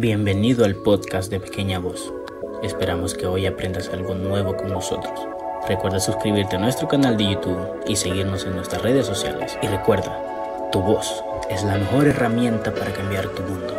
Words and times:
Bienvenido 0.00 0.64
al 0.64 0.76
podcast 0.76 1.28
de 1.28 1.40
Pequeña 1.40 1.80
Voz. 1.80 2.14
Esperamos 2.62 3.14
que 3.14 3.26
hoy 3.26 3.46
aprendas 3.46 3.88
algo 3.88 4.14
nuevo 4.14 4.56
con 4.56 4.68
nosotros. 4.68 5.26
Recuerda 5.66 5.98
suscribirte 5.98 6.54
a 6.54 6.60
nuestro 6.60 6.86
canal 6.86 7.16
de 7.16 7.32
YouTube 7.32 7.80
y 7.88 7.96
seguirnos 7.96 8.44
en 8.44 8.54
nuestras 8.54 8.80
redes 8.80 9.06
sociales. 9.06 9.58
Y 9.60 9.66
recuerda, 9.66 10.70
tu 10.70 10.80
voz 10.80 11.24
es 11.50 11.64
la 11.64 11.76
mejor 11.76 12.06
herramienta 12.06 12.72
para 12.72 12.92
cambiar 12.92 13.28
tu 13.34 13.42
mundo. 13.42 13.74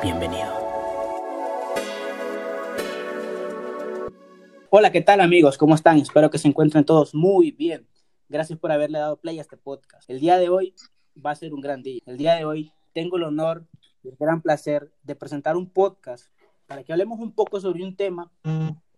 Bienvenido. 0.00 0.54
Hola, 4.70 4.92
¿qué 4.92 5.00
tal 5.00 5.20
amigos? 5.20 5.58
¿Cómo 5.58 5.74
están? 5.74 5.98
Espero 5.98 6.30
que 6.30 6.38
se 6.38 6.46
encuentren 6.46 6.84
todos 6.84 7.12
muy 7.12 7.50
bien. 7.50 7.88
Gracias 8.28 8.56
por 8.56 8.70
haberle 8.70 9.00
dado 9.00 9.16
play 9.16 9.38
a 9.38 9.42
este 9.42 9.56
podcast. 9.56 10.08
El 10.08 10.20
día 10.20 10.38
de 10.38 10.48
hoy 10.48 10.76
va 11.16 11.32
a 11.32 11.34
ser 11.34 11.52
un 11.52 11.60
gran 11.60 11.82
día. 11.82 12.02
El 12.06 12.18
día 12.18 12.36
de 12.36 12.44
hoy 12.44 12.72
tengo 12.92 13.16
el 13.16 13.24
honor 13.24 13.66
el 14.04 14.16
gran 14.16 14.42
placer 14.42 14.92
de 15.02 15.14
presentar 15.14 15.56
un 15.56 15.68
podcast 15.68 16.26
para 16.66 16.82
que 16.82 16.92
hablemos 16.92 17.18
un 17.20 17.32
poco 17.32 17.60
sobre 17.60 17.84
un 17.84 17.96
tema 17.96 18.30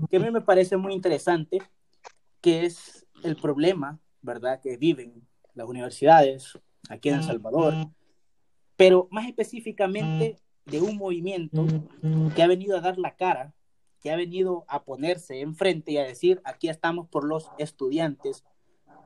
que 0.09 0.17
a 0.17 0.21
mí 0.21 0.31
me 0.31 0.41
parece 0.41 0.77
muy 0.77 0.93
interesante, 0.93 1.63
que 2.41 2.65
es 2.65 3.07
el 3.23 3.37
problema, 3.37 3.99
¿verdad?, 4.23 4.61
que 4.61 4.77
viven 4.77 5.27
las 5.55 5.67
universidades 5.69 6.59
aquí 6.89 7.09
en 7.09 7.17
El 7.17 7.25
Salvador, 7.25 7.75
pero 8.77 9.09
más 9.11 9.27
específicamente 9.27 10.37
de 10.67 10.81
un 10.81 10.97
movimiento 10.97 11.67
que 12.35 12.43
ha 12.43 12.47
venido 12.47 12.77
a 12.77 12.81
dar 12.81 12.99
la 12.99 13.17
cara, 13.17 13.55
que 14.01 14.11
ha 14.11 14.17
venido 14.17 14.65
a 14.69 14.85
ponerse 14.85 15.41
enfrente 15.41 15.93
y 15.93 15.99
a 15.99 16.05
decir, 16.05 16.41
aquí 16.45 16.69
estamos 16.69 17.09
por 17.09 17.25
los 17.25 17.51
estudiantes 17.59 18.45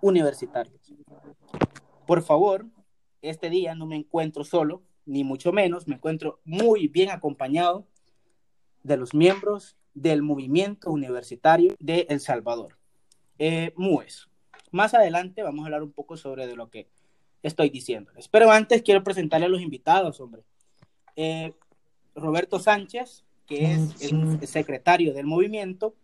universitarios. 0.03 0.93
Por 2.07 2.23
favor, 2.23 2.67
este 3.23 3.51
día 3.51 3.75
no 3.75 3.87
me 3.87 3.97
encuentro 3.97 4.45
solo, 4.45 4.83
ni 5.07 5.25
mucho 5.25 5.53
menos, 5.53 5.89
me 5.89 5.97
encuentro 5.97 6.41
muy 6.45 6.89
bien 6.89 7.11
acompañado 7.11 7.87
de 8.83 8.97
los 8.97 9.15
miembros 9.15 9.77
del 9.95 10.23
movimiento 10.23 10.91
universitario 10.91 11.75
de 11.79 12.07
El 12.09 12.21
Salvador, 12.21 12.79
eh, 13.39 13.73
MUES. 13.77 14.29
Más 14.71 14.95
adelante 14.95 15.43
vamos 15.43 15.65
a 15.65 15.67
hablar 15.67 15.83
un 15.83 15.93
poco 15.93 16.17
sobre 16.17 16.47
de 16.47 16.57
lo 16.57 16.71
que 16.71 16.89
estoy 17.43 17.71
diciéndoles. 17.71 18.29
Pero 18.29 18.51
antes 18.51 18.83
quiero 18.83 19.03
presentarle 19.03 19.47
a 19.47 19.51
los 19.51 19.63
invitados, 19.63 20.21
hombre. 20.21 20.43
Eh, 21.17 21.53
Roberto 22.15 22.59
Sánchez, 22.59 23.25
que 23.47 23.73
es 23.73 24.01
el 24.03 24.47
secretario 24.47 25.13
del 25.13 25.27
movimiento 25.27 25.95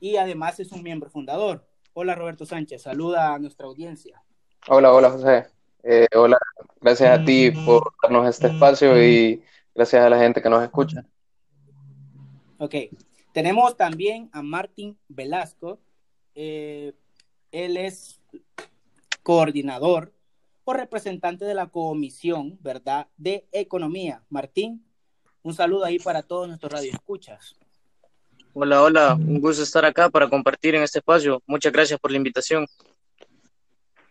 y 0.00 0.16
además 0.16 0.60
es 0.60 0.72
un 0.72 0.82
miembro 0.82 1.08
fundador. 1.10 1.66
Hola 1.94 2.14
Roberto 2.14 2.44
Sánchez, 2.44 2.82
saluda 2.82 3.34
a 3.34 3.38
nuestra 3.38 3.66
audiencia. 3.66 4.22
Hola, 4.68 4.92
hola 4.92 5.10
José. 5.10 5.53
Eh, 5.86 6.08
hola, 6.14 6.38
gracias 6.80 7.20
a 7.20 7.22
ti 7.22 7.50
por 7.50 7.92
darnos 8.02 8.26
este 8.26 8.46
espacio 8.46 9.02
y 9.04 9.42
gracias 9.74 10.02
a 10.02 10.08
la 10.08 10.18
gente 10.18 10.40
que 10.40 10.48
nos 10.48 10.62
escucha. 10.62 11.04
Ok, 12.56 12.74
tenemos 13.32 13.76
también 13.76 14.30
a 14.32 14.40
Martín 14.40 14.96
Velasco. 15.08 15.78
Eh, 16.34 16.94
él 17.52 17.76
es 17.76 18.18
coordinador 19.22 20.14
o 20.64 20.72
representante 20.72 21.44
de 21.44 21.52
la 21.52 21.66
Comisión, 21.66 22.58
¿verdad?, 22.62 23.08
de 23.18 23.46
Economía. 23.52 24.22
Martín, 24.30 24.82
un 25.42 25.52
saludo 25.52 25.84
ahí 25.84 25.98
para 25.98 26.22
todos 26.22 26.48
nuestros 26.48 26.72
radioescuchas. 26.72 27.56
Hola, 28.54 28.82
hola, 28.82 29.14
un 29.16 29.38
gusto 29.38 29.62
estar 29.62 29.84
acá 29.84 30.08
para 30.08 30.30
compartir 30.30 30.76
en 30.76 30.82
este 30.82 31.00
espacio. 31.00 31.42
Muchas 31.46 31.72
gracias 31.72 32.00
por 32.00 32.10
la 32.10 32.16
invitación. 32.16 32.66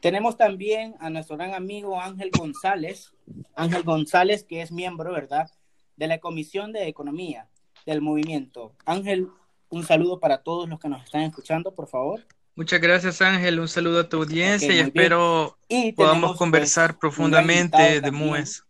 Tenemos 0.04 0.36
también 0.36 0.96
a 1.00 1.10
nuestro 1.10 1.38
gran 1.38 1.54
amigo 1.54 2.02
Ángel 2.02 2.30
González, 2.38 3.14
Ángel 3.56 3.84
González, 3.84 4.44
que 4.44 4.62
es 4.62 4.70
miembro, 4.70 5.14
¿verdad?, 5.14 5.50
de 5.96 6.08
la 6.08 6.18
Comisión 6.18 6.74
de 6.74 6.90
Economía 6.90 7.48
del 7.86 8.02
movimiento. 8.02 8.76
Ángel, 8.86 9.30
un 9.70 9.86
saludo 9.86 10.20
para 10.20 10.40
todos 10.40 10.68
los 10.68 10.78
que 10.78 10.90
nos 10.90 11.06
están 11.06 11.22
escuchando, 11.22 11.74
por 11.74 11.88
favor. 11.88 12.28
Muchas 12.54 12.82
gracias, 12.82 13.22
Ángel. 13.22 13.62
Un 13.62 13.70
saludo 13.70 14.02
a 14.02 14.10
tu 14.10 14.18
audiencia 14.18 14.76
y 14.76 14.80
espero 14.80 15.58
podamos 15.96 16.32
pues, 16.32 16.38
conversar 16.38 17.00
profundamente 17.00 18.02
de 18.02 18.12
MUES. 18.12 18.66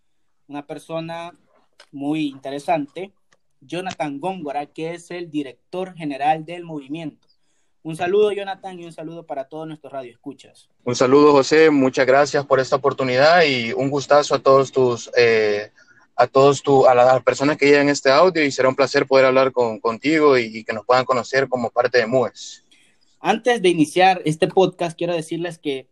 Una 0.48 0.64
persona 0.68 1.34
muy 1.92 2.28
interesante, 2.28 3.12
Jonathan 3.60 4.20
Góngora, 4.20 4.68
que 4.68 4.94
es 4.94 5.10
el 5.10 5.32
director 5.32 5.96
general 5.96 6.46
del 6.46 6.64
movimiento. 6.64 7.28
Un 7.86 7.98
saludo, 7.98 8.32
Jonathan, 8.32 8.80
y 8.80 8.86
un 8.86 8.94
saludo 8.94 9.26
para 9.26 9.44
todos 9.44 9.68
nuestros 9.68 9.92
radioescuchas. 9.92 10.70
Un 10.86 10.96
saludo, 10.96 11.34
José. 11.34 11.70
Muchas 11.70 12.06
gracias 12.06 12.46
por 12.46 12.62
esta 12.62 12.78
oportunidad 12.78 13.44
y 13.44 13.74
un 13.74 13.90
gustazo 13.90 14.36
a 14.36 14.40
todos 14.40 14.72
tus, 14.72 15.12
eh, 15.18 15.70
a 16.16 16.26
todos 16.28 16.64
tu, 16.64 16.86
a 16.86 16.96
las 16.96 17.22
personas 17.24 17.58
que 17.58 17.66
llegan 17.66 17.90
este 17.90 18.10
audio 18.10 18.42
y 18.42 18.52
será 18.52 18.70
un 18.70 18.76
placer 18.76 19.06
poder 19.06 19.26
hablar 19.26 19.52
con, 19.52 19.82
contigo 19.82 20.38
y, 20.38 20.64
que 20.64 20.72
nos 20.72 20.86
puedan 20.86 21.04
conocer 21.04 21.50
como 21.50 21.72
parte 21.72 21.98
de 21.98 22.08
MUES. 22.08 22.64
Antes 23.20 23.62
de 23.62 23.68
iniciar 23.68 24.22
este 24.24 24.48
podcast, 24.48 24.98
quiero 24.98 25.14
decirles 25.14 25.60
que, 25.60 25.90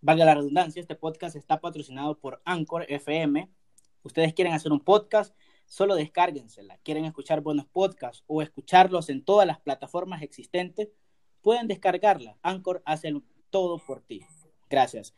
valga 0.00 0.24
la 0.24 0.34
redundancia, 0.34 0.80
este 0.80 0.96
podcast 0.96 1.36
está 1.36 1.60
patrocinado 1.60 2.18
por 2.18 2.42
Anchor 2.44 2.84
FM. 2.88 3.48
Ustedes 4.02 4.34
quieren 4.34 4.54
hacer 4.54 4.72
un 4.72 4.80
podcast, 4.80 5.32
solo 5.66 5.94
descárguensela. 5.94 6.78
Quieren 6.82 7.04
escuchar 7.04 7.42
buenos 7.42 7.66
podcasts 7.66 8.24
o 8.26 8.42
escucharlos 8.42 9.08
en 9.08 9.24
todas 9.24 9.46
las 9.46 9.60
plataformas 9.60 10.22
existentes 10.22 10.88
pueden 11.42 11.68
descargarla. 11.68 12.36
Anchor 12.42 12.82
hace 12.84 13.12
todo 13.50 13.78
por 13.78 14.00
ti. 14.00 14.22
Gracias. 14.70 15.14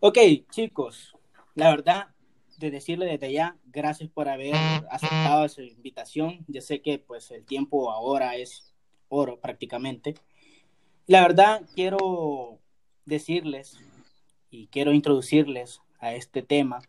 Ok, 0.00 0.18
chicos, 0.50 1.16
la 1.54 1.70
verdad, 1.70 2.08
de 2.58 2.70
decirle 2.70 3.06
desde 3.06 3.32
ya, 3.32 3.56
gracias 3.66 4.10
por 4.10 4.28
haber 4.28 4.54
aceptado 4.90 5.44
esa 5.44 5.62
invitación. 5.62 6.44
Yo 6.48 6.60
sé 6.60 6.82
que 6.82 6.98
pues 6.98 7.30
el 7.30 7.44
tiempo 7.44 7.90
ahora 7.90 8.36
es 8.36 8.74
oro 9.08 9.40
prácticamente. 9.40 10.14
La 11.06 11.22
verdad, 11.22 11.62
quiero 11.74 12.58
decirles 13.06 13.78
y 14.50 14.66
quiero 14.68 14.92
introducirles 14.92 15.80
a 16.00 16.14
este 16.14 16.42
tema 16.42 16.80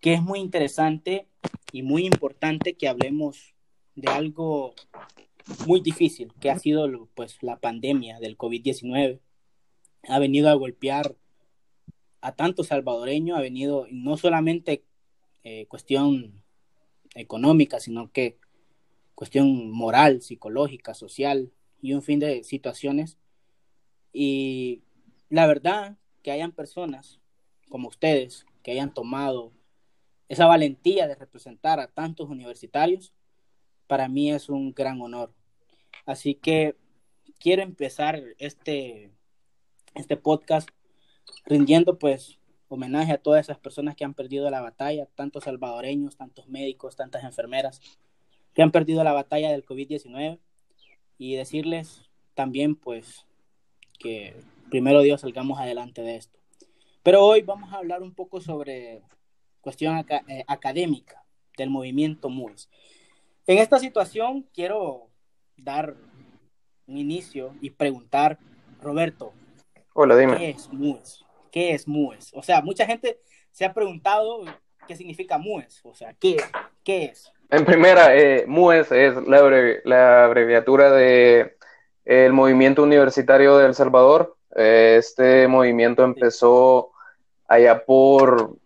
que 0.00 0.14
es 0.14 0.22
muy 0.22 0.40
interesante 0.40 1.26
y 1.72 1.82
muy 1.82 2.06
importante 2.06 2.74
que 2.74 2.88
hablemos 2.88 3.55
de 3.96 4.08
algo 4.08 4.74
muy 5.66 5.80
difícil 5.80 6.32
que 6.40 6.50
ha 6.50 6.58
sido 6.58 7.08
pues 7.14 7.42
la 7.42 7.58
pandemia 7.58 8.18
del 8.20 8.38
COVID-19. 8.38 9.20
Ha 10.08 10.18
venido 10.18 10.48
a 10.48 10.54
golpear 10.54 11.16
a 12.20 12.32
tanto 12.34 12.62
salvadoreño, 12.62 13.36
ha 13.36 13.40
venido 13.40 13.86
no 13.90 14.16
solamente 14.16 14.84
eh, 15.42 15.66
cuestión 15.66 16.42
económica, 17.14 17.80
sino 17.80 18.12
que 18.12 18.38
cuestión 19.14 19.70
moral, 19.70 20.22
psicológica, 20.22 20.94
social 20.94 21.50
y 21.80 21.94
un 21.94 22.02
fin 22.02 22.18
de 22.18 22.44
situaciones. 22.44 23.16
Y 24.12 24.82
la 25.28 25.46
verdad 25.46 25.96
que 26.22 26.30
hayan 26.30 26.52
personas 26.52 27.20
como 27.68 27.88
ustedes 27.88 28.46
que 28.62 28.72
hayan 28.72 28.92
tomado 28.92 29.52
esa 30.28 30.46
valentía 30.46 31.06
de 31.06 31.14
representar 31.14 31.78
a 31.78 31.88
tantos 31.88 32.28
universitarios, 32.28 33.12
para 33.86 34.08
mí 34.08 34.30
es 34.30 34.48
un 34.48 34.72
gran 34.72 35.00
honor. 35.00 35.32
Así 36.04 36.34
que 36.34 36.76
quiero 37.38 37.62
empezar 37.62 38.22
este, 38.38 39.10
este 39.94 40.16
podcast 40.16 40.68
rindiendo 41.44 41.98
pues 41.98 42.38
homenaje 42.68 43.12
a 43.12 43.18
todas 43.18 43.46
esas 43.46 43.58
personas 43.58 43.94
que 43.94 44.04
han 44.04 44.14
perdido 44.14 44.50
la 44.50 44.60
batalla, 44.60 45.06
tantos 45.14 45.44
salvadoreños, 45.44 46.16
tantos 46.16 46.48
médicos, 46.48 46.96
tantas 46.96 47.24
enfermeras 47.24 47.80
que 48.54 48.62
han 48.62 48.72
perdido 48.72 49.04
la 49.04 49.12
batalla 49.12 49.50
del 49.50 49.64
COVID-19 49.64 50.38
y 51.18 51.36
decirles 51.36 52.10
también 52.34 52.74
pues 52.74 53.26
que 53.98 54.36
primero 54.70 55.00
Dios 55.02 55.20
salgamos 55.20 55.58
adelante 55.58 56.02
de 56.02 56.16
esto. 56.16 56.38
Pero 57.02 57.24
hoy 57.24 57.42
vamos 57.42 57.72
a 57.72 57.76
hablar 57.76 58.02
un 58.02 58.14
poco 58.14 58.40
sobre 58.40 59.02
cuestión 59.60 60.04
eh, 60.28 60.44
académica 60.48 61.24
del 61.56 61.70
movimiento 61.70 62.28
MUES. 62.28 62.68
En 63.48 63.58
esta 63.58 63.78
situación 63.78 64.44
quiero 64.52 65.08
dar 65.56 65.94
un 66.86 66.96
inicio 66.96 67.54
y 67.60 67.70
preguntar, 67.70 68.38
Roberto, 68.82 69.32
Hola, 69.94 70.16
dime. 70.16 70.36
¿qué 70.36 70.50
es 70.50 70.72
MUES? 70.72 71.24
¿Qué 71.52 71.70
es 71.72 71.86
MUES? 71.86 72.32
O 72.34 72.42
sea, 72.42 72.60
mucha 72.60 72.86
gente 72.86 73.20
se 73.52 73.64
ha 73.64 73.72
preguntado 73.72 74.44
qué 74.88 74.96
significa 74.96 75.38
MUES, 75.38 75.80
o 75.84 75.94
sea, 75.94 76.12
¿qué, 76.14 76.38
qué 76.82 77.04
es? 77.04 77.32
En 77.50 77.64
primera, 77.64 78.16
eh, 78.16 78.44
MUES 78.48 78.90
es 78.90 79.14
la, 79.28 80.24
abreviatura 80.24 80.90
de 80.90 81.56
el 82.04 82.32
Movimiento 82.32 82.82
Universitario 82.82 83.58
de 83.58 83.66
El 83.66 83.74
Salvador. 83.74 84.36
Eh, 84.56 84.96
este 84.98 85.46
movimiento 85.46 86.02
empezó 86.02 86.90
allá 87.46 87.84
por 87.84 88.56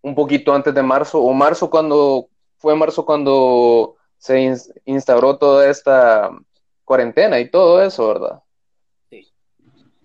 un 0.00 0.14
poquito 0.14 0.54
antes 0.54 0.74
de 0.74 0.82
marzo, 0.82 1.20
o 1.20 1.34
marzo 1.34 1.68
cuando 1.68 2.30
fue 2.58 2.74
marzo 2.74 3.04
cuando 3.04 3.96
se 4.18 4.54
instauró 4.84 5.38
toda 5.38 5.68
esta 5.68 6.30
cuarentena 6.84 7.38
y 7.40 7.50
todo 7.50 7.82
eso, 7.82 8.08
¿verdad? 8.08 8.42
Sí. 9.10 9.28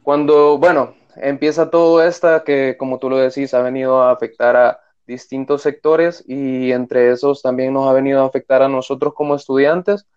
Cuando, 0.03 0.57
bueno, 0.57 0.95
empieza 1.15 1.69
todo 1.69 2.03
esto 2.03 2.43
que, 2.43 2.75
como 2.77 2.99
tú 2.99 3.09
lo 3.09 3.17
decís, 3.17 3.53
ha 3.53 3.61
venido 3.61 4.01
a 4.01 4.11
afectar 4.11 4.55
a 4.55 4.79
distintos 5.07 5.61
sectores 5.61 6.23
y 6.27 6.71
entre 6.71 7.11
esos 7.11 7.41
también 7.41 7.73
nos 7.73 7.87
ha 7.87 7.93
venido 7.93 8.21
a 8.21 8.27
afectar 8.27 8.61
a 8.61 8.69
nosotros 8.69 9.13
como 9.13 9.35
estudiantes, 9.35 10.07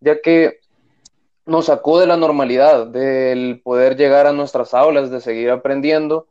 ya 0.00 0.20
que 0.20 0.60
nos 1.46 1.66
sacó 1.66 1.98
de 1.98 2.06
la 2.06 2.16
normalidad, 2.16 2.86
del 2.86 3.60
poder 3.62 3.96
llegar 3.96 4.26
a 4.26 4.32
nuestras 4.32 4.74
aulas, 4.74 5.10
de 5.10 5.20
seguir 5.20 5.50
aprendiendo 5.50 6.28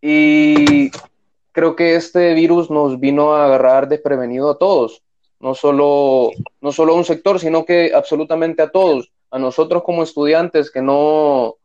y 0.00 0.90
creo 1.52 1.76
que 1.76 1.94
este 1.94 2.34
virus 2.34 2.70
nos 2.70 2.98
vino 2.98 3.34
a 3.34 3.44
agarrar 3.44 3.88
desprevenido 3.88 4.50
a 4.50 4.58
todos, 4.58 5.02
no 5.38 5.54
solo, 5.54 6.30
no 6.60 6.72
solo 6.72 6.94
a 6.94 6.96
un 6.96 7.04
sector, 7.04 7.38
sino 7.38 7.64
que 7.64 7.92
absolutamente 7.94 8.62
a 8.62 8.70
todos, 8.70 9.12
a 9.30 9.38
nosotros 9.38 9.82
como 9.82 10.02
estudiantes 10.02 10.70
que 10.70 10.82
no, 10.82 11.56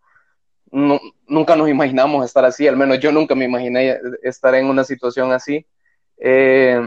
nunca 0.71 1.55
nos 1.55 1.69
imaginamos 1.69 2.25
estar 2.25 2.45
así, 2.45 2.67
al 2.67 2.77
menos 2.77 2.99
yo 2.99 3.11
nunca 3.11 3.35
me 3.35 3.45
imaginé 3.45 3.97
estar 4.23 4.53
en 4.55 4.67
una 4.67 4.83
situación 4.83 5.31
así. 5.31 5.65
Eh, 6.17 6.81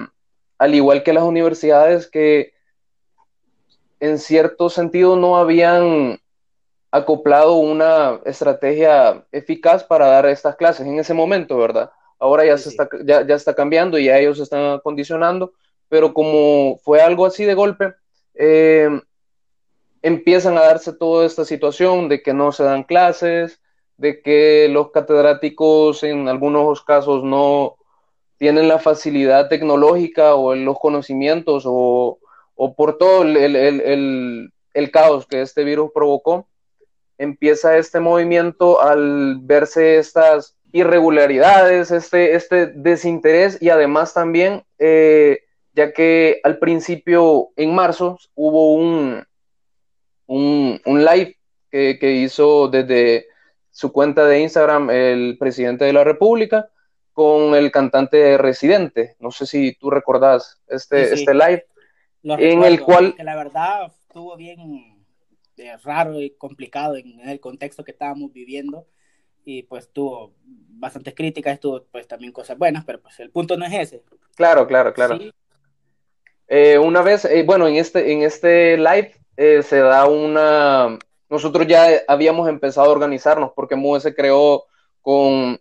al 0.59 0.75
igual 0.75 1.03
que 1.03 1.13
las 1.13 1.25
universidades 1.25 2.07
que 2.07 2.53
en 4.01 4.19
cierto 4.19 4.69
sentido 4.69 5.17
no 5.17 5.37
habían 5.37 6.21
acoplado 6.91 7.55
una 7.55 8.21
estrategia 8.25 9.25
eficaz 9.31 9.85
para 9.85 10.07
dar 10.07 10.27
estas 10.27 10.57
clases 10.57 10.87
en 10.87 10.99
ese 10.99 11.15
momento, 11.15 11.57
¿verdad? 11.57 11.91
Ahora 12.21 12.45
ya, 12.45 12.57
se 12.59 12.69
Está, 12.69 12.89
ya, 13.05 13.27
ya, 13.27 13.35
está 13.35 13.55
cambiando 13.55 13.99
y 13.99 14.05
ya 14.05 14.19
ellos 14.19 14.37
se 14.37 14.45
están 14.45 14.75
acondicionando, 14.75 15.55
pero 15.89 16.15
como 16.15 16.77
fue 16.85 17.01
algo 17.01 17.27
así 17.27 17.45
de 17.45 17.55
golpe, 17.55 17.95
eh, 18.35 18.89
empiezan 20.03 20.57
a 20.57 20.63
darse 20.63 20.93
toda 20.93 21.27
esta 21.27 21.45
situación 21.45 22.09
de 22.09 22.23
que 22.23 22.33
no 22.33 22.53
se 22.53 22.63
dan 22.63 22.85
clases, 22.85 23.61
de 23.97 24.23
que 24.23 24.69
los 24.71 24.91
catedráticos 24.93 26.03
en 26.05 26.29
algunos 26.29 26.83
casos 26.83 27.25
no 27.25 27.77
tienen 28.39 28.69
la 28.69 28.79
facilidad 28.79 29.49
tecnológica 29.49 30.35
o 30.35 30.55
los 30.55 30.79
conocimientos 30.79 31.65
o, 31.67 32.19
o 32.55 32.75
por 32.75 32.97
todo 32.97 33.23
el, 33.23 33.37
el, 33.37 33.57
el, 33.57 34.53
el, 34.73 34.91
caos 34.91 35.27
que 35.27 35.43
este 35.43 35.65
virus 35.65 35.91
provocó, 35.95 36.49
empieza 37.19 37.77
este 37.77 38.01
movimiento 38.01 38.81
al 38.81 39.39
verse 39.43 39.99
estas 39.99 40.57
irregularidades, 40.73 41.91
este, 41.91 42.35
este 42.35 42.67
desinterés 42.67 43.61
y 43.61 43.71
además 43.71 44.15
también, 44.15 44.65
eh, 44.79 45.41
ya 45.73 45.93
que 45.93 46.41
al 46.45 46.59
principio, 46.59 47.51
en 47.57 47.75
marzo, 47.75 48.19
hubo 48.35 48.75
un, 48.75 49.25
un, 50.27 50.81
un 50.85 51.05
live 51.05 51.37
que, 51.71 51.99
que 51.99 52.13
hizo 52.13 52.69
desde 52.69 53.27
su 53.71 53.93
cuenta 53.93 54.27
de 54.27 54.41
Instagram 54.41 54.91
el 54.91 55.37
presidente 55.39 55.85
de 55.85 55.93
la 55.93 56.05
República 56.05 56.69
con 57.13 57.55
el 57.55 57.71
cantante 57.71 58.39
residente. 58.39 59.17
No 59.19 59.31
sé 59.31 59.47
si 59.47 59.75
tú 59.75 59.91
recordás 59.91 60.61
este, 60.69 61.13
este 61.13 61.35
live. 61.35 61.67
en 62.23 62.65
el 62.65 62.81
cual... 62.81 63.15
Que 63.15 63.25
la 63.25 63.37
verdad 63.37 63.93
estuvo 64.07 64.37
bien 64.37 65.05
eh, 65.57 65.77
raro 65.85 66.21
y 66.21 66.31
complicado 66.31 66.97
en, 66.97 67.21
el 67.29 67.41
contexto 67.41 67.85
que 67.85 67.91
estábamos 67.93 68.33
viviendo 68.33 68.87
y 69.45 69.63
pues 69.65 69.91
tuvo 69.93 70.33
bastantes 70.45 71.15
críticas, 71.15 71.61
tuvo 71.61 71.85
pues 71.91 72.07
también 72.07 72.33
cosas 72.33 72.57
buenas, 72.57 72.85
pero 72.85 73.01
pues 73.01 73.19
el 73.21 73.31
punto 73.31 73.57
no 73.57 73.67
es 73.67 73.73
ese. 73.75 74.03
Claro, 74.35 74.67
claro, 74.67 74.93
claro. 74.93 75.19
Eh, 76.49 76.79
una 76.79 77.03
vez, 77.03 77.25
eh, 77.25 77.43
bueno, 77.45 77.69
en 77.69 77.77
este, 77.77 78.13
en 78.13 78.23
este 78.23 78.77
live 78.77 79.15
se 79.63 79.79
da 79.79 80.07
una, 80.07 80.99
nosotros 81.31 81.67
ya 81.67 81.89
habíamos 82.09 82.49
empezado 82.49 82.89
a 82.89 82.93
organizarnos 82.93 83.53
porque 83.55 83.77
MUE 83.77 84.01
se 84.01 84.15
creó 84.15 84.65
con 85.01 85.59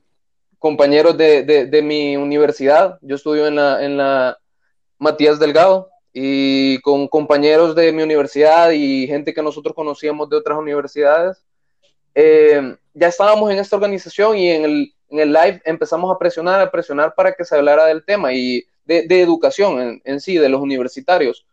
compañeros 0.60 1.18
de, 1.18 1.44
de, 1.44 1.82
mi 1.82 2.18
universidad. 2.18 3.00
Yo 3.02 3.16
estudio 3.16 3.48
en 3.48 3.56
la, 3.56 3.84
en 3.84 3.98
la 3.98 4.38
Matías 4.98 5.40
Delgado 5.40 5.90
y 6.12 6.80
con 6.82 7.08
compañeros 7.08 7.76
de 7.76 7.92
mi 7.94 8.04
universidad 8.04 8.72
y 8.72 9.08
gente 9.08 9.34
que 9.34 9.42
nosotros 9.42 9.74
conocíamos 9.74 10.30
de 10.30 10.38
otras 10.38 10.58
universidades. 10.58 11.44
Eh, 12.22 12.76
ya 12.94 13.08
estábamos 13.08 13.50
en 13.50 13.60
esta 13.60 13.78
organización 13.78 14.38
y 14.38 14.50
en 14.50 14.66
el, 14.66 14.94
en 15.08 15.20
el, 15.20 15.32
live 15.32 15.62
empezamos 15.64 16.14
a 16.14 16.20
presionar, 16.20 16.60
a 16.60 16.70
presionar 16.70 17.16
para 17.16 17.34
que 17.34 17.46
se 17.46 17.56
hablara 17.56 17.86
del 17.86 18.04
tema 18.04 18.34
y 18.34 18.66
de, 18.84 19.08
de 19.08 19.22
educación 19.22 19.80
en, 19.80 20.02
en, 20.04 20.20
sí, 20.20 20.36
de 20.36 20.50
los 20.50 20.60
universitarios, 20.60 21.46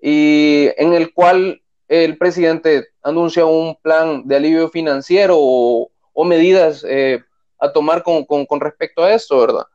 y 0.00 0.68
en 0.76 0.92
el 0.92 1.12
cual 1.12 1.60
el 1.88 2.16
presidente 2.18 2.90
anuncia 3.02 3.44
un 3.44 3.76
plan 3.82 4.22
de 4.26 4.36
alivio 4.36 4.68
financiero 4.68 5.36
o, 5.38 5.90
medidas 6.24 6.86
eh, 6.88 7.20
a 7.58 7.72
tomar 7.72 8.04
con, 8.04 8.60
respecto 8.60 9.02
a 9.02 9.12
esto, 9.12 9.40
¿verdad? 9.40 9.66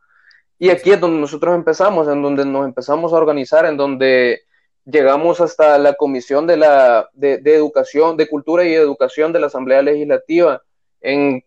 Y 0.58 0.70
aquí 0.70 0.92
es 0.92 1.00
donde 1.00 1.20
nosotros 1.20 1.54
empezamos, 1.56 2.08
en 2.08 2.22
donde 2.22 2.46
nos 2.46 2.66
empezamos 2.66 3.12
a 3.12 3.18
organizar, 3.18 3.66
en 3.66 3.76
donde 3.76 4.44
llegamos 4.90 5.42
hasta 5.42 5.78
la 5.78 5.94
Comisión 5.94 6.48
de, 6.48 6.58
la, 6.58 7.10
de, 7.14 7.42
Educación, 7.44 8.18
de 8.18 8.28
Cultura 8.28 8.64
y 8.64 8.74
Educación 8.74 9.34
de 9.34 9.40
la 9.40 9.48
Asamblea 9.48 9.82
Legislativa. 9.82 10.64
En, 11.02 11.44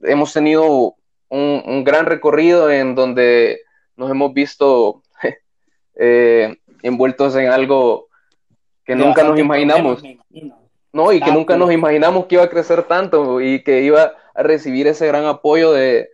hemos 0.00 0.32
tenido 0.32 0.94
un, 1.28 1.84
gran 1.84 2.06
recorrido 2.06 2.70
en 2.70 2.94
donde 2.94 3.60
nos 3.96 4.10
hemos 4.10 4.32
visto 4.34 5.02
eh, 5.96 6.56
envueltos 6.82 7.34
en 7.36 7.48
algo 7.48 8.08
que 8.84 8.94
nunca 8.94 9.24
nos 9.24 9.38
imaginamos. 9.38 10.02
No, 10.92 11.12
y 11.12 11.20
que 11.20 11.32
nunca 11.32 11.56
nos 11.56 11.72
imaginamos 11.72 12.26
que 12.26 12.36
iba 12.36 12.44
a 12.44 12.50
crecer 12.50 12.84
tanto 12.84 13.40
y 13.40 13.64
que 13.64 13.82
iba 13.82 14.12
a 14.34 14.42
recibir 14.42 14.86
ese 14.86 15.08
gran 15.08 15.24
apoyo 15.24 15.72
de, 15.72 16.10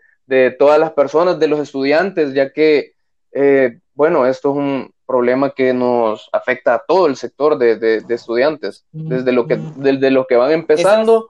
todas 0.58 0.78
las 0.78 0.92
personas, 0.92 1.40
de 1.40 1.48
los 1.48 1.58
estudiantes, 1.58 2.32
ya 2.32 2.52
que, 2.52 2.92
eh, 3.32 3.80
bueno, 3.94 4.26
esto 4.26 4.52
es 4.52 4.56
un 4.56 4.94
problema 5.10 5.50
que 5.50 5.74
nos 5.74 6.30
afecta 6.32 6.74
a 6.74 6.84
todo 6.86 7.08
el 7.08 7.16
sector 7.16 7.58
de, 7.58 8.04
estudiantes, 8.08 8.86
desde 8.92 9.32
lo 9.32 9.48
que, 9.48 9.58
desde 9.74 10.08
los 10.12 10.24
que 10.28 10.36
van 10.36 10.52
empezando 10.52 11.28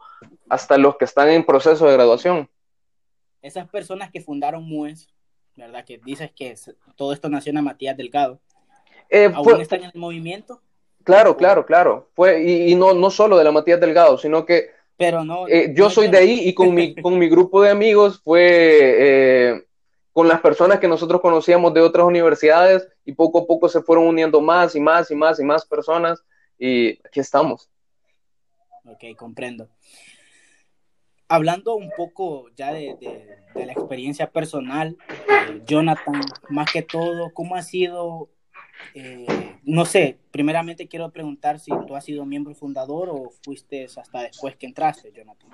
hasta 0.50 0.76
los 0.76 0.98
que 0.98 1.06
están 1.06 1.30
en 1.30 1.46
proceso 1.46 1.86
de 1.86 1.94
graduación. 1.94 2.50
Esas 3.40 3.66
personas 3.70 4.10
que 4.10 4.20
fundaron 4.20 4.64
MUES, 4.64 5.08
¿verdad? 5.56 5.82
Que 5.86 5.96
dices 5.96 6.30
que 6.36 6.54
todo 6.94 7.14
esto 7.14 7.30
nació 7.30 7.56
en 7.56 7.64
Matías 7.64 7.96
Delgado, 7.96 8.38
eh, 9.08 9.32
¿aún 9.34 9.62
están 9.62 9.82
en 9.82 9.90
el 9.94 9.98
movimiento? 9.98 10.60
Claro, 11.02 11.34
claro, 11.38 11.64
claro. 11.64 12.10
Fue, 12.14 12.42
y, 12.42 12.74
no, 12.74 12.92
no 12.92 13.10
solo 13.10 13.38
de 13.38 13.44
la 13.44 13.50
Matías 13.50 13.80
Delgado, 13.80 14.18
sino 14.18 14.44
que 14.44 14.68
pero 14.98 15.24
no, 15.24 15.48
eh, 15.48 15.72
yo 15.74 15.88
soy 15.88 16.08
de 16.08 16.18
ahí 16.18 16.40
y 16.44 16.52
con 16.52 16.74
mi, 16.74 16.94
con 16.94 17.18
mi 17.18 17.30
grupo 17.30 17.62
de 17.62 17.70
amigos 17.70 18.20
fue 18.22 18.42
eh, 18.98 19.64
con 20.12 20.28
las 20.28 20.40
personas 20.40 20.80
que 20.80 20.88
nosotros 20.88 21.20
conocíamos 21.20 21.72
de 21.74 21.80
otras 21.80 22.06
universidades 22.06 22.88
y 23.04 23.12
poco 23.12 23.40
a 23.40 23.46
poco 23.46 23.68
se 23.68 23.82
fueron 23.82 24.06
uniendo 24.06 24.40
más 24.40 24.74
y 24.74 24.80
más 24.80 25.10
y 25.10 25.14
más 25.14 25.38
y 25.38 25.44
más 25.44 25.64
personas 25.64 26.24
y 26.58 26.98
aquí 27.06 27.20
estamos. 27.20 27.70
Ok, 28.84 29.16
comprendo. 29.16 29.68
Hablando 31.28 31.76
un 31.76 31.90
poco 31.96 32.48
ya 32.56 32.72
de, 32.72 32.96
la 33.54 33.72
experiencia 33.72 34.30
personal, 34.30 34.96
eh, 35.08 35.62
Jonathan, 35.64 36.20
más 36.48 36.72
que 36.72 36.82
todo, 36.82 37.32
¿cómo 37.32 37.54
ha 37.54 37.62
sido 37.62 38.30
eh, 38.94 39.26
no 39.64 39.84
sé, 39.84 40.16
primeramente 40.30 40.88
quiero 40.88 41.10
preguntar 41.10 41.60
si 41.60 41.70
tú 41.86 41.94
has 41.94 42.04
sido 42.04 42.24
miembro 42.24 42.54
fundador 42.54 43.08
o 43.10 43.30
fuiste 43.42 43.86
hasta 43.96 44.22
después 44.22 44.56
que 44.56 44.66
entraste, 44.66 45.12
Jonathan. 45.14 45.48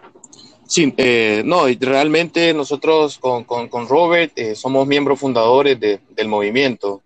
Sí, 0.66 0.92
eh, 0.96 1.42
no, 1.44 1.66
realmente 1.80 2.54
nosotros 2.54 3.18
con, 3.18 3.44
con, 3.44 3.88
Robert 3.88 4.32
eh, 4.36 4.54
somos 4.54 4.86
miembros 4.86 5.20
fundadores 5.20 5.78
del 5.78 6.28
movimiento. 6.28 7.02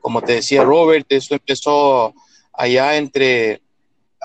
como 0.00 0.22
te 0.22 0.34
decía 0.34 0.64
Robert, 0.64 1.06
esto 1.10 1.34
empezó 1.34 2.14
allá 2.52 2.96
entre 2.96 3.60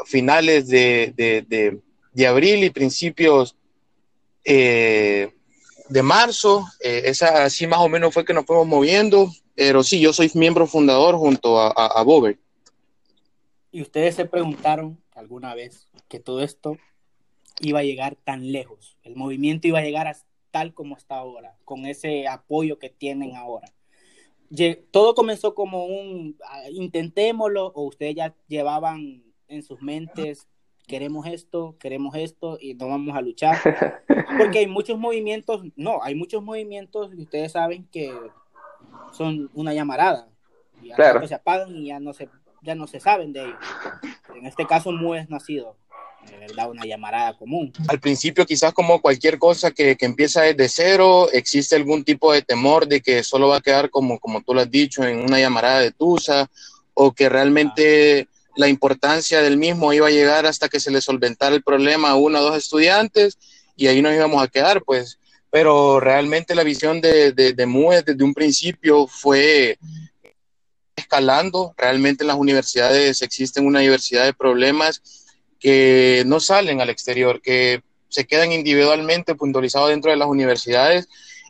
finales 0.05 0.67
de, 0.67 1.13
de, 1.15 1.81
de, 2.13 2.27
abril 2.27 2.63
y 2.63 2.69
principios 2.69 3.55
de 4.43 5.31
marzo. 6.01 6.65
esa 6.79 7.43
así 7.43 7.67
más 7.67 7.79
o 7.79 7.89
menos 7.89 8.13
fue 8.13 8.23
que 8.23 8.33
nos 8.33 8.45
fuimos 8.45 8.67
moviendo 8.67 9.29
pero 9.55 9.83
sí, 9.83 9.99
yo 9.99 10.13
soy 10.13 10.31
miembro 10.33 10.67
fundador 10.67 11.15
junto 11.15 11.59
a, 11.59 11.69
a, 11.69 12.05
¿Y 13.71 13.81
ustedes 13.81 14.15
se 14.15 14.25
preguntaron 14.25 15.01
alguna 15.13 15.55
vez 15.55 15.87
que 16.07 16.19
todo 16.19 16.41
esto 16.41 16.77
iba 17.59 17.79
a 17.79 17.83
llegar 17.83 18.15
tan 18.15 18.51
lejos? 18.51 18.97
El 19.03 19.15
movimiento 19.15 19.67
iba 19.67 19.79
a 19.79 19.83
llegar 19.83 20.07
a 20.07 20.15
tal 20.51 20.73
como 20.73 20.97
está 20.97 21.15
ahora, 21.15 21.55
con 21.63 21.85
ese 21.85 22.27
apoyo 22.27 22.79
que 22.79 22.89
tienen 22.89 23.35
ahora. 23.35 23.71
Todo 24.91 25.15
comenzó 25.15 25.55
como 25.55 25.85
un 25.85 26.37
intentémoslo 26.71 27.67
o 27.67 27.83
ustedes 27.83 28.15
ya 28.15 28.35
llevaban 28.47 29.23
en 29.47 29.63
sus 29.63 29.81
mentes 29.81 30.47
queremos 30.91 31.25
esto, 31.25 31.77
queremos 31.79 32.15
esto 32.15 32.57
y 32.59 32.73
no 32.73 32.89
vamos 32.89 33.15
a 33.15 33.21
luchar. 33.21 33.57
Porque 34.37 34.59
hay 34.59 34.67
muchos 34.67 34.99
movimientos, 34.99 35.63
no, 35.77 36.03
hay 36.03 36.15
muchos 36.15 36.43
movimientos 36.43 37.13
y 37.13 37.21
ustedes 37.21 37.53
saben 37.53 37.87
que 37.91 38.13
son 39.11 39.49
una 39.53 39.73
llamarada. 39.73 40.27
Y 40.81 40.91
se 41.27 41.35
apagan 41.35 41.75
y 41.75 41.87
ya 41.87 41.99
no 41.99 42.13
se, 42.13 42.29
ya 42.61 42.75
no 42.75 42.87
se 42.87 42.99
saben 42.99 43.33
de 43.33 43.45
ellos. 43.45 43.59
En 44.35 44.45
este 44.45 44.65
caso, 44.65 44.91
MUE 44.91 45.19
es 45.19 45.29
nacido. 45.29 45.75
¿verdad? 46.39 46.69
Una 46.69 46.85
llamarada 46.85 47.35
común. 47.35 47.73
Al 47.87 47.99
principio, 47.99 48.45
quizás 48.45 48.73
como 48.73 49.01
cualquier 49.01 49.39
cosa 49.39 49.71
que, 49.71 49.95
que, 49.95 50.05
empieza 50.05 50.43
desde 50.43 50.69
cero, 50.69 51.27
existe 51.31 51.75
algún 51.75 52.03
tipo 52.03 52.31
de 52.31 52.43
temor 52.43 52.87
de 52.87 53.01
que 53.01 53.23
solo 53.23 53.47
va 53.47 53.57
a 53.57 53.61
quedar 53.61 53.89
como, 53.89 54.19
como 54.19 54.41
tú 54.41 54.53
lo 54.53 54.61
has 54.61 54.69
dicho, 54.69 55.03
en 55.03 55.19
una 55.19 55.39
llamarada 55.39 55.79
de 55.79 55.91
tusa, 55.91 56.49
o 56.93 57.11
que 57.11 57.27
realmente 57.27 58.27
la 58.55 58.67
importancia 58.67 59.41
del 59.41 59.57
mismo 59.57 59.93
iba 59.93 60.07
a 60.07 60.11
llegar 60.11 60.45
hasta 60.45 60.69
que 60.69 60.79
se 60.79 60.91
le 60.91 61.01
solventara 61.01 61.55
el 61.55 61.63
problema 61.63 62.09
a 62.11 62.15
uno 62.15 62.39
o 62.39 62.43
dos 62.43 62.57
estudiantes 62.57 63.37
y 63.75 63.87
ahí 63.87 64.01
nos 64.01 64.13
íbamos 64.13 64.43
a 64.43 64.47
quedar, 64.47 64.83
pues. 64.83 65.17
Pero 65.51 65.99
realmente 65.99 66.55
la 66.55 66.63
visión 66.63 67.01
de, 67.01 67.33
de, 67.33 67.53
de 67.53 67.65
MUE 67.65 68.03
desde 68.03 68.23
un 68.23 68.33
principio 68.33 69.05
fue 69.05 69.77
escalando. 70.95 71.73
Realmente 71.77 72.23
en 72.23 72.29
las 72.29 72.37
universidades 72.37 73.21
existen 73.21 73.65
una 73.65 73.81
diversidad 73.81 74.25
de 74.25 74.33
problemas 74.33 75.01
que 75.59 76.23
no 76.25 76.39
salen 76.39 76.81
al 76.81 76.89
exterior, 76.89 77.41
que 77.41 77.83
se 78.09 78.25
quedan 78.25 78.51
individualmente 78.51 79.35
puntualizados 79.35 79.89
dentro 79.89 80.11
de 80.11 80.17
las 80.17 80.27
universidades 80.27 81.07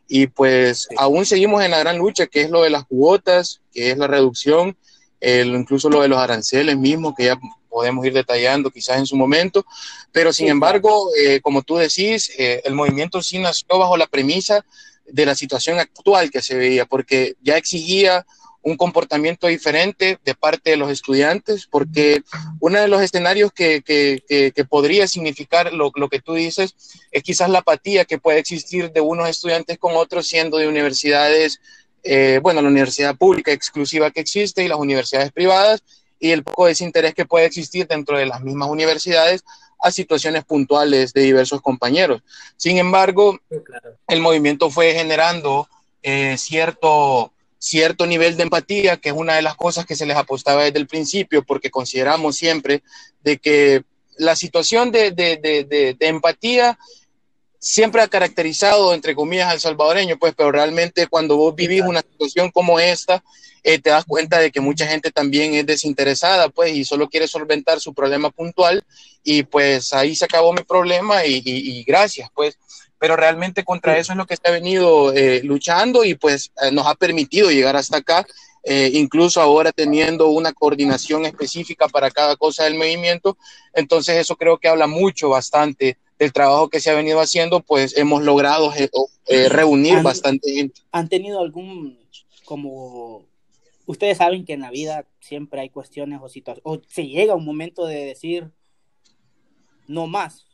y 0.08 0.28
pues 0.28 0.90
aún 0.98 1.26
seguimos 1.26 1.64
en 1.64 1.72
la 1.72 1.80
gran 1.80 1.98
lucha 1.98 2.28
que 2.28 2.42
es 2.42 2.50
lo 2.50 2.62
de 2.62 2.70
las 2.70 2.86
cuotas, 2.86 3.62
que 3.72 3.92
es 3.92 3.98
la 3.98 4.08
reducción, 4.08 4.78
el, 5.22 5.50
incluso 5.50 5.90
lo 5.90 6.02
de 6.02 6.08
los 6.08 6.20
aranceles 6.20 6.76
mismos, 6.76 7.14
que 7.16 7.26
ya 7.26 7.40
podemos 7.70 8.06
ir 8.06 8.14
detallando 8.14 8.70
quizás 8.70 8.98
en 8.98 9.06
su 9.06 9.16
momento, 9.16 9.66
pero 10.12 10.34
sin 10.34 10.50
embargo, 10.50 11.10
eh, 11.18 11.40
como 11.42 11.62
tú 11.62 11.78
decís, 11.78 12.32
eh, 12.38 12.62
el 12.66 12.74
movimiento 12.74 13.22
sí 13.22 13.40
nació 13.40 13.80
bajo 13.80 13.96
la 13.96 14.08
premisa 14.08 14.66
de 15.06 15.26
la 15.26 15.36
situación 15.36 15.80
actual 15.80 16.30
que 16.32 16.42
se 16.42 16.56
veía, 16.56 16.86
porque 16.86 17.36
ya 17.42 17.56
exigía 17.56 18.26
un 18.64 18.78
comportamiento 18.78 19.48
diferente 19.48 20.20
de 20.24 20.36
parte 20.36 20.72
de 20.72 20.78
los 20.78 20.92
estudiantes, 20.92 21.66
porque 21.66 22.22
uno 22.60 22.80
de 22.80 22.88
los 22.88 23.02
escenarios 23.02 23.52
que, 23.52 23.82
que, 23.82 24.22
que, 24.28 24.66
podría 24.66 25.08
significar 25.08 25.74
lo, 25.74 25.92
lo, 25.96 26.10
que 26.10 26.20
tú 26.20 26.36
dices 26.36 26.76
es 27.12 27.24
quizás 27.24 27.50
la 27.50 27.60
apatía 27.60 28.06
que 28.06 28.20
puede 28.20 28.38
existir 28.38 28.92
de 28.92 29.02
unos 29.02 29.30
estudiantes 29.30 29.80
con 29.80 29.96
otros 29.96 30.28
siendo 30.28 30.58
de 30.58 30.68
universidades, 30.68 31.60
eh, 32.04 32.40
bueno, 32.42 32.62
la 32.62 32.70
universidad 32.70 33.16
pública 33.16 33.52
exclusiva 33.52 34.12
que 34.12 34.22
existe 34.22 34.64
y 34.64 34.68
las 34.68 34.80
universidades 34.80 35.32
privadas, 35.32 35.84
y 36.20 36.32
el 36.32 36.44
poco 36.44 36.68
desinterés 36.68 37.14
que 37.14 37.26
puede 37.26 37.46
existir 37.46 37.88
dentro 37.88 38.18
de 38.18 38.28
las 38.28 38.42
mismas 38.42 38.70
universidades 38.70 39.44
a 39.82 39.92
situaciones 39.92 40.46
puntuales 40.46 41.14
de 41.14 41.22
diversos 41.22 41.62
compañeros. 41.62 42.22
Sin 42.58 42.78
embargo, 42.78 43.40
el 44.08 44.22
movimiento 44.22 44.70
fue 44.70 44.94
generando 44.94 45.68
eh, 46.04 46.38
cierto 46.38 47.34
cierto 47.58 48.08
nivel 48.08 48.38
de 48.38 48.44
empatía, 48.44 48.98
que 48.98 49.10
es 49.10 49.16
una 49.16 49.36
de 49.36 49.44
las 49.44 49.56
cosas 49.56 49.86
que 49.86 49.96
se 49.96 50.08
les 50.08 50.18
apostaba 50.18 50.64
desde 50.64 50.80
el 50.80 50.88
principio, 50.88 51.44
porque 51.44 51.70
consideramos 51.70 52.36
siempre 52.36 52.82
de 53.24 53.38
que 53.38 53.84
la 54.18 54.36
situación 54.36 54.92
de, 54.92 55.12
de, 55.12 55.38
de, 55.38 55.96
de 55.98 56.08
empatía 56.08 56.78
siempre 57.62 58.02
ha 58.02 58.08
caracterizado, 58.08 58.94
entre 58.94 59.14
comillas, 59.14 59.52
al 59.52 59.60
salvadoreño, 59.60 60.18
pues, 60.18 60.34
pero 60.36 60.52
realmente 60.52 61.06
cuando 61.06 61.38
vos 61.38 61.56
vivís 61.56 61.84
una 61.84 62.02
situación 62.02 62.50
como 62.50 62.80
esta, 62.80 63.24
eh, 63.64 63.78
te 63.78 63.92
das 63.92 64.04
cuenta 64.06 64.40
de 64.40 64.50
que 64.52 64.60
mucha 64.60 64.88
gente 64.88 65.12
también 65.12 65.54
es 65.54 65.68
desinteresada, 65.68 66.50
pues, 66.50 66.74
y 66.74 66.84
solo 66.84 67.08
quiere 67.08 67.28
solventar 67.28 67.80
su 67.80 67.94
problema 67.94 68.32
puntual, 68.32 68.84
y 69.24 69.44
pues 69.44 69.94
ahí 69.94 70.16
se 70.16 70.26
acabó 70.26 70.52
mi 70.54 70.64
problema 70.64 71.24
y, 71.24 71.36
y, 71.46 71.80
y 71.80 71.84
gracias, 71.84 72.30
pues. 72.34 72.58
Pero 72.98 73.16
realmente 73.16 73.64
contra 73.64 73.98
eso 73.98 74.12
es 74.14 74.18
lo 74.18 74.26
que 74.26 74.36
se 74.36 74.48
ha 74.48 74.52
venido 74.52 75.14
eh, 75.14 75.42
luchando 75.44 76.04
y 76.04 76.16
pues 76.16 76.52
eh, 76.62 76.72
nos 76.72 76.86
ha 76.88 76.96
permitido 76.96 77.50
llegar 77.52 77.76
hasta 77.76 77.98
acá, 77.98 78.26
eh, 78.64 78.92
incluso 78.94 79.40
ahora 79.42 79.72
teniendo 79.72 80.28
una 80.30 80.52
coordinación 80.52 81.26
específica 81.26 81.88
para 81.88 82.12
cada 82.12 82.36
cosa 82.36 82.64
del 82.64 82.76
movimiento. 82.76 83.38
Entonces 83.74 84.18
eso 84.18 84.36
creo 84.36 84.58
que 84.58 84.68
habla 84.68 84.88
mucho, 84.88 85.30
bastante 85.30 85.98
del 86.22 86.34
trabajo 86.34 86.70
que 86.70 86.80
se 86.80 86.92
ha 86.92 86.94
venido 86.94 87.20
haciendo, 87.20 87.62
pues 87.62 87.98
hemos 87.98 88.22
logrado 88.22 88.72
reunir 89.50 90.04
bastante 90.04 90.54
gente. 90.54 90.82
¿Han 90.92 91.10
tenido 91.10 91.40
algún, 91.40 91.98
como, 92.46 93.26
ustedes 93.88 94.20
saben 94.20 94.46
que 94.46 94.54
en 94.54 94.62
la 94.62 94.70
vida 94.70 95.08
siempre 95.20 95.62
hay 95.62 95.70
cuestiones 95.70 96.20
o 96.22 96.30
situaciones, 96.30 96.64
o 96.64 96.80
se 96.88 97.08
llega 97.08 97.34
un 97.34 97.44
momento 97.44 97.88
de 97.88 98.06
decir, 98.06 98.52
no 99.88 100.06
más, 100.06 100.46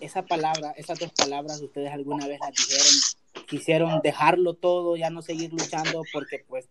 esa 0.00 0.26
palabra, 0.26 0.72
esas 0.76 0.98
dos 0.98 1.12
palabras, 1.12 1.62
ustedes 1.62 1.90
alguna 1.92 2.26
vez 2.26 2.38
las 2.38 2.52
dijeron, 2.52 3.46
quisieron 3.48 4.00
dejarlo 4.02 4.52
todo, 4.52 4.96
ya 4.96 5.08
no 5.08 5.22
seguir 5.22 5.50
luchando, 5.50 6.02
porque 6.12 6.44
pues, 6.46 6.68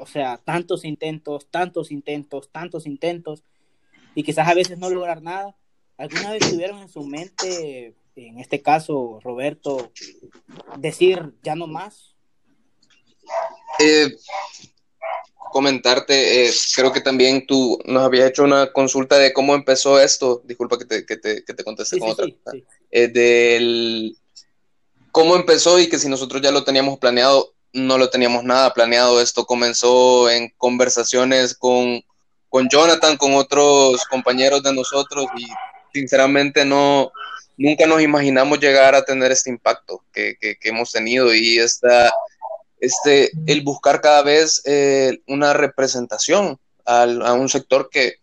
o 0.00 0.06
sea, 0.06 0.36
tantos 0.36 0.84
intentos, 0.84 1.48
tantos 1.50 1.90
intentos, 1.90 2.48
tantos 2.52 2.86
intentos, 2.86 3.42
y 4.14 4.22
quizás 4.22 4.46
a 4.46 4.54
veces 4.54 4.78
no 4.78 4.88
lograr 4.88 5.20
nada. 5.20 5.56
¿Alguna 5.98 6.30
vez 6.32 6.48
tuvieron 6.50 6.78
en 6.78 6.88
su 6.88 7.02
mente, 7.04 7.94
en 8.16 8.38
este 8.38 8.62
caso, 8.62 9.18
Roberto, 9.22 9.90
decir 10.76 11.34
ya 11.42 11.54
no 11.54 11.66
más? 11.66 12.14
Eh, 13.80 14.16
comentarte, 15.52 16.46
eh, 16.46 16.52
creo 16.74 16.92
que 16.92 17.00
también 17.00 17.46
tú 17.46 17.78
nos 17.84 18.02
habías 18.04 18.28
hecho 18.30 18.44
una 18.44 18.72
consulta 18.72 19.18
de 19.18 19.32
cómo 19.32 19.54
empezó 19.54 20.00
esto, 20.00 20.42
disculpa 20.44 20.78
que 20.78 20.84
te, 20.84 21.04
que 21.06 21.16
te, 21.16 21.44
que 21.44 21.54
te 21.54 21.64
contesté 21.64 21.96
Sí, 21.96 22.00
con 22.00 22.08
sí, 22.08 22.12
otra, 22.12 22.26
sí. 22.52 22.64
eh, 22.90 23.08
del 23.08 24.16
cómo 25.10 25.34
empezó 25.36 25.78
y 25.78 25.88
que 25.88 25.98
si 25.98 26.08
nosotros 26.08 26.40
ya 26.42 26.50
lo 26.50 26.64
teníamos 26.64 26.98
planeado, 26.98 27.54
no 27.72 27.98
lo 27.98 28.08
teníamos 28.08 28.44
nada 28.44 28.72
planeado, 28.72 29.20
esto 29.20 29.44
comenzó 29.46 30.30
en 30.30 30.52
conversaciones 30.58 31.54
con, 31.54 32.02
con 32.48 32.68
Jonathan, 32.68 33.16
con 33.16 33.34
otros 33.34 34.04
compañeros 34.10 34.62
de 34.62 34.72
nosotros 34.74 35.26
y 35.36 35.46
sinceramente 35.92 36.64
no, 36.64 37.10
nunca 37.56 37.86
nos 37.86 38.02
imaginamos 38.02 38.60
llegar 38.60 38.94
a 38.94 39.04
tener 39.04 39.32
este 39.32 39.50
impacto 39.50 40.04
que, 40.12 40.36
que, 40.40 40.56
que 40.56 40.68
hemos 40.68 40.92
tenido 40.92 41.34
y 41.34 41.58
esta 41.58 42.10
este, 42.80 43.30
el 43.46 43.62
buscar 43.62 44.00
cada 44.00 44.22
vez 44.22 44.62
eh, 44.64 45.20
una 45.26 45.52
representación 45.52 46.58
al, 46.84 47.22
a 47.22 47.32
un 47.32 47.48
sector 47.48 47.88
que 47.90 48.14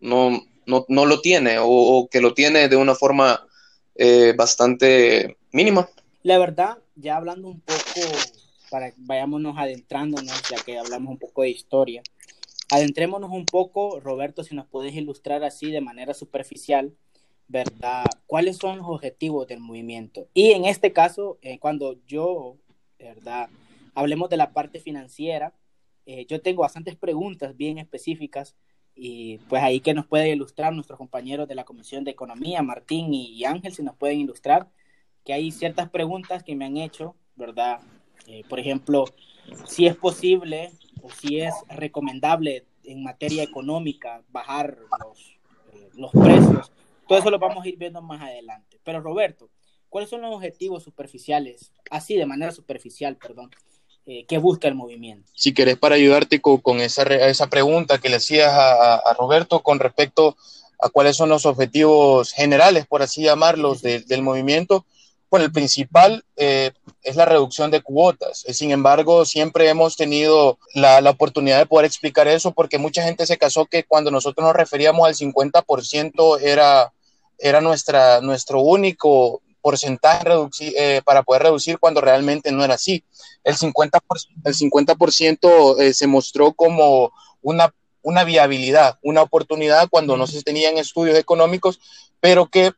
no, 0.00 0.42
no, 0.66 0.84
no 0.88 1.06
lo 1.06 1.20
tiene 1.20 1.56
o, 1.60 2.08
que 2.10 2.20
lo 2.20 2.34
tiene 2.34 2.68
de 2.68 2.76
una 2.76 2.94
forma 2.94 3.46
eh, 3.94 4.32
bastante 4.36 5.36
mínima. 5.52 5.88
La 6.22 6.38
verdad, 6.38 6.78
ya 6.96 7.16
hablando 7.16 7.48
un 7.48 7.60
poco, 7.60 8.06
para 8.70 8.92
vayámonos 8.96 9.56
adentrándonos, 9.58 10.42
ya 10.50 10.58
que 10.64 10.78
hablamos 10.78 11.12
un 11.12 11.18
poco 11.18 11.42
de 11.42 11.50
historia, 11.50 12.02
adentrémonos 12.70 13.30
un 13.30 13.44
poco, 13.44 14.00
Roberto, 14.00 14.44
si 14.44 14.54
nos 14.54 14.66
puedes 14.66 14.94
ilustrar 14.94 15.44
así 15.44 15.70
de 15.70 15.80
manera 15.80 16.14
superficial, 16.14 16.94
¿verdad? 17.48 18.04
¿Cuáles 18.26 18.56
son 18.58 18.78
los 18.78 18.86
objetivos 18.88 19.46
del 19.48 19.60
movimiento? 19.60 20.28
Y 20.34 20.52
en 20.52 20.64
este 20.64 20.92
caso, 20.92 21.38
eh, 21.42 21.58
cuando 21.58 21.96
yo, 22.06 22.56
¿verdad? 22.98 23.50
hablemos 23.94 24.30
de 24.30 24.36
la 24.36 24.52
parte 24.52 24.80
financiera. 24.80 25.54
Eh, 26.06 26.26
yo 26.26 26.40
tengo 26.40 26.62
bastantes 26.62 26.96
preguntas 26.96 27.56
bien 27.56 27.78
específicas 27.78 28.56
y 28.94 29.38
pues 29.48 29.62
ahí 29.62 29.80
que 29.80 29.94
nos 29.94 30.06
pueden 30.06 30.28
ilustrar 30.28 30.72
nuestros 30.72 30.98
compañeros 30.98 31.48
de 31.48 31.54
la 31.54 31.64
Comisión 31.64 32.04
de 32.04 32.10
Economía, 32.10 32.62
Martín 32.62 33.14
y, 33.14 33.32
y 33.32 33.44
Ángel, 33.44 33.72
si 33.72 33.82
nos 33.82 33.96
pueden 33.96 34.20
ilustrar, 34.20 34.68
que 35.24 35.32
hay 35.32 35.50
ciertas 35.50 35.88
preguntas 35.90 36.42
que 36.42 36.56
me 36.56 36.64
han 36.64 36.76
hecho, 36.76 37.14
¿verdad? 37.36 37.80
Eh, 38.26 38.42
por 38.48 38.58
ejemplo, 38.58 39.04
si 39.66 39.86
es 39.86 39.96
posible 39.96 40.72
o 41.02 41.10
si 41.10 41.40
es 41.40 41.54
recomendable 41.68 42.64
en 42.84 43.02
materia 43.02 43.42
económica 43.42 44.22
bajar 44.30 44.78
los, 45.04 45.18
eh, 45.72 45.90
los 45.94 46.10
precios. 46.12 46.72
Todo 47.06 47.18
eso 47.18 47.30
lo 47.30 47.38
vamos 47.38 47.64
a 47.64 47.68
ir 47.68 47.76
viendo 47.76 48.00
más 48.02 48.22
adelante. 48.22 48.78
Pero 48.84 49.00
Roberto, 49.00 49.50
¿cuáles 49.88 50.10
son 50.10 50.22
los 50.22 50.34
objetivos 50.34 50.82
superficiales, 50.82 51.72
así 51.90 52.16
de 52.16 52.26
manera 52.26 52.52
superficial, 52.52 53.16
perdón, 53.16 53.50
eh, 54.06 54.24
que 54.26 54.38
busca 54.38 54.66
el 54.66 54.74
movimiento. 54.74 55.30
Si 55.34 55.52
querés 55.52 55.76
para 55.76 55.94
ayudarte 55.94 56.40
con, 56.40 56.56
con 56.58 56.80
esa, 56.80 57.02
esa, 57.02 57.48
pregunta 57.48 57.98
que 57.98 58.08
le 58.08 58.16
hacías 58.16 58.50
a, 58.50 58.94
a, 58.96 59.14
Roberto 59.14 59.62
con 59.62 59.78
respecto 59.78 60.36
a 60.80 60.88
cuáles 60.88 61.16
son 61.16 61.28
los 61.28 61.44
objetivos 61.44 62.32
generales, 62.32 62.86
por 62.86 63.02
así 63.02 63.22
llamarlos, 63.22 63.82
de, 63.82 64.00
del 64.00 64.22
movimiento, 64.22 64.86
bueno, 65.30 65.46
el 65.46 65.52
principal 65.52 66.24
eh, 66.36 66.72
es 67.02 67.16
la 67.16 67.24
reducción 67.24 67.70
de 67.70 67.82
cuotas. 67.82 68.44
Sin 68.48 68.72
embargo, 68.72 69.24
siempre 69.24 69.68
hemos 69.68 69.96
tenido 69.96 70.58
la, 70.74 71.00
la, 71.00 71.10
oportunidad 71.10 71.58
de 71.58 71.66
poder 71.66 71.86
explicar 71.86 72.26
eso 72.26 72.50
porque 72.50 72.78
mucha 72.78 73.04
gente 73.04 73.26
se 73.26 73.38
casó 73.38 73.66
que 73.66 73.84
cuando 73.84 74.10
nosotros 74.10 74.44
nos 74.44 74.56
referíamos 74.56 75.06
al 75.06 75.14
50% 75.14 76.40
era, 76.42 76.92
era 77.38 77.60
nuestra, 77.60 78.20
nuestro 78.20 78.60
único 78.60 79.40
porcentaje 79.60 80.24
reducir, 80.24 80.72
eh, 80.76 81.02
para 81.04 81.22
poder 81.22 81.42
reducir 81.42 81.78
cuando 81.78 82.00
realmente 82.00 82.50
no 82.50 82.64
era 82.64 82.74
así. 82.74 83.04
El 83.44 83.56
50%, 83.56 84.00
el 84.44 84.54
50 84.54 84.96
eh, 85.78 85.94
se 85.94 86.06
mostró 86.06 86.52
como 86.52 87.12
una, 87.42 87.72
una 88.02 88.24
viabilidad, 88.24 88.98
una 89.02 89.22
oportunidad 89.22 89.88
cuando 89.88 90.16
no 90.16 90.26
se 90.26 90.42
tenían 90.42 90.78
estudios 90.78 91.18
económicos, 91.18 91.78
pero 92.20 92.46
que 92.46 92.72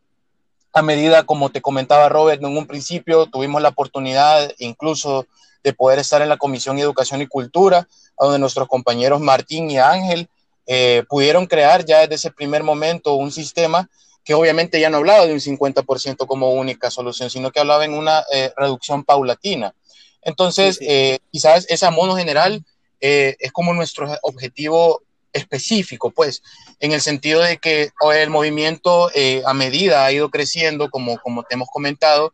a 0.73 0.83
medida, 0.83 1.25
como 1.25 1.51
te 1.51 1.61
comentaba 1.61 2.09
Robert, 2.09 2.43
en 2.43 2.57
un 2.57 2.67
principio 2.67 3.27
tuvimos 3.27 3.61
la 3.61 3.71
oportunidad 3.71 4.53
incluso 4.59 5.27
de 5.63 5.73
poder 5.73 5.99
estar 5.99 6.23
en 6.23 6.29
la 6.29 6.39
Comisión 6.39 6.77
de 6.77 6.83
Educación 6.83 7.21
y 7.21 7.27
Cultura, 7.27 7.89
donde 8.19 8.39
nuestros 8.39 8.69
compañeros 8.69 9.21
Martín 9.21 9.71
y 9.71 9.79
Ángel 9.79 10.29
eh, 10.67 11.05
pudieron 11.09 11.47
crear 11.47 11.85
ya 11.85 12.01
desde 12.01 12.15
ese 12.15 12.31
primer 12.31 12.63
momento 12.63 13.15
un 13.15 13.31
sistema 13.31 13.89
que 14.25 14.35
obviamente 14.35 14.81
ya 14.81 14.89
no 14.89 14.99
hablaba 14.99 15.27
de 15.27 15.33
un 15.33 15.41
50% 15.41 16.27
como 16.27 16.53
única 16.53 16.91
solución, 16.91 17.29
sino 17.29 17.51
que 17.51 17.61
hablaba 17.61 17.85
en 17.85 17.95
una 17.95 18.25
eh, 18.33 18.53
reducción 18.57 19.05
paulatina. 19.05 19.75
Entonces, 20.23 20.79
eh, 20.81 21.19
quizás 21.33 21.67
ese 21.69 21.91
mono 21.91 22.17
general 22.17 22.65
es 23.05 23.51
como 23.51 23.75
nuestro 23.75 24.07
objetivo 24.23 25.03
específico, 25.33 26.11
pues, 26.11 26.43
en 26.81 26.93
el 26.93 27.01
sentido 27.01 27.41
de 27.41 27.59
que 27.59 27.91
el 28.15 28.31
movimiento 28.31 29.11
a 29.45 29.55
medida 29.55 30.05
ha 30.05 30.13
ido 30.13 30.31
creciendo, 30.31 30.91
como, 30.91 31.19
como 31.19 31.43
te 31.43 31.55
hemos 31.55 31.69
comentado, 31.69 32.33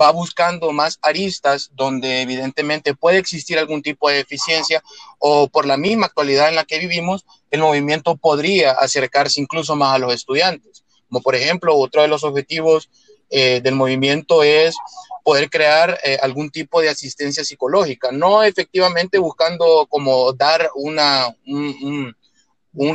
va 0.00 0.10
buscando 0.10 0.72
más 0.72 0.98
aristas 1.02 1.70
donde 1.74 2.22
evidentemente 2.22 2.94
puede 2.94 3.18
existir 3.18 3.58
algún 3.58 3.82
tipo 3.82 4.08
de 4.08 4.16
deficiencia 4.16 4.82
o 5.18 5.48
por 5.48 5.66
la 5.66 5.76
misma 5.76 6.06
actualidad 6.06 6.48
en 6.48 6.56
la 6.56 6.64
que 6.64 6.78
vivimos, 6.78 7.24
el 7.50 7.60
movimiento 7.60 8.16
podría 8.16 8.72
acercarse 8.72 9.40
incluso 9.40 9.76
más 9.76 9.94
a 9.94 9.98
los 9.98 10.14
estudiantes. 10.14 10.84
Como 11.08 11.22
por 11.22 11.36
ejemplo, 11.36 11.76
otro 11.76 12.02
de 12.02 12.08
los 12.08 12.24
objetivos 12.24 12.90
eh, 13.30 13.60
del 13.62 13.74
movimiento 13.74 14.42
es 14.42 14.76
poder 15.22 15.50
crear 15.50 15.98
eh, 16.04 16.18
algún 16.20 16.50
tipo 16.50 16.80
de 16.80 16.88
asistencia 16.88 17.44
psicológica, 17.44 18.12
no 18.12 18.42
efectivamente 18.42 19.18
buscando 19.18 19.86
como 19.88 20.32
dar 20.32 20.70
una, 20.74 21.28
un, 21.46 21.76
un, 21.82 22.16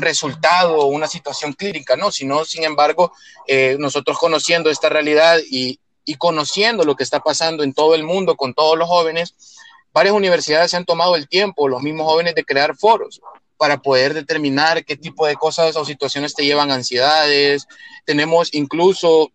resultado 0.01 0.77
o 0.77 0.85
una 0.85 1.07
situación 1.07 1.53
clínica, 1.53 1.95
no, 1.95 2.11
sino 2.11 2.45
sin 2.45 2.63
embargo, 2.63 3.13
eh, 3.47 3.75
nosotros 3.79 4.17
conociendo 4.17 4.69
esta 4.69 4.89
realidad 4.89 5.39
y, 5.49 5.79
y 6.05 6.15
conociendo 6.15 6.83
lo 6.83 6.95
que 6.95 7.03
está 7.03 7.19
pasando 7.19 7.63
en 7.63 7.73
todo 7.73 7.95
el 7.95 8.03
mundo 8.03 8.35
con 8.35 8.53
todos 8.53 8.77
los 8.77 8.87
jóvenes, 8.87 9.35
varias 9.93 10.15
universidades 10.15 10.71
se 10.71 10.77
han 10.77 10.85
tomado 10.85 11.15
el 11.15 11.27
tiempo, 11.27 11.67
los 11.67 11.81
mismos 11.81 12.07
jóvenes, 12.07 12.35
de 12.35 12.45
crear 12.45 12.75
foros 12.77 13.21
para 13.57 13.81
poder 13.81 14.13
determinar 14.13 14.83
qué 14.85 14.97
tipo 14.97 15.27
de 15.27 15.35
cosas 15.35 15.75
o 15.75 15.85
situaciones 15.85 16.33
te 16.33 16.43
llevan 16.43 16.71
ansiedades. 16.71 17.67
Tenemos 18.05 18.53
incluso 18.53 19.31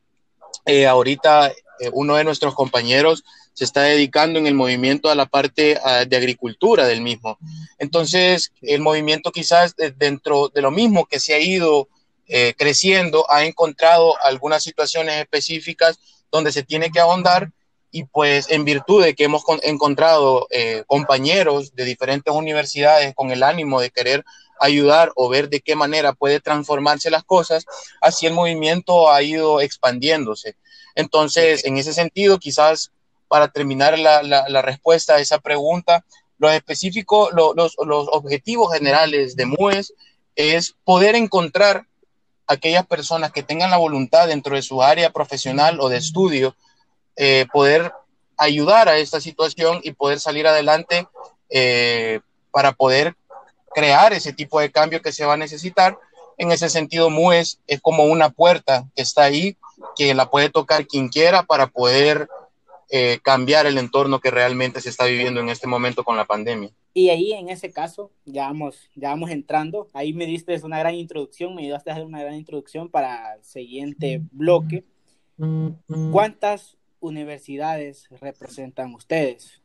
eh, 0.64 0.86
ahorita 0.86 1.52
eh, 1.78 1.90
uno 1.92 2.16
de 2.16 2.24
nuestros 2.24 2.54
compañeros 2.54 3.24
se 3.56 3.64
está 3.64 3.82
dedicando 3.84 4.38
en 4.38 4.46
el 4.46 4.54
movimiento 4.54 5.08
a 5.08 5.14
la 5.14 5.24
parte 5.24 5.80
ah, 5.82 6.04
de 6.04 6.14
agricultura 6.14 6.86
del 6.86 7.00
mismo. 7.00 7.38
Entonces, 7.78 8.52
el 8.60 8.82
movimiento 8.82 9.32
quizás 9.32 9.74
dentro 9.96 10.50
de 10.54 10.60
lo 10.60 10.70
mismo 10.70 11.06
que 11.06 11.20
se 11.20 11.32
ha 11.32 11.40
ido 11.40 11.88
eh, 12.28 12.52
creciendo, 12.58 13.24
ha 13.30 13.46
encontrado 13.46 14.14
algunas 14.22 14.62
situaciones 14.62 15.14
específicas 15.22 15.98
donde 16.30 16.52
se 16.52 16.64
tiene 16.64 16.90
que 16.90 17.00
ahondar 17.00 17.50
y 17.90 18.04
pues 18.04 18.50
en 18.50 18.66
virtud 18.66 19.02
de 19.02 19.14
que 19.14 19.24
hemos 19.24 19.42
encontrado 19.62 20.48
eh, 20.50 20.84
compañeros 20.86 21.74
de 21.74 21.86
diferentes 21.86 22.34
universidades 22.34 23.14
con 23.14 23.30
el 23.30 23.42
ánimo 23.42 23.80
de 23.80 23.88
querer 23.88 24.22
ayudar 24.60 25.12
o 25.16 25.30
ver 25.30 25.48
de 25.48 25.60
qué 25.60 25.76
manera 25.76 26.12
puede 26.12 26.40
transformarse 26.40 27.08
las 27.08 27.24
cosas, 27.24 27.64
así 28.02 28.26
el 28.26 28.34
movimiento 28.34 29.10
ha 29.10 29.22
ido 29.22 29.62
expandiéndose. 29.62 30.56
Entonces, 30.94 31.64
en 31.64 31.78
ese 31.78 31.94
sentido, 31.94 32.38
quizás 32.38 32.90
para 33.28 33.48
terminar 33.48 33.98
la, 33.98 34.62
respuesta 34.62 35.14
a 35.14 35.20
esa 35.20 35.38
pregunta, 35.38 36.04
los 36.38 36.52
específicos, 36.52 37.30
los, 37.32 37.54
los 37.56 38.08
objetivos 38.12 38.72
generales 38.72 39.36
de 39.36 39.46
MUES 39.46 39.94
es 40.34 40.76
poder 40.84 41.14
encontrar 41.14 41.86
aquellas 42.46 42.86
personas 42.86 43.32
que 43.32 43.42
tengan 43.42 43.70
la 43.70 43.78
voluntad 43.78 44.28
dentro 44.28 44.54
de 44.54 44.62
su 44.62 44.82
área 44.82 45.10
profesional 45.10 45.80
o 45.80 45.88
de 45.88 45.96
estudio, 45.96 46.54
eh, 47.16 47.46
poder 47.52 47.92
ayudar 48.36 48.88
a 48.88 48.98
esta 48.98 49.20
situación 49.20 49.80
y 49.82 49.92
poder 49.92 50.20
salir 50.20 50.46
adelante 50.46 51.08
eh, 51.48 52.20
para 52.50 52.72
poder 52.72 53.16
crear 53.74 54.12
ese 54.12 54.32
tipo 54.32 54.60
de 54.60 54.70
cambio 54.70 55.02
que 55.02 55.12
se 55.12 55.24
va 55.24 55.34
a 55.34 55.38
necesitar. 55.38 55.98
En 56.38 56.52
ese 56.52 56.68
sentido, 56.68 57.10
MUES 57.10 57.58
es 57.66 57.80
como 57.80 58.04
una 58.04 58.30
puerta 58.30 58.84
que 58.94 59.02
está 59.02 59.24
ahí, 59.24 59.56
que 59.96 60.14
la 60.14 60.30
puede 60.30 60.50
tocar 60.50 60.86
quien 60.86 61.08
quiera 61.08 61.42
para 61.42 61.66
poder 61.66 62.28
eh, 62.88 63.18
cambiar 63.22 63.66
el 63.66 63.78
entorno 63.78 64.20
que 64.20 64.30
realmente 64.30 64.80
se 64.80 64.90
está 64.90 65.06
viviendo 65.06 65.40
en 65.40 65.48
este 65.48 65.66
momento 65.66 66.04
con 66.04 66.16
la 66.16 66.24
pandemia. 66.24 66.70
Y 66.94 67.10
ahí 67.10 67.32
en 67.32 67.48
ese 67.48 67.72
caso, 67.72 68.12
ya 68.24 68.46
vamos, 68.46 68.88
ya 68.94 69.10
vamos 69.10 69.30
entrando, 69.30 69.88
ahí 69.92 70.12
me 70.12 70.24
diste 70.24 70.58
una 70.62 70.78
gran 70.78 70.94
introducción, 70.94 71.54
me 71.54 71.62
ayudaste 71.62 71.90
a 71.90 71.94
hacer 71.94 72.06
una 72.06 72.20
gran 72.20 72.34
introducción 72.34 72.88
para 72.88 73.34
el 73.34 73.44
siguiente 73.44 74.22
bloque. 74.30 74.84
¿Cuántas 76.12 76.76
universidades 77.00 78.08
representan 78.20 78.94
ustedes? 78.94 79.60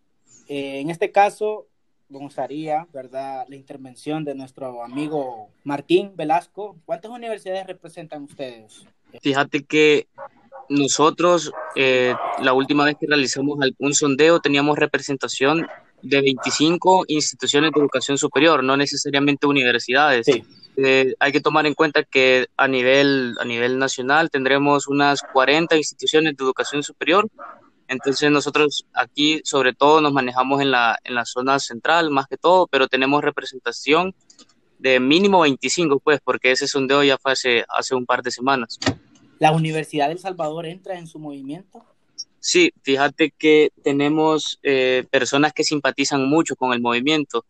Eh, 0.47 0.79
en 0.81 0.89
este 0.89 1.11
caso, 1.11 1.67
me 2.09 2.19
gustaría, 2.19 2.87
¿verdad?, 2.91 3.45
la 3.47 3.55
intervención 3.55 4.25
de 4.25 4.35
nuestro 4.35 4.83
amigo 4.83 5.49
Martín 5.63 6.11
Velasco. 6.15 6.75
¿Cuántas 6.85 7.11
universidades 7.11 7.67
representan 7.67 8.23
ustedes? 8.23 8.85
Fíjate 9.21 9.63
que 9.63 10.07
nosotros, 10.71 11.51
eh, 11.75 12.15
la 12.41 12.53
última 12.53 12.85
vez 12.85 12.95
que 12.99 13.07
realizamos 13.07 13.57
un 13.77 13.93
sondeo, 13.93 14.39
teníamos 14.39 14.77
representación 14.77 15.67
de 16.01 16.21
25 16.21 17.05
instituciones 17.07 17.71
de 17.71 17.79
educación 17.79 18.17
superior, 18.17 18.63
no 18.63 18.75
necesariamente 18.77 19.47
universidades. 19.47 20.27
Eh, 20.77 21.13
hay 21.19 21.31
que 21.31 21.41
tomar 21.41 21.65
en 21.67 21.73
cuenta 21.73 22.03
que 22.03 22.47
a 22.57 22.67
nivel, 22.67 23.35
a 23.39 23.45
nivel 23.45 23.77
nacional 23.77 24.29
tendremos 24.29 24.87
unas 24.87 25.21
40 25.33 25.75
instituciones 25.75 26.35
de 26.35 26.43
educación 26.43 26.81
superior. 26.81 27.27
Entonces 27.87 28.31
nosotros 28.31 28.85
aquí 28.93 29.41
sobre 29.43 29.73
todo 29.73 29.99
nos 29.99 30.13
manejamos 30.13 30.61
en 30.61 30.71
la, 30.71 30.97
en 31.03 31.13
la 31.13 31.25
zona 31.25 31.59
central 31.59 32.09
más 32.09 32.27
que 32.27 32.37
todo, 32.37 32.67
pero 32.67 32.87
tenemos 32.87 33.21
representación 33.21 34.15
de 34.79 34.99
mínimo 34.99 35.41
25, 35.41 35.99
pues, 35.99 36.19
porque 36.23 36.51
ese 36.51 36.67
sondeo 36.67 37.03
ya 37.03 37.17
fue 37.17 37.33
hace, 37.33 37.65
hace 37.69 37.93
un 37.93 38.05
par 38.05 38.23
de 38.23 38.31
semanas. 38.31 38.79
¿La 39.41 39.51
Universidad 39.53 40.09
del 40.09 40.19
Salvador 40.19 40.67
entra 40.67 40.99
en 40.99 41.07
su 41.07 41.17
movimiento? 41.17 41.83
Sí, 42.39 42.71
fíjate 42.83 43.33
que 43.35 43.71
tenemos 43.81 44.59
eh, 44.61 45.03
personas 45.09 45.51
que 45.51 45.63
simpatizan 45.63 46.29
mucho 46.29 46.55
con 46.55 46.73
el 46.73 46.79
movimiento. 46.79 47.43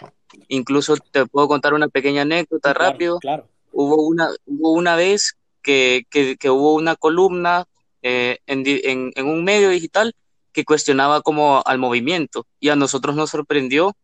Incluso 0.48 0.96
te 0.96 1.26
puedo 1.26 1.50
contar 1.50 1.74
una 1.74 1.90
pequeña 1.90 2.22
anécdota 2.22 2.74
rápido. 2.74 3.20
Claro. 3.20 3.46
Hubo 3.74 4.08
una, 4.08 4.30
hubo 4.46 4.72
una 4.72 4.96
vez 4.96 5.36
que, 5.62 6.06
hubo 6.46 6.76
una 6.76 6.96
columna 6.96 7.66
eh, 8.02 8.38
en, 8.48 9.28
un 9.28 9.44
medio 9.44 9.70
digital 9.70 10.16
que 10.54 10.64
cuestionaba 10.64 11.22
como 11.22 11.62
al 11.66 11.78
movimiento 11.78 12.48
y 12.62 12.70
a 12.70 12.78
nosotros 12.78 13.18
nos 13.18 13.32
sorprendió 13.32 13.98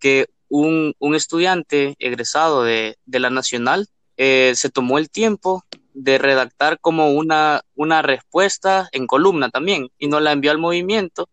que 0.00 0.26
un, 0.48 0.96
estudiante 1.14 1.94
egresado 2.00 2.64
de, 2.64 2.98
la 3.06 3.30
Nacional 3.30 3.86
eh, 4.16 4.52
se 4.56 4.68
tomó 4.68 4.98
el 4.98 5.08
tiempo 5.10 5.64
de 5.94 6.18
redactar 6.18 6.78
como 6.80 7.10
una, 7.10 7.62
una 7.74 8.02
respuesta 8.02 8.88
en 8.92 9.06
columna 9.06 9.50
también 9.50 9.90
y 9.98 10.08
nos 10.08 10.22
la 10.22 10.32
envió 10.32 10.50
al 10.50 10.58
movimiento. 10.58 11.28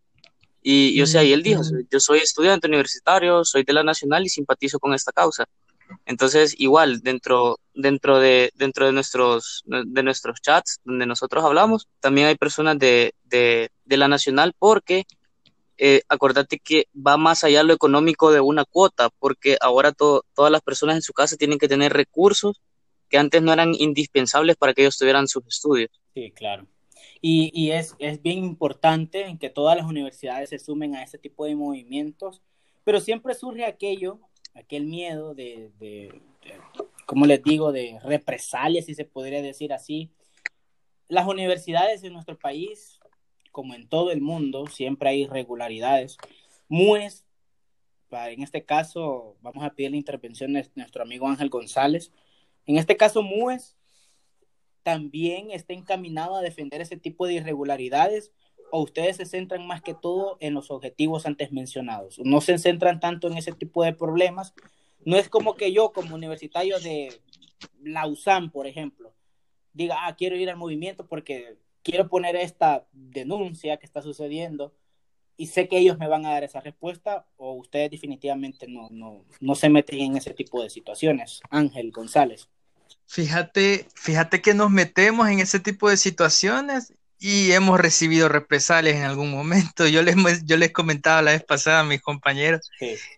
Y, 0.62 1.02
o 1.02 1.06
sea, 1.06 1.24
y 1.24 1.32
él 1.32 1.44
dijo, 1.44 1.62
yo 1.90 2.00
soy 2.00 2.20
estudiante 2.20 2.68
universitario, 2.68 3.46
soy 3.46 3.64
de 3.64 3.74
la 3.74 3.84
Nacional 3.84 4.26
y 4.26 4.30
simpatizo 4.30 4.80
con 4.80 4.94
esta 4.94 5.14
causa. 5.14 5.46
Entonces, 6.06 6.56
igual, 6.58 7.00
dentro, 7.02 7.60
dentro, 7.74 8.20
de, 8.20 8.52
dentro 8.56 8.86
de, 8.86 8.92
nuestros, 8.92 9.64
de 9.66 10.04
nuestros 10.04 10.42
chats 10.42 10.80
donde 10.84 11.06
nosotros 11.06 11.46
hablamos, 11.46 11.88
también 12.02 12.28
hay 12.28 12.36
personas 12.36 12.78
de, 12.80 13.14
de, 13.24 13.70
de 13.86 13.98
la 13.98 14.10
Nacional 14.10 14.54
porque 14.60 15.06
eh, 15.78 16.02
acordate 16.10 16.60
que 16.60 16.88
va 16.96 17.18
más 17.18 17.44
allá 17.44 17.64
lo 17.64 17.74
económico 17.74 18.32
de 18.32 18.40
una 18.40 18.66
cuota, 18.66 19.10
porque 19.20 19.58
ahora 19.62 19.92
todas 19.92 20.52
las 20.52 20.62
personas 20.62 20.96
en 20.96 21.02
su 21.04 21.14
casa 21.14 21.38
tienen 21.38 21.60
que 21.60 21.68
tener 21.68 21.94
recursos 21.94 22.60
que 23.10 23.18
antes 23.18 23.42
no 23.42 23.54
eran 23.54 23.74
indispensables 23.76 24.56
para 24.56 24.74
que 24.74 24.82
ellos 24.82 24.98
tuvieran 24.98 25.28
sus 25.28 25.46
estudios. 25.48 25.90
Sí, 26.14 26.32
claro. 26.32 26.68
Y, 27.22 27.72
es, 27.72 27.96
es, 28.00 28.22
bien 28.22 28.44
importante 28.44 29.38
que 29.40 29.50
todas 29.50 29.76
las 29.76 29.86
universidades 29.86 30.50
se 30.50 30.60
sumen 30.60 30.96
a 30.96 31.04
ese 31.04 31.18
tipo 31.18 31.46
de 31.46 31.56
movimientos, 31.56 32.42
pero 32.84 33.00
siempre 33.00 33.34
surge 33.34 33.66
aquello, 33.66 34.20
aquel 34.54 34.86
miedo 34.86 35.34
de, 35.34 35.72
de, 35.80 36.22
como 37.06 37.26
les 37.26 37.44
digo, 37.44 37.72
de 37.72 38.00
represalias, 38.04 38.86
si 38.86 38.94
se 38.94 39.06
podría 39.06 39.42
decir 39.42 39.74
así. 39.74 40.12
Las 41.08 41.28
universidades 41.28 42.04
en 42.04 42.14
nuestro 42.14 42.38
país, 42.38 43.00
como 43.52 43.74
en 43.74 43.88
todo 43.88 44.12
el 44.12 44.22
mundo, 44.22 44.68
siempre 44.68 45.10
hay 45.10 45.24
irregularidades. 45.24 46.18
MUES, 46.70 47.26
en 48.12 48.44
este 48.44 48.64
caso, 48.64 49.38
vamos 49.42 49.64
a 49.64 49.72
pedir 49.72 49.92
la 49.92 49.98
intervención 49.98 50.54
de 50.54 50.70
nuestro 50.76 51.04
amigo 51.04 51.28
Ángel 51.28 51.50
González, 51.50 52.12
en 52.68 52.78
este 52.78 52.98
caso, 52.98 53.24
MUES 53.24 53.76
también 54.84 55.52
está 55.52 55.74
encaminado 55.74 56.36
a 56.36 56.42
defender 56.42 56.82
ese 56.82 56.98
tipo 56.98 57.26
de 57.26 57.34
irregularidades 57.34 58.32
o 58.72 58.82
ustedes 58.82 59.18
se 59.18 59.26
centran 59.26 59.66
más 59.66 59.82
que 59.82 59.94
todo 59.94 60.38
en 60.40 60.54
los 60.54 60.72
objetivos 60.72 61.26
antes 61.26 61.52
mencionados. 61.52 62.20
No 62.20 62.42
se 62.42 62.58
centran 62.58 63.00
tanto 63.00 63.28
en 63.28 63.38
ese 63.38 63.54
tipo 63.54 63.84
de 63.84 63.94
problemas. 63.94 64.54
No 65.06 65.18
es 65.18 65.30
como 65.30 65.56
que 65.56 65.72
yo, 65.72 65.92
como 65.92 66.16
universitario 66.16 66.80
de 66.80 67.22
Lausanne, 67.82 68.50
por 68.50 68.68
ejemplo, 68.68 69.14
diga, 69.74 70.06
ah, 70.06 70.16
quiero 70.16 70.36
ir 70.36 70.50
al 70.50 70.58
movimiento 70.58 71.08
porque 71.08 71.58
quiero 71.84 72.10
poner 72.10 72.36
esta 72.36 72.88
denuncia 72.92 73.78
que 73.78 73.86
está 73.86 74.02
sucediendo 74.02 74.74
y 75.38 75.48
sé 75.48 75.68
que 75.68 75.78
ellos 75.78 75.98
me 76.00 76.08
van 76.08 76.26
a 76.26 76.32
dar 76.32 76.44
esa 76.44 76.60
respuesta 76.60 77.28
o 77.38 77.54
ustedes 77.54 77.92
definitivamente 77.92 78.68
no, 78.68 78.90
no, 78.90 79.24
no 79.40 79.56
se 79.56 79.70
meten 79.70 80.00
en 80.00 80.18
ese 80.18 80.34
tipo 80.34 80.62
de 80.62 80.70
situaciones. 80.70 81.42
Ángel 81.50 81.92
González. 81.92 82.50
Fíjate, 83.08 83.88
fíjate 83.96 84.42
que 84.42 84.54
nos 84.54 84.70
metemos 84.70 85.30
en 85.30 85.40
ese 85.40 85.60
tipo 85.60 85.90
de 85.90 85.98
situaciones 85.98 86.94
y 87.20 87.52
hemos 87.52 87.80
recibido 87.80 88.30
represalias 88.30 88.96
en 88.96 89.04
algún 89.04 89.32
momento. 89.32 89.88
Yo 89.88 90.02
les, 90.04 90.16
yo 90.46 90.58
les 90.58 90.72
comentaba 90.72 91.22
la 91.22 91.32
vez 91.32 91.44
pasada 91.44 91.80
a 91.80 91.84
mis 91.84 92.02
compañeros 92.02 92.70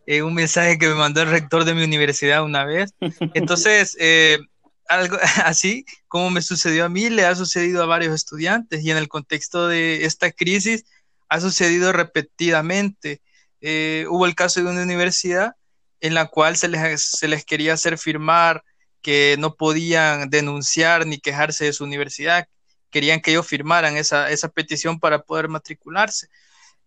eh, 0.06 0.22
un 0.22 0.34
mensaje 0.34 0.78
que 0.78 0.88
me 0.88 0.96
mandó 0.96 1.22
el 1.22 1.30
rector 1.30 1.66
de 1.66 1.74
mi 1.74 1.84
universidad 1.84 2.44
una 2.44 2.66
vez. 2.66 2.94
Entonces, 3.34 3.98
eh, 4.00 4.40
algo 4.88 5.18
así 5.46 5.86
como 6.08 6.30
me 6.30 6.42
sucedió 6.42 6.86
a 6.86 6.90
mí, 6.90 7.10
le 7.10 7.26
ha 7.26 7.36
sucedido 7.36 7.84
a 7.84 7.88
varios 7.88 8.14
estudiantes 8.14 8.84
y 8.84 8.92
en 8.92 8.98
el 8.98 9.08
contexto 9.08 9.68
de 9.68 10.06
esta 10.06 10.32
crisis 10.32 10.86
ha 11.30 11.40
sucedido 11.40 11.92
repetidamente. 11.92 13.22
Eh, 13.62 14.06
hubo 14.10 14.26
el 14.26 14.36
caso 14.36 14.62
de 14.62 14.70
una 14.70 14.84
universidad 14.84 15.56
en 16.02 16.14
la 16.14 16.28
cual 16.28 16.56
se 16.56 16.70
les, 16.70 17.02
se 17.02 17.28
les 17.28 17.44
quería 17.44 17.74
hacer 17.74 17.98
firmar 17.98 18.64
que 19.02 19.36
no 19.40 19.56
podían 19.56 20.30
denunciar 20.30 21.06
ni 21.06 21.20
quejarse 21.20 21.66
de 21.66 21.74
su 21.74 21.84
universidad, 21.84 22.48
querían 22.90 23.22
que 23.22 23.32
ellos 23.32 23.48
firmaran 23.48 23.98
esa, 23.98 24.30
esa 24.30 24.50
petición 24.50 25.00
para 25.00 25.24
poder 25.24 25.48
matricularse. 25.48 26.30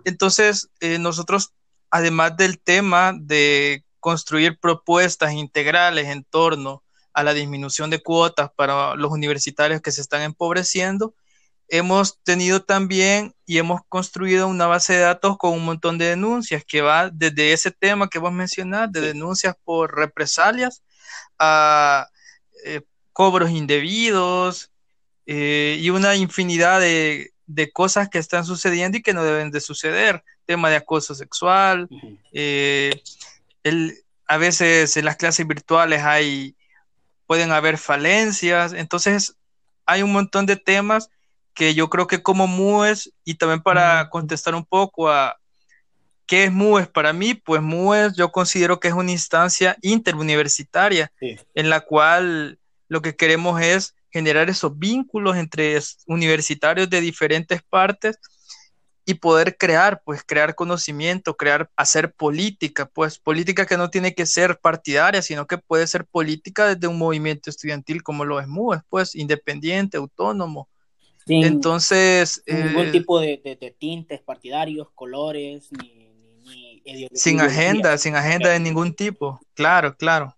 Entonces, 0.04 0.68
eh, 0.80 0.98
nosotros, 0.98 1.52
además 1.90 2.36
del 2.36 2.60
tema 2.60 3.12
de 3.18 3.84
construir 4.00 4.58
propuestas 4.58 5.32
integrales 5.32 6.06
en 6.08 6.24
torno 6.24 6.82
a 7.12 7.22
la 7.22 7.34
disminución 7.34 7.90
de 7.90 8.02
cuotas 8.02 8.50
para 8.56 8.94
los 8.96 9.12
universitarios 9.12 9.80
que 9.80 9.92
se 9.92 10.00
están 10.00 10.22
empobreciendo, 10.22 11.14
hemos 11.68 12.18
tenido 12.22 12.62
también 12.62 13.34
y 13.46 13.58
hemos 13.58 13.80
construido 13.88 14.48
una 14.48 14.66
base 14.66 14.94
de 14.94 15.00
datos 15.00 15.38
con 15.38 15.52
un 15.52 15.64
montón 15.64 15.98
de 15.98 16.06
denuncias 16.06 16.64
que 16.66 16.82
va 16.82 17.10
desde 17.10 17.52
ese 17.52 17.70
tema 17.70 18.08
que 18.08 18.18
vos 18.18 18.32
mencionás, 18.32 18.90
de 18.92 19.00
denuncias 19.00 19.54
por 19.64 19.94
represalias, 19.94 20.82
a 21.38 22.08
eh, 22.64 22.82
cobros 23.12 23.50
indebidos, 23.50 24.72
eh, 25.26 25.76
y 25.80 25.90
una 25.90 26.16
infinidad 26.16 26.80
de, 26.80 27.28
cosas 27.72 28.08
que 28.08 28.18
están 28.18 28.44
sucediendo 28.44 28.98
y 28.98 29.02
que 29.02 29.14
no 29.14 29.22
deben 29.22 29.50
de 29.50 29.60
suceder. 29.60 30.24
Tema 30.46 30.70
de 30.70 30.76
acoso 30.76 31.14
sexual, 31.14 31.88
eh, 32.32 33.02
a 34.26 34.36
veces 34.36 34.96
en 34.96 35.04
las 35.04 35.16
clases 35.16 35.46
virtuales 35.46 36.02
hay, 36.02 36.56
pueden 37.26 37.52
haber 37.52 37.78
falencias, 37.78 38.72
entonces 38.72 39.36
hay 39.86 40.02
un 40.02 40.12
montón 40.12 40.46
de 40.46 40.56
temas 40.56 41.10
que 41.54 41.74
yo 41.74 41.88
creo 41.88 42.06
que 42.06 42.22
como 42.22 42.46
MUES, 42.46 43.12
y 43.24 43.34
también 43.34 43.62
para 43.62 44.08
contestar 44.10 44.54
un 44.54 44.64
poco 44.64 45.10
a 45.10 45.38
qué 46.32 46.44
es 46.44 46.52
MUES 46.52 46.88
para 46.88 47.12
mí, 47.12 47.34
pues 47.34 47.60
MUES 47.60 48.16
yo 48.16 48.32
considero 48.32 48.80
que 48.80 48.88
es 48.88 48.94
una 48.94 49.10
instancia 49.10 49.76
interuniversitaria 49.82 51.12
en 51.20 51.68
la 51.68 51.82
cual 51.82 52.58
lo 52.88 53.02
que 53.02 53.14
queremos 53.14 53.60
es 53.60 53.94
generar 54.10 54.48
esos 54.48 54.78
vínculos 54.78 55.36
entre 55.36 55.78
universitarios 56.06 56.88
de 56.88 57.02
diferentes 57.02 57.60
partes 57.62 58.18
y 59.04 59.12
poder 59.12 59.58
crear, 59.58 60.00
pues 60.06 60.22
crear 60.24 60.54
conocimiento, 60.54 61.36
crear, 61.36 61.68
hacer 61.76 62.14
política, 62.14 62.86
pues 62.86 63.18
política 63.18 63.66
que 63.66 63.76
no 63.76 63.90
tiene 63.90 64.14
que 64.14 64.24
ser 64.24 64.58
partidaria, 64.58 65.20
sino 65.20 65.46
que 65.46 65.58
puede 65.58 65.86
ser 65.86 66.06
política 66.06 66.74
desde 66.74 66.86
un 66.86 66.96
movimiento 66.96 67.50
estudiantil 67.50 68.02
como 68.02 68.24
lo 68.24 68.40
es 68.40 68.48
MUES, 68.48 68.80
pues 68.88 69.14
independiente, 69.14 69.98
autónomo. 69.98 70.70
Entonces... 71.26 72.42
Ningún 72.46 72.86
eh, 72.86 72.90
tipo 72.90 73.20
de, 73.20 73.76
tintes 73.78 74.22
partidarios, 74.22 74.88
colores, 74.94 75.68
ni, 75.72 76.01
Sin 77.12 77.40
agenda, 77.40 77.98
sin 77.98 78.14
agenda 78.14 78.50
de 78.50 78.60
ningún 78.60 78.94
tipo, 78.94 79.40
claro, 79.54 79.96
claro. 79.96 80.36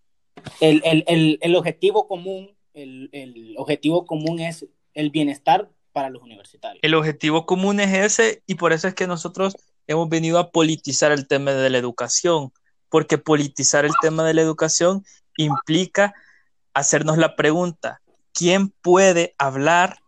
El, 0.60 1.38
el 1.40 1.56
objetivo 1.56 2.06
común 2.06 2.54
el, 2.74 3.54
objetivo 3.56 4.04
común 4.04 4.40
es 4.40 4.66
el 4.94 5.10
bienestar 5.10 5.70
para 5.92 6.10
los 6.10 6.22
universitarios. 6.22 6.80
El 6.82 6.94
objetivo 6.94 7.46
común 7.46 7.80
es 7.80 7.94
ese 7.94 8.42
y 8.46 8.56
por 8.56 8.72
eso 8.72 8.88
es 8.88 8.94
que 8.94 9.06
nosotros 9.06 9.56
hemos 9.86 10.08
venido 10.08 10.38
a 10.38 10.50
politizar 10.50 11.12
el 11.12 11.26
tema 11.28 11.52
de 11.52 11.70
la 11.70 11.78
educación, 11.78 12.52
porque 12.88 13.18
politizar 13.18 13.84
el 13.84 13.92
tema 14.02 14.24
de 14.24 14.34
la 14.34 14.42
educación 14.42 15.04
implica 15.36 16.14
hacernos 16.74 17.18
la 17.18 17.36
pregunta, 17.36 18.00
¿quién 18.32 18.68
puede 18.68 19.34
hablar 19.38 19.98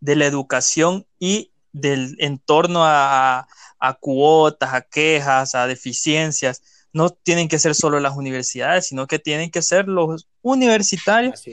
de 0.00 0.16
la 0.16 0.26
educación 0.26 1.06
y 1.18 1.52
del 1.72 2.16
entorno 2.18 2.84
a, 2.84 3.46
a 3.78 3.94
cuotas, 3.94 4.72
a 4.72 4.80
quejas, 4.82 5.54
a 5.54 5.66
deficiencias? 5.66 6.62
no 6.96 7.10
tienen 7.10 7.48
que 7.48 7.58
ser 7.58 7.74
solo 7.74 8.00
las 8.00 8.16
universidades, 8.16 8.86
sino 8.86 9.06
que 9.06 9.18
tienen 9.18 9.50
que 9.50 9.60
ser 9.60 9.86
los 9.86 10.26
universitarios 10.40 11.44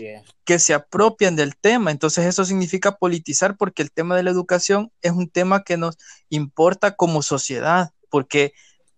que 0.46 0.58
se 0.58 0.74
apropian 0.74 1.36
del 1.36 1.58
tema. 1.58 1.92
Entonces 1.92 2.26
eso 2.26 2.46
significa 2.46 2.96
politizar 2.96 3.58
porque 3.58 3.82
el 3.82 3.92
tema 3.92 4.16
de 4.16 4.24
la 4.24 4.32
educación 4.32 4.90
es 5.02 5.12
un 5.12 5.30
tema 5.30 5.66
que 5.66 5.76
nos 5.76 5.98
importa 6.30 6.96
como 6.96 7.22
sociedad, 7.22 7.92
porque 8.10 8.54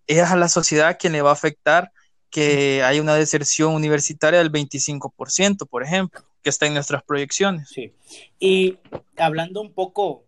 es 0.06 0.22
a 0.22 0.36
la 0.36 0.48
sociedad 0.48 0.98
quien 1.00 1.14
le 1.14 1.24
va 1.24 1.32
a 1.32 1.34
afectar 1.34 1.92
que 2.30 2.84
hay 2.84 3.00
una 3.00 3.16
deserción 3.16 3.74
universitaria 3.74 4.38
del 4.38 4.52
25%, 4.52 5.68
por 5.68 5.82
ejemplo, 5.82 6.22
que 6.44 6.52
está 6.52 6.68
en 6.68 6.76
nuestras 6.76 7.02
proyecciones. 7.02 7.70
Sí. 7.70 7.92
Y 8.40 8.78
hablando 9.18 9.62
un 9.62 9.74
poco 9.74 10.25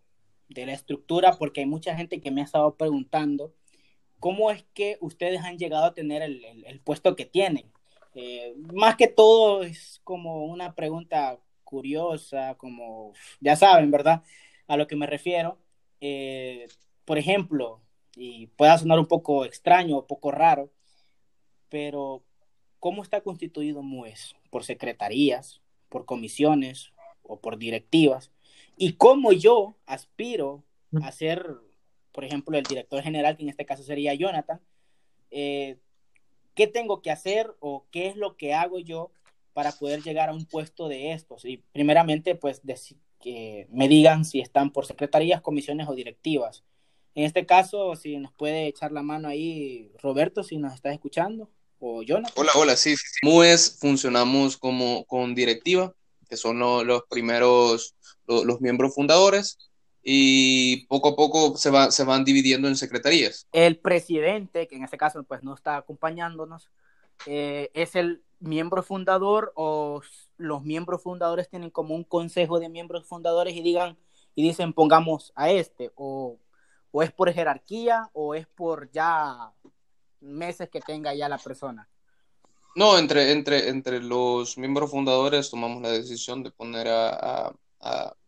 de 0.50 0.66
la 0.66 0.74
estructura, 0.74 1.34
porque 1.34 1.62
hay 1.62 1.66
mucha 1.66 1.96
gente 1.96 2.22
que 2.22 2.32
me 2.32 2.42
ha 2.42 2.46
estado 2.46 2.76
preguntando, 2.76 3.54
¿cómo 4.20 4.52
es 4.52 4.64
que 4.74 4.98
ustedes 5.02 5.42
han 5.42 5.58
llegado 5.58 5.86
a 5.86 5.94
tener 5.94 6.22
el, 6.22 6.82
puesto 6.84 7.16
que 7.16 7.26
tienen? 7.26 7.72
Eh, 8.16 8.54
más 8.74 8.96
que 8.96 9.08
todo 9.08 9.64
es 9.64 10.02
como 10.04 10.46
una 10.46 10.76
pregunta 10.76 11.40
curiosa, 11.64 12.56
como 12.56 13.14
ya 13.40 13.56
saben, 13.56 13.92
¿verdad? 13.92 14.24
A 14.68 14.78
lo 14.78 14.88
que 14.88 14.96
me 14.96 15.08
refiero. 15.08 15.60
Eh, 16.02 16.68
por 17.06 17.18
ejemplo, 17.18 17.82
y 18.16 18.48
pueda 18.48 18.78
sonar 18.78 19.00
un 19.00 19.06
poco 19.06 19.46
extraño 19.46 19.98
o 19.98 20.08
poco 20.08 20.32
raro, 20.32 20.72
pero 21.70 22.24
¿cómo 22.80 23.04
está 23.04 23.22
constituido 23.22 23.84
MUES? 23.84 24.36
¿Por 24.50 24.64
secretarías, 24.64 25.62
por 25.90 26.06
comisiones 26.06 26.92
o 27.24 27.40
por 27.40 27.58
directivas? 27.58 28.32
¿Y 28.78 28.94
cómo 28.94 29.34
yo 29.34 29.76
aspiro 29.86 30.64
a 31.02 31.12
ser 31.12 31.58
por 32.18 32.26
ejemplo, 32.26 32.58
el 32.58 32.64
director 32.64 33.04
general, 33.04 33.38
que 33.38 33.44
en 33.44 33.50
este 33.50 33.68
caso 33.68 33.84
sería 33.84 34.12
Jonathan, 34.16 34.60
eh, 35.30 35.78
¿qué 36.56 36.66
tengo 36.66 37.04
que 37.04 37.12
hacer 37.12 37.56
o 37.60 37.86
qué 37.92 38.08
es 38.08 38.16
lo 38.16 38.38
que 38.38 38.56
hago 38.56 38.80
yo 38.80 39.12
para 39.54 39.72
poder 39.72 40.02
llegar 40.02 40.30
a 40.30 40.34
un 40.34 40.46
puesto 40.46 40.88
de 40.88 41.14
estos? 41.14 41.46
Y 41.46 41.58
primeramente, 41.74 42.34
pues, 42.34 42.64
que 43.20 43.68
me 43.70 43.88
digan 43.88 44.26
si 44.26 44.40
están 44.40 44.72
por 44.72 44.88
secretarías, 44.88 45.42
comisiones 45.42 45.88
o 45.88 45.94
directivas. 45.94 46.64
En 47.14 47.24
este 47.24 47.46
caso, 47.46 47.96
si 47.96 48.18
nos 48.18 48.34
puede 48.34 48.66
echar 48.66 48.92
la 48.92 49.04
mano 49.04 49.28
ahí, 49.28 49.92
Roberto, 50.02 50.42
si 50.42 50.58
nos 50.58 50.74
estás 50.74 50.94
escuchando, 50.94 51.52
o 51.78 52.02
Jonathan. 52.02 52.34
Hola, 52.36 52.52
hola, 52.56 52.76
sí. 52.76 52.96
MUES 53.22 53.78
funcionamos 53.80 54.58
como 54.58 55.06
con 55.06 55.36
directiva, 55.36 55.94
que 56.28 56.38
son 56.38 56.60
los 56.60 57.04
primeros, 57.10 57.96
los 58.28 58.62
miembros 58.62 58.96
fundadores 58.96 59.58
y 60.04 60.86
poco 60.88 61.10
a 61.10 61.16
poco 61.16 61.58
se, 61.58 61.72
se 61.92 62.04
van 62.04 62.24
dividiendo 62.24 62.68
en 62.68 62.78
secretarías. 62.78 63.48
El 63.52 63.78
presidente, 63.78 64.68
que 64.68 64.78
en 64.78 64.84
este 64.84 64.98
caso 64.98 65.24
pues 65.24 65.44
no 65.44 65.54
está 65.54 65.78
acompañándonos, 65.78 66.70
eh, 67.26 67.72
es 67.74 67.96
el 67.96 68.24
miembro 68.40 68.84
fundador 68.84 69.52
o 69.56 70.02
los 70.38 70.64
miembros 70.64 71.02
fundadores 71.02 71.50
tienen 71.50 71.72
como 71.72 71.96
un 71.96 72.04
consejo 72.04 72.60
de 72.60 72.70
miembros 72.70 73.06
fundadores 73.06 73.56
y 73.56 73.62
digan 73.62 73.98
y 74.36 74.44
dicen 74.44 74.74
pongamos 74.74 75.34
a 75.36 75.50
este 75.50 75.92
o, 75.96 76.38
o 76.92 77.04
es 77.04 77.12
por 77.12 77.34
jerarquía 77.34 78.10
o 78.14 78.36
es 78.36 78.48
por 78.48 78.92
ya 78.92 79.52
meses 80.22 80.70
que 80.70 80.80
tenga 80.80 81.14
ya 81.16 81.28
la 81.28 81.38
persona. 81.38 81.90
No, 82.78 82.98
entre, 82.98 83.32
entre, 83.32 83.70
entre 83.70 84.02
los 84.02 84.58
miembros 84.58 84.92
fundadores 84.92 85.50
tomamos 85.50 85.82
la 85.82 85.90
decisión 85.90 86.44
de 86.44 86.52
poner 86.52 86.88
a 86.88 87.54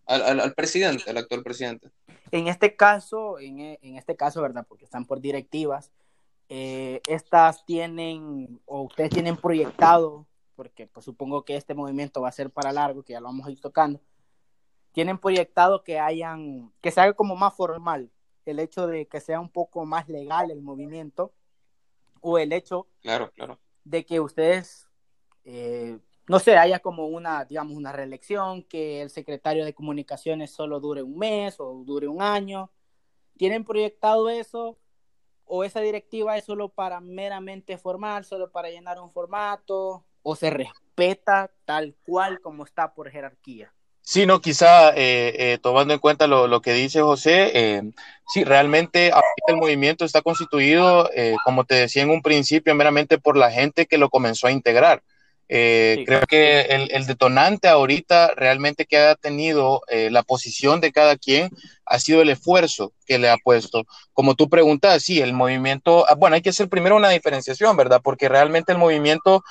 al, 0.10 0.54
presidente, 0.54 1.10
al 1.10 1.18
actual 1.18 1.44
presidente. 1.44 1.92
En 2.32 2.48
este 2.48 2.76
caso, 2.76 3.40
en, 3.40 3.60
en, 3.60 3.96
este 3.96 4.16
caso, 4.16 4.42
¿verdad? 4.42 4.66
Porque 4.68 4.86
están 4.86 5.06
por 5.06 5.22
directivas, 5.22 5.92
eh, 6.50 7.02
estas 7.08 7.66
tienen, 7.66 8.60
o 8.66 8.82
ustedes 8.82 9.12
tienen 9.12 9.38
proyectado, 9.38 10.26
porque 10.56 10.88
pues 10.88 11.06
supongo 11.06 11.46
que 11.46 11.56
este 11.56 11.74
movimiento 11.74 12.22
va 12.22 12.30
a 12.30 12.34
ser 12.34 12.50
para 12.50 12.72
largo, 12.72 13.04
que 13.04 13.14
ya 13.14 13.20
lo 13.20 13.28
vamos 13.28 13.48
a 13.48 13.52
ir 13.52 13.62
tocando, 13.62 14.02
tienen 14.92 15.20
proyectado 15.20 15.84
que 15.84 16.00
hayan, 16.00 16.72
que 16.82 16.92
se 16.92 17.02
haga 17.02 17.14
como 17.14 17.36
más 17.36 17.54
formal 17.54 18.10
el 18.46 18.60
hecho 18.60 18.88
de 18.88 19.06
que 19.06 19.22
sea 19.22 19.40
un 19.40 19.50
poco 19.50 19.86
más 19.86 20.10
legal 20.10 20.50
el 20.50 20.62
movimiento, 20.62 21.32
o 22.22 22.38
el 22.38 22.52
hecho 22.52 22.88
claro, 23.02 23.32
claro. 23.32 23.60
De 23.90 24.06
que 24.06 24.20
ustedes 24.20 24.88
eh, 25.46 26.00
no 26.28 26.40
sé, 26.40 26.58
haya 26.58 26.80
como 26.80 27.08
una, 27.08 27.44
digamos, 27.46 27.76
una 27.76 27.92
reelección, 27.92 28.64
que 28.64 29.02
el 29.02 29.10
secretario 29.10 29.66
de 29.66 29.74
comunicaciones 29.74 30.52
solo 30.52 30.80
dure 30.80 31.02
un 31.02 31.18
mes 31.18 31.60
o 31.60 31.84
dure 31.86 32.08
un 32.08 32.22
año. 32.22 32.72
¿Tienen 33.38 33.66
proyectado 33.66 34.30
eso? 34.30 34.78
¿O 35.46 35.64
esa 35.64 35.82
directiva 35.82 36.38
es 36.38 36.46
solo 36.46 36.70
para 36.70 37.02
meramente 37.02 37.80
formar, 37.80 38.26
solo 38.26 38.52
para 38.52 38.70
llenar 38.70 39.00
un 39.00 39.10
formato? 39.10 40.06
o 40.22 40.36
se 40.36 40.50
respeta 40.50 41.52
tal 41.66 41.96
cual 42.04 42.40
como 42.42 42.64
está 42.64 42.94
por 42.94 43.10
jerarquía. 43.10 43.74
Sí, 44.10 44.26
no, 44.26 44.42
quizá 44.42 44.90
eh, 44.96 45.36
eh, 45.38 45.60
tomando 45.62 45.94
en 45.94 46.00
cuenta 46.00 46.26
lo, 46.26 46.62
que 46.62 46.74
dice 46.74 47.00
José, 47.00 47.52
eh, 47.54 47.84
sí, 48.28 48.44
realmente 48.44 49.12
el 49.46 49.58
movimiento 49.58 50.04
está 50.04 50.24
constituido, 50.24 51.08
como 51.46 51.64
te 51.64 51.76
decía 51.76 52.02
en 52.02 52.10
un 52.10 52.24
principio, 52.24 52.74
meramente 52.74 53.20
por 53.20 53.38
la 53.38 53.52
gente 53.52 53.86
que 53.86 54.00
lo 54.00 54.10
comenzó 54.10 54.48
a 54.48 54.52
integrar. 54.52 55.04
Creo 55.48 56.22
que 56.28 56.62
el, 56.90 57.06
detonante 57.06 57.68
ahorita 57.68 58.34
realmente 58.36 58.88
que 58.88 58.98
ha 58.98 59.14
tenido 59.14 59.84
la 59.92 60.24
posición 60.24 60.82
de 60.82 60.92
cada 60.92 61.16
quien 61.16 61.52
ha 61.86 62.00
sido 62.00 62.24
el 62.24 62.30
esfuerzo 62.30 62.94
que 63.06 63.20
le 63.20 63.30
ha 63.30 63.38
puesto. 63.38 63.84
Como 64.14 64.34
tú 64.34 64.50
preguntas, 64.50 65.04
sí, 65.04 65.22
el 65.22 65.34
movimiento, 65.34 66.08
ah, 66.10 66.16
bueno, 66.16 66.36
hay 66.36 66.42
que 66.42 66.50
hacer 66.50 66.68
primero 66.68 66.96
una 66.96 67.10
diferenciación, 67.10 67.78
¿verdad? 67.78 68.02
Porque 68.04 68.28
realmente 68.28 68.72
el 68.72 68.80
movimiento 68.80 69.44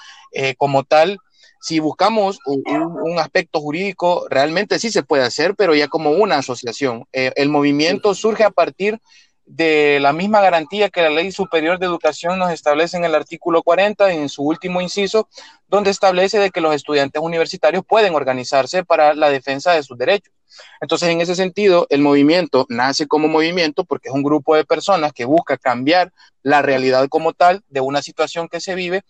como 0.57 0.83
tal 0.83 1.21
si 1.61 1.81
buscamos 1.81 2.39
un, 2.47 3.19
aspecto 3.19 3.61
jurídico, 3.61 4.27
realmente 4.31 4.79
sí 4.79 4.91
se 4.91 5.03
puede 5.03 5.25
hacer, 5.25 5.55
pero 5.57 5.75
ya 5.75 5.89
como 5.89 6.11
una 6.11 6.37
asociación. 6.37 7.05
Eh, 7.13 7.33
el 7.37 7.49
movimiento 7.49 8.15
surge 8.15 8.45
a 8.45 8.51
partir 8.51 9.01
de 9.49 9.99
la 10.01 10.13
misma 10.13 10.41
garantía 10.41 10.91
que 10.91 11.01
la 11.01 11.11
Ley 11.11 11.33
Superior 11.33 11.79
de 11.79 11.87
Educación 11.87 12.39
nos 12.39 12.53
establece 12.53 12.97
en 12.97 13.05
el 13.05 13.15
artículo 13.15 13.63
40, 13.63 14.13
en 14.13 14.29
su 14.29 14.43
último 14.43 14.81
inciso, 14.81 15.29
donde 15.69 15.91
establece 15.91 16.39
de 16.39 16.51
que 16.51 16.61
los 16.61 16.75
estudiantes 16.75 17.21
universitarios 17.23 17.83
pueden 17.85 18.15
organizarse 18.15 18.85
para 18.85 19.15
la 19.15 19.31
defensa 19.31 19.73
de 19.73 19.83
sus 19.83 19.97
derechos. 19.97 20.35
Entonces, 20.81 21.09
en 21.09 21.21
ese 21.21 21.35
sentido, 21.35 21.87
el 21.91 22.03
movimiento 22.03 22.67
nace 22.69 23.07
como 23.07 23.29
movimiento 23.29 23.85
porque 23.85 24.09
es 24.09 24.15
un 24.15 24.23
grupo 24.23 24.55
de 24.55 24.65
personas 24.65 25.13
que 25.13 25.25
busca 25.25 25.57
cambiar 25.57 26.13
la 26.43 26.63
realidad 26.63 27.09
como 27.09 27.33
tal 27.33 27.63
de 27.69 27.81
una 27.81 28.03
situación 28.03 28.49
que 28.49 28.61
se 28.61 28.75
vive. 28.75 29.03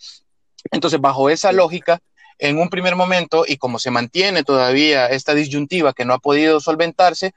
Entonces, 0.71 1.01
bajo 1.01 1.31
esa 1.31 1.53
lógica, 1.53 2.01
en 2.39 2.59
un 2.59 2.71
primer 2.71 2.97
momento 2.97 3.45
y 3.47 3.57
como 3.57 3.79
se 3.79 3.91
mantiene 3.91 4.45
todavía 4.45 5.07
esta 5.07 5.35
disyuntiva 5.35 5.93
que 5.93 6.05
no 6.05 6.15
ha 6.15 6.19
podido 6.19 6.61
solventarse, 6.61 7.33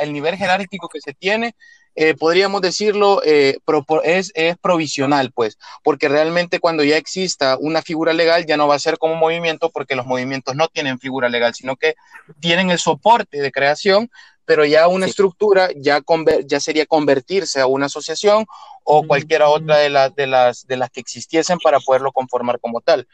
el 0.00 0.12
nivel 0.12 0.36
jerárquico 0.36 0.88
que 0.88 1.00
se 1.00 1.14
tiene, 1.14 1.54
eh, 1.94 2.14
podríamos 2.14 2.62
decirlo, 2.62 3.20
eh, 3.24 3.58
es, 4.04 4.32
es, 4.34 4.56
provisional, 4.56 5.30
pues, 5.32 5.58
porque 5.84 6.08
realmente 6.08 6.58
cuando 6.58 6.84
ya 6.84 6.96
exista 6.96 7.58
una 7.60 7.82
figura 7.82 8.14
legal 8.14 8.46
ya 8.46 8.56
no 8.56 8.66
va 8.66 8.76
a 8.76 8.78
ser 8.78 8.96
como 8.96 9.14
movimiento 9.16 9.70
porque 9.70 9.94
los 9.94 10.06
movimientos 10.06 10.56
no 10.56 10.68
tienen 10.68 10.98
figura 10.98 11.28
legal, 11.28 11.54
sino 11.54 11.76
que 11.76 11.94
tienen 12.40 12.70
el 12.70 12.78
soporte 12.78 13.42
de 13.42 13.52
creación 13.52 14.10
pero 14.52 14.66
ya 14.66 14.86
una 14.86 15.06
estructura 15.06 15.70
ya, 15.74 16.02
ya 16.44 16.60
sería 16.60 16.84
convertirse 16.84 17.58
a 17.58 17.66
una 17.66 17.86
asociación 17.86 18.44
o 18.84 19.06
cualquiera 19.06 19.48
otra 19.48 19.78
de, 19.78 19.88
las 19.88 20.14
de, 20.14 20.26
las, 20.26 20.66
de 20.66 20.76
las 20.76 20.90
que 20.90 21.00
existiesen 21.00 21.56
para 21.56 21.80
poderlo 21.80 22.12
conformar 22.12 22.60
como 22.60 22.82
tal. 22.82 23.08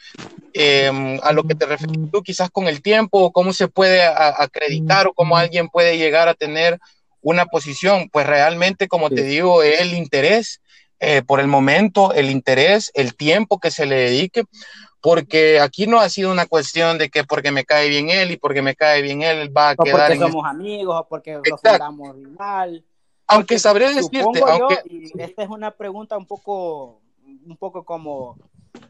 Em, 0.52 1.20
a 1.22 1.30
lo 1.30 1.44
que 1.44 1.54
te 1.54 1.66
refieres 1.66 2.10
tú, 2.10 2.24
quizás 2.24 2.50
con 2.50 2.66
el 2.66 2.82
tiempo, 2.82 3.30
cómo 3.30 3.52
se 3.52 3.68
puede 3.68 4.02
acreditar 4.02 5.06
o 5.06 5.12
cómo 5.12 5.36
alguien 5.36 5.68
puede 5.68 5.96
llegar 5.96 6.28
a 6.28 6.34
tener 6.34 6.80
una 7.22 7.46
posición, 7.46 8.08
pues 8.10 8.26
realmente, 8.26 8.88
como 8.88 9.08
te 9.08 9.22
digo, 9.22 9.62
el 9.62 9.94
interés, 9.94 10.60
eh, 10.98 11.22
por 11.24 11.38
el 11.38 11.46
momento, 11.46 12.14
el 12.14 12.30
interés, 12.30 12.90
el 12.94 13.14
tiempo 13.14 13.60
que 13.60 13.70
se 13.70 13.86
le 13.86 13.94
dedique, 13.94 14.42
porque 15.00 15.60
aquí 15.60 15.86
no 15.86 16.00
ha 16.00 16.08
sido 16.08 16.30
una 16.32 16.46
cuestión 16.46 16.98
de 16.98 17.08
que 17.08 17.24
porque 17.24 17.52
me 17.52 17.64
cae 17.64 17.88
bien 17.88 18.10
él 18.10 18.32
y 18.32 18.36
porque 18.36 18.62
me 18.62 18.74
cae 18.74 19.02
bien 19.02 19.22
él 19.22 19.56
va 19.56 19.70
a 19.70 19.74
o 19.78 19.84
quedar 19.84 20.08
porque 20.10 20.18
somos 20.18 20.44
amigos 20.44 20.96
o 20.98 21.06
porque 21.08 21.34
nos 21.34 21.60
fundamos 21.60 22.16
mal. 22.18 22.84
Aunque 23.26 23.58
sabré 23.58 23.94
decirte, 23.94 24.40
aunque... 24.46 25.10
esta 25.18 25.42
es 25.42 25.48
una 25.48 25.70
pregunta 25.70 26.16
un 26.16 26.26
poco, 26.26 27.00
un 27.24 27.56
poco 27.58 27.84
como, 27.84 28.38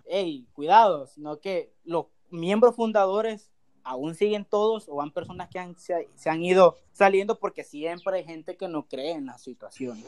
hey, 0.07 0.47
cuidado, 0.53 1.07
sino 1.07 1.41
que 1.41 1.73
los 1.85 2.07
miembros 2.31 2.77
fundadores 2.77 3.51
aún 3.83 4.15
siguen 4.15 4.45
todos 4.45 4.89
o 4.89 4.97
van 4.97 5.11
personas 5.11 5.49
que 5.49 5.59
han, 5.59 5.77
se, 5.77 6.09
se 6.15 6.31
han 6.31 6.43
ido 6.43 6.77
saliendo 6.93 7.39
porque 7.39 7.65
siempre 7.65 8.19
hay 8.19 8.25
gente 8.25 8.57
que 8.57 8.69
no 8.69 8.87
cree 8.87 9.13
en 9.13 9.27
la 9.27 9.39
situación. 9.39 10.03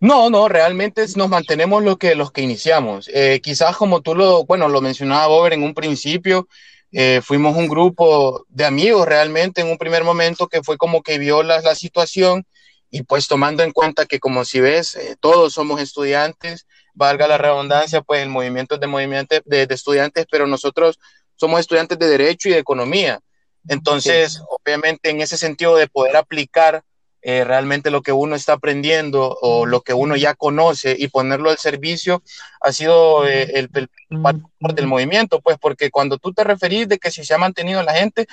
No, 0.00 0.30
no, 0.30 0.48
realmente 0.48 1.04
nos 1.16 1.28
mantenemos 1.28 1.82
lo 1.84 1.96
que, 1.96 2.14
los 2.14 2.32
que 2.32 2.42
iniciamos. 2.42 3.08
Eh, 3.12 3.40
quizás 3.42 3.76
como 3.76 4.00
tú 4.00 4.14
lo, 4.14 4.44
bueno, 4.44 4.68
lo 4.68 4.80
mencionaba 4.80 5.28
Bober 5.28 5.52
en 5.52 5.62
un 5.62 5.74
principio, 5.74 6.48
eh, 6.90 7.20
fuimos 7.22 7.56
un 7.56 7.68
grupo 7.68 8.44
de 8.48 8.64
amigos 8.64 9.06
realmente 9.06 9.60
en 9.60 9.68
un 9.68 9.78
primer 9.78 10.04
momento 10.04 10.48
que 10.48 10.62
fue 10.62 10.76
como 10.76 11.02
que 11.02 11.18
vio 11.18 11.42
la, 11.42 11.60
la 11.60 11.74
situación 11.74 12.44
y 12.90 13.04
pues 13.04 13.26
tomando 13.26 13.62
en 13.62 13.72
cuenta 13.72 14.04
que 14.04 14.20
como 14.20 14.44
si 14.44 14.60
ves, 14.60 14.96
eh, 14.96 15.16
todos 15.18 15.54
somos 15.54 15.80
estudiantes, 15.80 16.66
valga 16.92 17.26
la 17.26 17.38
redundancia, 17.38 18.02
pues 18.02 18.22
el 18.22 18.28
movimiento 18.28 18.74
es 18.74 18.82
de 18.82 18.86
movimiento 18.86 19.36
de, 19.46 19.66
estudiantes, 19.70 20.26
pero 20.30 20.46
nosotros 20.46 20.98
somos 21.34 21.60
estudiantes 21.60 21.98
de 21.98 22.06
derecho 22.06 22.50
y 22.50 22.52
de 22.52 22.58
economía. 22.58 23.20
Entonces, 23.66 24.42
obviamente 24.50 25.08
en 25.08 25.22
ese 25.22 25.38
sentido 25.38 25.74
de 25.76 25.88
poder 25.88 26.16
aplicar 26.16 26.82
eh, 27.24 27.44
realmente 27.44 27.92
lo 27.92 28.02
que 28.02 28.10
uno 28.10 28.34
está 28.34 28.54
aprendiendo 28.54 29.38
o 29.40 29.64
lo 29.64 29.82
que 29.82 29.94
uno 29.94 30.16
ya 30.16 30.34
conoce 30.34 30.96
y 30.98 31.06
ponerlo 31.06 31.50
al 31.50 31.58
servicio 31.58 32.20
ha 32.60 32.72
sido 32.72 33.28
eh, 33.28 33.48
el, 33.54 33.68
parte 33.68 34.42
del 34.74 34.88
movimiento, 34.88 35.40
pues 35.40 35.56
porque 35.56 35.92
cuando 35.92 36.18
tú 36.18 36.32
te 36.32 36.42
referís 36.42 36.88
de 36.88 36.98
que 36.98 37.12
si 37.12 37.24
se 37.24 37.32
ha 37.32 37.38
mantenido 37.38 37.80
la 37.84 37.94
gente, 37.94 38.26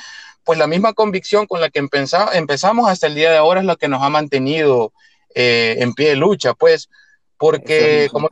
pues 0.44 0.58
la 0.58 0.66
misma 0.66 0.94
convicción 0.94 1.46
con 1.46 1.62
la 1.62 1.70
que 1.70 1.78
empezamos 1.80 2.90
hasta 2.90 3.06
el 3.06 3.14
día 3.14 3.30
de 3.30 3.38
ahora 3.38 3.60
es 3.60 3.68
la 3.68 3.76
que 3.76 3.88
nos 3.88 4.02
ha 4.02 4.10
mantenido 4.10 4.92
eh, 5.36 5.76
en 5.78 5.94
pie 5.94 6.10
de 6.10 6.16
lucha, 6.16 6.56
pues 6.56 6.90
porque 7.38 8.10
como 8.12 8.28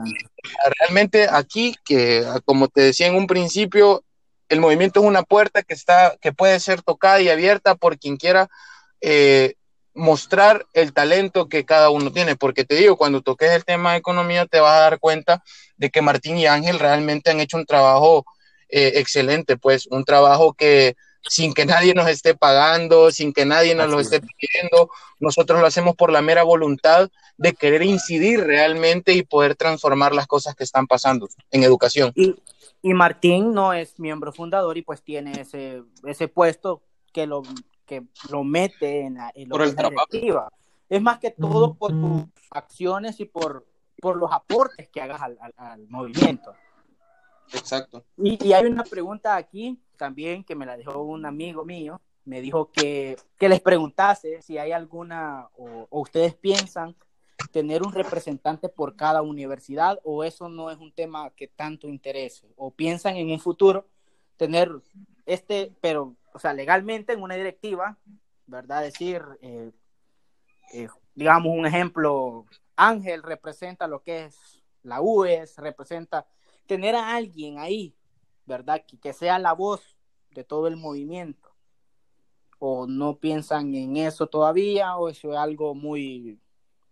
realmente 0.79 1.27
aquí, 1.29 1.75
que 1.85 2.25
como 2.45 2.67
te 2.67 2.81
decía 2.81 3.05
en 3.05 3.15
un 3.15 3.27
principio, 3.27 4.03
el 4.49 4.59
movimiento 4.59 5.01
es 5.01 5.05
una 5.05 5.21
puerta 5.21 5.61
que 5.61 5.75
está, 5.75 6.17
que 6.19 6.33
puede 6.33 6.59
ser 6.59 6.81
tocada 6.81 7.21
y 7.21 7.29
abierta 7.29 7.75
por 7.75 7.99
quien 7.99 8.17
quiera 8.17 8.49
eh, 9.01 9.53
mostrar 9.97 10.67
el 10.73 10.93
talento 10.93 11.49
que 11.49 11.65
cada 11.65 11.89
uno 11.89 12.11
tiene, 12.11 12.35
porque 12.35 12.63
te 12.63 12.75
digo, 12.75 12.97
cuando 12.97 13.21
toques 13.21 13.51
el 13.51 13.65
tema 13.65 13.91
de 13.91 13.97
economía 13.97 14.45
te 14.45 14.59
vas 14.59 14.77
a 14.77 14.81
dar 14.81 14.99
cuenta 14.99 15.43
de 15.75 15.89
que 15.89 16.01
Martín 16.01 16.37
y 16.37 16.45
Ángel 16.45 16.79
realmente 16.79 17.31
han 17.31 17.39
hecho 17.39 17.57
un 17.57 17.65
trabajo 17.65 18.25
eh, 18.69 18.93
excelente, 18.95 19.57
pues 19.57 19.87
un 19.87 20.05
trabajo 20.05 20.53
que 20.53 20.95
sin 21.23 21.53
que 21.53 21.65
nadie 21.65 21.93
nos 21.93 22.07
esté 22.07 22.35
pagando, 22.35 23.11
sin 23.11 23.33
que 23.33 23.45
nadie 23.45 23.75
nos 23.75 23.89
lo 23.89 23.99
esté 23.99 24.21
pidiendo, 24.21 24.89
nosotros 25.19 25.59
lo 25.59 25.65
hacemos 25.65 25.95
por 25.95 26.11
la 26.11 26.21
mera 26.21 26.43
voluntad 26.43 27.09
de 27.37 27.53
querer 27.53 27.81
incidir 27.81 28.41
realmente 28.41 29.13
y 29.13 29.23
poder 29.23 29.55
transformar 29.55 30.13
las 30.13 30.27
cosas 30.27 30.55
que 30.55 30.63
están 30.63 30.87
pasando 30.87 31.27
en 31.51 31.63
educación. 31.63 32.11
Y, 32.15 32.35
y 32.81 32.93
Martín 32.93 33.53
no 33.53 33.73
es 33.73 33.99
miembro 33.99 34.31
fundador 34.31 34.77
y 34.77 34.83
pues 34.83 35.01
tiene 35.01 35.41
ese, 35.41 35.81
ese 36.05 36.27
puesto 36.27 36.81
que 37.11 37.25
lo 37.25 37.41
que 37.87 38.05
lo 38.29 38.43
mete 38.43 39.01
en 39.05 39.15
la, 39.15 39.31
en 39.33 39.49
directiva. 39.49 40.51
Es 40.89 41.01
más 41.01 41.17
que 41.19 41.31
todo 41.31 41.73
por 41.73 41.91
tus 41.91 42.25
acciones 42.51 43.19
y 43.19 43.25
por, 43.25 43.65
por 43.99 44.17
los 44.17 44.31
aportes 44.31 44.89
que 44.89 45.01
hagas 45.01 45.21
al, 45.21 45.37
al, 45.55 45.87
movimiento. 45.87 46.53
Exacto. 47.53 48.03
Y, 48.17 48.45
y, 48.45 48.53
hay 48.53 48.65
una 48.65 48.83
pregunta 48.83 49.35
aquí 49.35 49.79
también 49.95 50.43
que 50.43 50.53
me 50.53 50.65
la 50.65 50.77
dejó 50.77 51.01
un 51.01 51.25
amigo 51.25 51.65
mío. 51.65 51.99
Me 52.25 52.41
dijo 52.41 52.71
que, 52.71 53.17
que 53.37 53.49
les 53.49 53.61
preguntase 53.61 54.41
si 54.41 54.57
hay 54.57 54.73
alguna 54.73 55.47
o, 55.55 55.87
o 55.89 56.01
ustedes 56.01 56.35
piensan 56.35 56.95
tener 57.51 57.83
un 57.83 57.93
representante 57.93 58.67
por 58.67 58.95
cada 58.95 59.21
universidad 59.21 59.99
o 60.03 60.23
eso 60.23 60.49
no 60.49 60.71
es 60.71 60.77
un 60.77 60.91
tema 60.91 61.29
que 61.29 61.47
tanto 61.47 61.87
interese 61.87 62.51
o 62.57 62.71
piensan 62.71 63.15
en 63.15 63.31
un 63.31 63.39
futuro 63.39 63.87
tener 64.35 64.71
este, 65.27 65.73
pero 65.81 66.15
o 66.37 66.39
sea, 66.39 66.53
legalmente 66.53 67.13
en 67.13 67.23
una 67.23 67.33
directiva, 67.33 67.97
¿verdad? 68.45 68.83
Decir, 68.83 69.23
eh, 69.41 69.71
eh, 70.71 70.87
digamos 71.15 71.51
un 71.51 71.65
ejemplo, 71.65 72.45
Ángel 72.75 73.23
representa 73.23 73.87
lo 73.87 74.03
que 74.03 74.25
es 74.25 74.63
la 74.83 75.01
UES, 75.01 75.57
representa 75.57 76.27
tener 76.67 76.93
a 76.93 77.15
alguien 77.15 77.57
ahí, 77.57 77.95
¿verdad? 78.45 78.85
Que, 78.87 78.99
que 78.99 79.13
sea 79.13 79.39
la 79.39 79.53
voz 79.53 79.97
de 80.29 80.43
todo 80.43 80.67
el 80.67 80.77
movimiento. 80.77 81.49
¿O 82.59 82.85
no 82.85 83.17
piensan 83.17 83.73
en 83.73 83.97
eso 83.97 84.27
todavía? 84.27 84.95
¿O 84.95 85.09
eso 85.09 85.31
es 85.31 85.37
algo 85.39 85.73
muy 85.73 86.39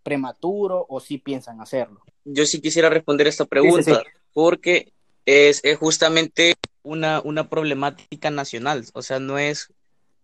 prematuro? 0.02 0.86
¿O 0.88 0.98
sí 0.98 1.18
piensan 1.18 1.60
hacerlo? 1.60 2.00
Yo 2.24 2.44
sí 2.46 2.60
quisiera 2.60 2.90
responder 2.90 3.28
esta 3.28 3.44
pregunta, 3.44 4.02
porque 4.32 4.92
es, 5.26 5.60
es, 5.64 5.76
justamente 5.76 6.54
una, 6.82 7.20
una 7.20 7.50
problemática 7.50 8.30
nacional, 8.30 8.86
o 8.94 9.02
sea, 9.02 9.18
no 9.18 9.38
es, 9.38 9.68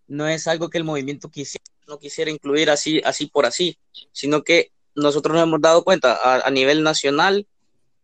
no 0.07 0.29
es 0.29 0.47
algo 0.47 0.71
que 0.71 0.79
el 0.79 0.85
movimiento 0.85 1.29
quisiera, 1.29 1.65
no 1.89 1.99
quisiera 1.99 2.31
incluir 2.31 2.71
así, 2.71 3.03
así 3.05 3.27
por 3.27 3.45
así, 3.45 3.77
sino 4.13 4.43
que 4.43 4.71
nosotros 4.95 5.35
nos 5.35 5.43
hemos 5.43 5.61
dado 5.61 5.85
cuenta 5.85 6.47
a, 6.47 6.51
nivel 6.51 6.83
nacional 6.83 7.47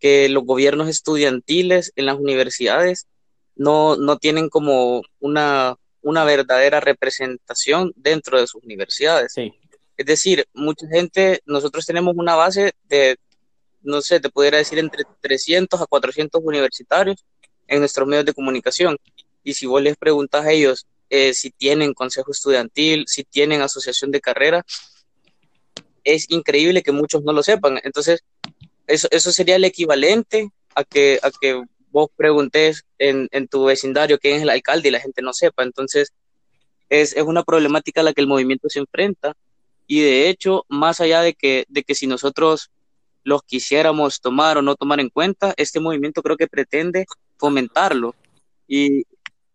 que 0.00 0.28
los 0.28 0.44
gobiernos 0.44 0.88
estudiantiles 0.88 1.92
en 1.96 2.06
las 2.06 2.16
universidades 2.16 3.06
no, 3.54 3.96
no 3.96 4.16
tienen 4.18 4.48
como 4.48 5.02
una, 5.20 5.76
una 6.02 6.24
verdadera 6.24 6.80
representación 6.80 7.92
dentro 7.96 8.40
de 8.40 8.46
sus 8.46 8.62
universidades. 8.62 9.34
Es 9.37 10.06
decir, 10.06 10.46
mucha 10.54 10.87
gente, 10.88 11.42
nosotros 11.44 11.84
tenemos 11.84 12.14
una 12.16 12.37
base 12.37 12.72
de, 12.84 13.18
no 13.82 14.00
sé, 14.02 14.20
te 14.20 14.30
pudiera 14.30 14.58
decir 14.58 14.78
entre 14.78 15.04
300 15.20 15.80
a 15.80 15.86
400 15.86 16.40
universitarios 16.44 17.24
en 17.66 17.80
nuestros 17.80 18.06
medios 18.08 18.24
de 18.24 18.34
comunicación. 18.34 18.96
Y 19.44 19.54
si 19.54 19.66
vos 19.66 19.82
les 19.82 19.96
preguntas 19.96 20.44
a 20.44 20.52
ellos 20.52 20.86
eh, 21.10 21.32
si 21.32 21.50
tienen 21.50 21.94
consejo 21.94 22.32
estudiantil, 22.32 23.04
si 23.06 23.24
tienen 23.24 23.62
asociación 23.62 24.10
de 24.10 24.20
carrera, 24.20 24.64
es 26.04 26.30
increíble 26.30 26.82
que 26.82 26.92
muchos 26.92 27.22
no 27.22 27.32
lo 27.32 27.42
sepan. 27.42 27.80
Entonces, 27.82 28.24
eso, 28.86 29.08
eso 29.10 29.32
sería 29.32 29.56
el 29.56 29.64
equivalente 29.64 30.50
a 30.74 30.84
que, 30.84 31.18
a 31.22 31.30
que 31.30 31.62
vos 31.90 32.08
preguntes 32.14 32.84
en, 32.98 33.28
en 33.32 33.48
tu 33.48 33.64
vecindario 33.64 34.18
quién 34.18 34.36
es 34.36 34.42
el 34.42 34.50
alcalde 34.50 34.88
y 34.88 34.92
la 34.92 35.00
gente 35.00 35.22
no 35.22 35.32
sepa. 35.32 35.62
Entonces, 35.62 36.12
es, 36.90 37.14
es 37.16 37.22
una 37.22 37.42
problemática 37.42 38.00
a 38.00 38.04
la 38.04 38.12
que 38.12 38.20
el 38.20 38.26
movimiento 38.26 38.68
se 38.68 38.80
enfrenta. 38.80 39.34
Y 39.86 40.00
de 40.00 40.28
hecho, 40.28 40.66
más 40.68 41.00
allá 41.00 41.22
de 41.22 41.34
que, 41.34 41.64
de 41.68 41.84
que 41.84 41.94
si 41.94 42.06
nosotros 42.06 42.70
los 43.24 43.42
quisiéramos 43.42 44.20
tomar 44.20 44.59
o 44.59 44.62
no 44.62 44.74
tomar 44.74 45.00
en 45.00 45.11
cuenta, 45.11 45.54
este 45.57 45.81
movimiento 45.81 46.22
creo 46.22 46.37
que 46.37 46.48
pretende 46.48 47.07
fomentarlo. 47.37 48.14
Y 48.66 49.04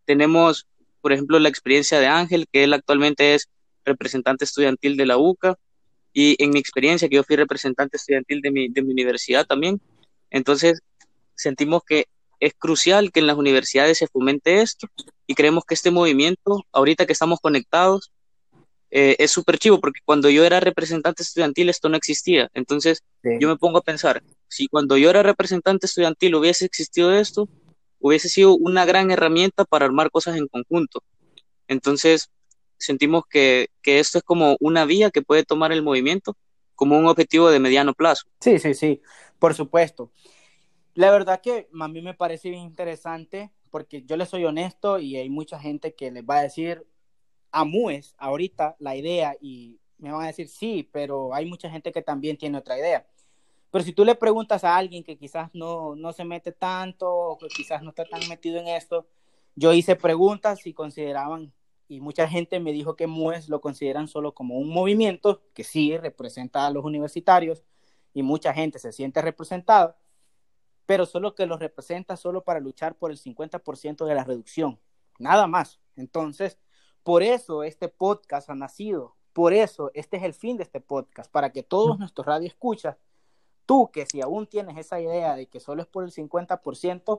tenemos, 0.05 0.67
por 1.01 1.13
ejemplo, 1.13 1.39
la 1.39 1.49
experiencia 1.49 1.99
de 1.99 2.07
Ángel, 2.07 2.47
que 2.51 2.63
él 2.63 2.73
actualmente 2.73 3.35
es 3.35 3.49
representante 3.85 4.45
estudiantil 4.45 4.97
de 4.97 5.05
la 5.05 5.17
UCA, 5.17 5.57
y 6.13 6.41
en 6.43 6.51
mi 6.51 6.59
experiencia, 6.59 7.09
que 7.09 7.15
yo 7.15 7.23
fui 7.23 7.35
representante 7.35 7.97
estudiantil 7.97 8.41
de 8.41 8.51
mi, 8.51 8.69
de 8.69 8.83
mi 8.83 8.91
universidad 8.91 9.45
también. 9.45 9.81
Entonces, 10.29 10.79
sentimos 11.35 11.81
que 11.83 12.05
es 12.39 12.53
crucial 12.53 13.11
que 13.11 13.19
en 13.19 13.27
las 13.27 13.37
universidades 13.37 13.97
se 13.97 14.07
fomente 14.07 14.61
esto 14.61 14.87
y 15.25 15.33
creemos 15.33 15.63
que 15.65 15.73
este 15.73 15.91
movimiento, 15.91 16.65
ahorita 16.71 17.05
que 17.05 17.13
estamos 17.13 17.39
conectados, 17.39 18.11
eh, 18.95 19.15
es 19.17 19.31
súper 19.31 19.57
chivo 19.57 19.79
porque 19.81 20.01
cuando 20.05 20.29
yo 20.29 20.45
era 20.45 20.59
representante 20.59 21.23
estudiantil 21.23 21.67
esto 21.69 21.89
no 21.89 21.97
existía. 21.97 22.51
Entonces 22.53 23.01
yo 23.23 23.47
me 23.47 23.57
pongo 23.57 23.79
a 23.79 23.81
pensar, 23.81 24.21
si 24.47 24.67
cuando 24.67 24.97
yo 24.97 25.09
era 25.09 25.23
representante 25.23 25.87
estudiantil 25.87 26.35
hubiese 26.35 26.65
existido 26.65 27.11
esto, 27.11 27.49
hubiese 27.99 28.29
sido 28.29 28.55
una 28.55 28.85
gran 28.85 29.09
herramienta 29.09 29.65
para 29.65 29.85
armar 29.85 30.11
cosas 30.11 30.37
en 30.37 30.47
conjunto. 30.47 31.01
Entonces 31.67 32.29
sentimos 32.77 33.23
que, 33.27 33.69
que 33.81 33.97
esto 33.97 34.19
es 34.19 34.23
como 34.23 34.57
una 34.59 34.85
vía 34.85 35.09
que 35.09 35.23
puede 35.23 35.43
tomar 35.43 35.71
el 35.71 35.81
movimiento 35.81 36.37
como 36.75 36.95
un 36.95 37.07
objetivo 37.07 37.49
de 37.49 37.59
mediano 37.59 37.95
plazo. 37.95 38.27
Sí, 38.41 38.59
sí, 38.59 38.75
sí, 38.75 39.01
por 39.39 39.55
supuesto. 39.55 40.11
La 40.93 41.09
verdad 41.09 41.41
que 41.41 41.67
a 41.79 41.87
mí 41.87 42.01
me 42.03 42.13
parece 42.13 42.51
bien 42.51 42.61
interesante 42.61 43.51
porque 43.71 44.03
yo 44.03 44.17
le 44.17 44.27
soy 44.27 44.45
honesto 44.45 44.99
y 44.99 45.15
hay 45.15 45.31
mucha 45.31 45.59
gente 45.59 45.95
que 45.95 46.11
les 46.11 46.23
va 46.23 46.37
a 46.37 46.43
decir, 46.43 46.85
amúes 47.53 48.15
ahorita 48.17 48.75
la 48.79 48.97
idea 48.97 49.37
y 49.39 49.79
me 49.97 50.11
van 50.11 50.23
a 50.23 50.27
decir 50.27 50.49
sí, 50.49 50.89
pero 50.91 51.33
hay 51.33 51.45
mucha 51.45 51.69
gente 51.69 51.93
que 51.93 52.01
también 52.01 52.35
tiene 52.35 52.57
otra 52.57 52.77
idea. 52.77 53.07
Pero 53.71 53.85
si 53.85 53.93
tú 53.93 54.03
le 54.03 54.15
preguntas 54.15 54.63
a 54.63 54.75
alguien 54.75 55.03
que 55.03 55.17
quizás 55.17 55.49
no, 55.53 55.95
no 55.95 56.11
se 56.11 56.25
mete 56.25 56.51
tanto 56.51 57.09
o 57.09 57.37
quizás 57.37 57.81
no 57.81 57.89
está 57.89 58.05
tan 58.05 58.27
metido 58.27 58.59
en 58.59 58.67
esto, 58.67 59.07
yo 59.55 59.73
hice 59.73 59.95
preguntas 59.95 60.65
y 60.67 60.73
consideraban, 60.73 61.53
y 61.87 62.01
mucha 62.01 62.27
gente 62.27 62.59
me 62.59 62.73
dijo 62.73 62.95
que 62.95 63.07
MUES 63.07 63.49
lo 63.49 63.61
consideran 63.61 64.07
solo 64.07 64.33
como 64.33 64.57
un 64.57 64.69
movimiento 64.69 65.41
que 65.53 65.63
sí 65.63 65.97
representa 65.97 66.67
a 66.67 66.71
los 66.71 66.83
universitarios 66.83 67.63
y 68.13 68.23
mucha 68.23 68.53
gente 68.53 68.79
se 68.79 68.91
siente 68.91 69.21
representada, 69.21 69.97
pero 70.85 71.05
solo 71.05 71.33
que 71.33 71.45
los 71.45 71.59
representa 71.59 72.17
solo 72.17 72.43
para 72.43 72.59
luchar 72.59 72.95
por 72.95 73.11
el 73.11 73.17
50% 73.17 74.05
de 74.05 74.15
la 74.15 74.23
reducción, 74.23 74.79
nada 75.17 75.47
más. 75.47 75.79
Entonces, 75.95 76.59
por 77.03 77.23
eso 77.23 77.63
este 77.63 77.89
podcast 77.89 78.49
ha 78.49 78.55
nacido, 78.55 79.15
por 79.33 79.53
eso 79.53 79.91
este 79.93 80.17
es 80.17 80.23
el 80.23 80.33
fin 80.33 80.57
de 80.57 80.63
este 80.63 80.79
podcast, 80.79 81.31
para 81.31 81.51
que 81.51 81.63
todos 81.63 81.99
nuestros 81.99 82.25
radio 82.25 82.47
escuchas, 82.47 82.97
tú 83.65 83.89
que 83.91 84.05
si 84.05 84.21
aún 84.21 84.47
tienes 84.47 84.77
esa 84.77 84.99
idea 84.99 85.35
de 85.35 85.47
que 85.47 85.59
solo 85.59 85.81
es 85.81 85.87
por 85.87 86.03
el 86.03 86.11
50%, 86.11 87.17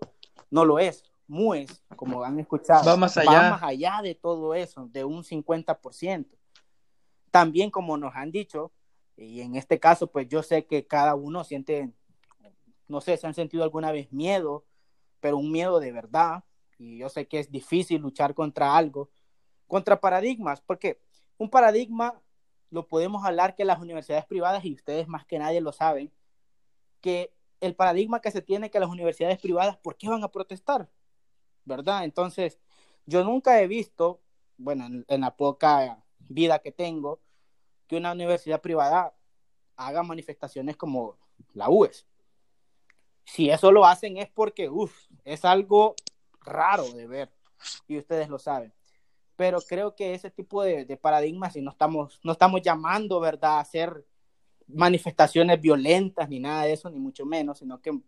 no 0.50 0.64
lo 0.64 0.78
es. 0.78 1.04
MUES, 1.26 1.82
como 1.96 2.22
han 2.22 2.38
escuchado, 2.38 2.84
va 2.84 2.96
más 2.96 3.16
allá, 3.16 3.50
más 3.52 3.62
allá 3.62 4.00
de 4.02 4.14
todo 4.14 4.54
eso, 4.54 4.86
de 4.92 5.04
un 5.04 5.24
50%. 5.24 6.26
También 7.30 7.70
como 7.70 7.96
nos 7.96 8.14
han 8.14 8.30
dicho, 8.30 8.72
y 9.16 9.40
en 9.40 9.56
este 9.56 9.80
caso, 9.80 10.08
pues 10.08 10.28
yo 10.28 10.42
sé 10.42 10.66
que 10.66 10.86
cada 10.86 11.14
uno 11.14 11.42
siente, 11.44 11.90
no 12.88 13.00
sé, 13.00 13.16
si 13.16 13.26
han 13.26 13.32
sentido 13.32 13.64
alguna 13.64 13.90
vez 13.90 14.12
miedo, 14.12 14.64
pero 15.20 15.38
un 15.38 15.50
miedo 15.50 15.80
de 15.80 15.92
verdad, 15.92 16.44
y 16.78 16.98
yo 16.98 17.08
sé 17.08 17.26
que 17.26 17.38
es 17.38 17.50
difícil 17.50 18.02
luchar 18.02 18.34
contra 18.34 18.76
algo, 18.76 19.08
contra 19.66 20.00
paradigmas, 20.00 20.61
porque 20.61 21.00
un 21.38 21.50
paradigma 21.50 22.20
lo 22.70 22.87
podemos 22.88 23.24
hablar 23.24 23.55
que 23.55 23.64
las 23.64 23.79
universidades 23.79 24.27
privadas, 24.27 24.64
y 24.64 24.74
ustedes 24.74 25.09
más 25.09 25.24
que 25.24 25.38
nadie 25.38 25.61
lo 25.61 25.72
saben, 25.72 26.12
que 27.00 27.33
el 27.61 27.74
paradigma 27.74 28.20
que 28.20 28.31
se 28.31 28.42
tiene 28.42 28.70
que 28.70 28.81
las 28.81 28.88
universidades 28.88 29.40
privadas, 29.40 29.77
¿por 29.77 29.96
qué 29.96 30.09
van 30.09 30.24
a 30.24 30.31
protestar? 30.31 30.88
¿Verdad? 31.64 32.05
Entonces, 32.05 32.59
yo 33.07 33.24
nunca 33.24 33.61
he 33.61 33.66
visto, 33.68 34.20
bueno, 34.57 35.05
en, 35.07 35.20
la 35.20 35.37
poca 35.37 36.03
vida 36.18 36.59
que 36.59 36.72
tengo, 36.72 37.20
que 37.87 37.96
una 37.96 38.12
universidad 38.12 38.61
privada 38.61 39.14
haga 39.77 40.03
manifestaciones 40.03 40.77
como 40.77 41.16
la 41.53 41.68
UES. 41.68 42.07
Si 43.24 43.50
eso 43.50 43.72
lo 43.72 43.87
hacen 43.87 44.16
es 44.18 44.29
porque, 44.31 44.68
uff, 44.68 45.07
es 45.24 45.44
algo 45.44 45.94
raro 46.40 46.90
de 46.92 47.07
ver, 47.07 47.31
y 47.87 47.98
ustedes 47.98 48.29
lo 48.29 48.38
saben 48.38 48.72
pero 49.36 49.60
creo 49.60 49.94
que 49.94 50.14
ese 50.14 50.30
tipo 50.30 50.62
de, 50.62 50.84
de 50.84 50.96
paradigmas, 50.96 51.56
y 51.56 51.62
no 51.62 51.70
estamos, 51.70 52.20
no 52.22 52.32
estamos 52.32 52.62
llamando, 52.62 53.20
¿verdad?, 53.20 53.58
a 53.58 53.60
hacer 53.60 54.04
manifestaciones 54.66 55.60
violentas 55.60 56.28
ni 56.28 56.40
nada 56.40 56.64
de 56.64 56.72
eso, 56.72 56.90
ni 56.90 56.98
mucho 56.98 57.26
menos, 57.26 57.58
sino 57.58 57.80
que 57.80 57.98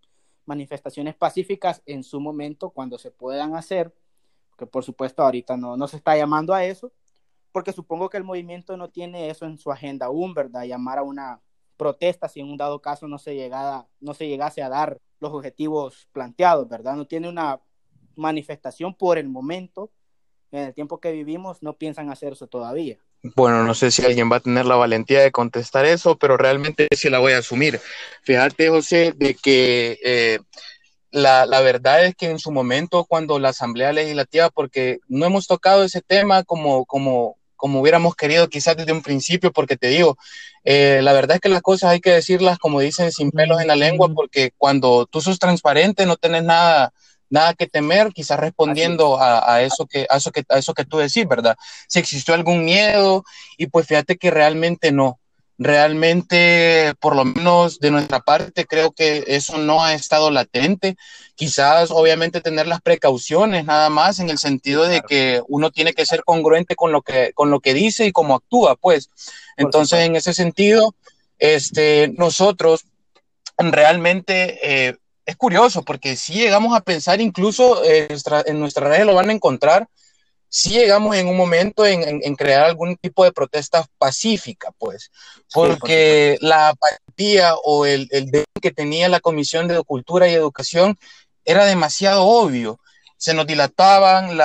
manifestaciones 0.46 1.14
pacíficas 1.14 1.82
en 1.86 2.02
su 2.02 2.20
momento, 2.20 2.70
cuando 2.70 2.98
se 2.98 3.10
puedan 3.10 3.54
hacer, 3.54 3.94
que 4.56 4.66
por 4.66 4.84
supuesto 4.84 5.22
ahorita 5.22 5.56
no, 5.56 5.76
no 5.76 5.88
se 5.88 5.96
está 5.96 6.16
llamando 6.16 6.54
a 6.54 6.64
eso, 6.64 6.92
porque 7.52 7.72
supongo 7.72 8.08
que 8.08 8.16
el 8.16 8.24
movimiento 8.24 8.76
no 8.76 8.90
tiene 8.90 9.28
eso 9.28 9.46
en 9.46 9.58
su 9.58 9.70
agenda 9.70 10.06
aún, 10.06 10.34
¿verdad? 10.34 10.64
Llamar 10.64 10.98
a 10.98 11.02
una 11.02 11.40
protesta 11.76 12.28
si 12.28 12.40
en 12.40 12.50
un 12.50 12.56
dado 12.56 12.80
caso 12.80 13.08
no 13.08 13.18
se, 13.18 13.34
llegada, 13.34 13.88
no 14.00 14.14
se 14.14 14.28
llegase 14.28 14.62
a 14.62 14.68
dar 14.68 15.00
los 15.20 15.32
objetivos 15.32 16.08
planteados, 16.12 16.68
¿verdad? 16.68 16.96
No 16.96 17.06
tiene 17.06 17.28
una 17.28 17.60
manifestación 18.14 18.94
por 18.94 19.18
el 19.18 19.28
momento 19.28 19.90
en 20.52 20.60
el 20.60 20.74
tiempo 20.74 20.98
que 20.98 21.12
vivimos 21.12 21.62
no 21.62 21.74
piensan 21.74 22.10
hacer 22.10 22.34
eso 22.34 22.46
todavía. 22.46 22.98
Bueno, 23.34 23.64
no 23.64 23.74
sé 23.74 23.90
si 23.90 24.04
alguien 24.04 24.30
va 24.30 24.36
a 24.36 24.40
tener 24.40 24.66
la 24.66 24.76
valentía 24.76 25.20
de 25.20 25.32
contestar 25.32 25.84
eso, 25.84 26.16
pero 26.16 26.36
realmente 26.36 26.86
sí 26.94 27.10
la 27.10 27.18
voy 27.18 27.32
a 27.32 27.38
asumir. 27.38 27.80
Fíjate, 28.22 28.68
José, 28.68 29.12
de 29.16 29.34
que 29.34 29.98
eh, 30.04 30.38
la, 31.10 31.46
la, 31.46 31.60
verdad 31.60 32.04
es 32.04 32.14
que 32.14 32.30
en 32.30 32.38
su 32.38 32.52
momento, 32.52 33.04
cuando 33.04 33.38
la 33.38 33.48
Asamblea 33.48 33.92
Legislativa, 33.92 34.50
porque 34.50 34.98
no 35.08 35.26
hemos 35.26 35.46
tocado 35.46 35.82
ese 35.82 36.02
tema 36.02 36.44
como, 36.44 36.84
como, 36.84 37.36
como 37.56 37.80
hubiéramos 37.80 38.14
querido 38.14 38.48
quizás 38.48 38.76
desde 38.76 38.92
un 38.92 39.02
principio, 39.02 39.52
porque 39.52 39.76
te 39.76 39.88
digo, 39.88 40.16
eh, 40.62 41.00
la 41.02 41.12
verdad 41.12 41.36
es 41.36 41.40
que 41.40 41.48
las 41.48 41.62
cosas 41.62 41.90
hay 41.90 42.00
que 42.00 42.10
decirlas 42.10 42.58
como 42.58 42.80
dicen 42.80 43.10
sin 43.12 43.30
pelos 43.30 43.60
en 43.60 43.68
la 43.68 43.76
lengua, 43.76 44.08
porque 44.14 44.52
cuando 44.56 45.06
tú 45.06 45.20
sos 45.20 45.38
transparente 45.38 46.06
no 46.06 46.16
tenés 46.16 46.44
nada 46.44 46.92
nada 47.30 47.54
que 47.54 47.66
temer, 47.66 48.12
quizás 48.12 48.38
respondiendo 48.38 49.20
a, 49.20 49.62
eso 49.62 49.86
que, 49.86 50.06
a, 50.08 50.16
eso 50.16 50.30
que, 50.30 50.44
a 50.48 50.58
eso 50.58 50.74
que 50.74 50.84
tú 50.84 50.98
decís, 50.98 51.26
¿verdad? 51.26 51.56
Si 51.88 51.98
existió 51.98 52.34
algún 52.34 52.64
miedo, 52.64 53.24
y 53.56 53.66
pues 53.66 53.86
fíjate 53.86 54.16
que 54.16 54.30
realmente 54.30 54.92
no. 54.92 55.18
Realmente, 55.58 56.92
por 57.00 57.16
lo 57.16 57.24
menos 57.24 57.78
de 57.78 57.90
nuestra 57.90 58.20
parte, 58.20 58.66
creo 58.66 58.92
que 58.92 59.24
eso 59.26 59.56
no 59.56 59.82
ha 59.82 59.94
estado 59.94 60.30
latente. 60.30 60.96
Quizás, 61.34 61.90
obviamente, 61.90 62.42
tener 62.42 62.66
las 62.66 62.82
precauciones 62.82 63.64
nada 63.64 63.88
más 63.88 64.18
en 64.18 64.28
el 64.28 64.36
sentido 64.36 64.86
de 64.86 65.00
que 65.00 65.40
uno 65.48 65.70
tiene 65.70 65.94
que 65.94 66.04
ser 66.04 66.24
congruente 66.24 66.76
con 66.76 66.92
lo 66.92 67.00
que, 67.00 67.32
con 67.34 67.50
lo 67.50 67.60
que 67.60 67.72
dice 67.72 68.04
y 68.04 68.12
cómo 68.12 68.34
actúa, 68.34 68.76
pues. 68.76 69.08
Entonces, 69.56 70.00
en 70.00 70.16
ese 70.16 70.34
sentido, 70.34 70.94
este, 71.38 72.12
nosotros 72.18 72.84
realmente 73.56 74.58
eh, 74.62 74.96
es 75.26 75.36
curioso 75.36 75.82
porque 75.82 76.16
si 76.16 76.34
llegamos 76.34 76.74
a 76.74 76.80
pensar, 76.80 77.20
incluso 77.20 77.84
eh, 77.84 78.08
en 78.46 78.60
nuestras 78.60 78.88
redes 78.88 79.06
lo 79.06 79.14
van 79.14 79.28
a 79.28 79.32
encontrar, 79.32 79.88
si 80.48 80.70
llegamos 80.70 81.16
en 81.16 81.26
un 81.26 81.36
momento 81.36 81.84
en, 81.84 82.34
crear 82.36 82.64
algún 82.64 82.96
tipo 82.96 83.24
de 83.24 83.32
protesta 83.32 83.84
pacífica, 83.98 84.70
pues, 84.78 85.10
porque 85.52 86.38
la 86.40 86.68
apatía 86.68 87.56
o 87.56 87.84
el, 87.84 88.08
el 88.12 88.30
que 88.62 88.70
tenía 88.70 89.08
la 89.08 89.20
Comisión 89.20 89.66
de 89.66 89.82
Cultura 89.82 90.28
y 90.28 90.34
Educación 90.34 90.96
era 91.44 91.66
demasiado 91.66 92.24
obvio. 92.24 92.78
Se 93.18 93.34
nos 93.34 93.46
dilataban 93.46 94.38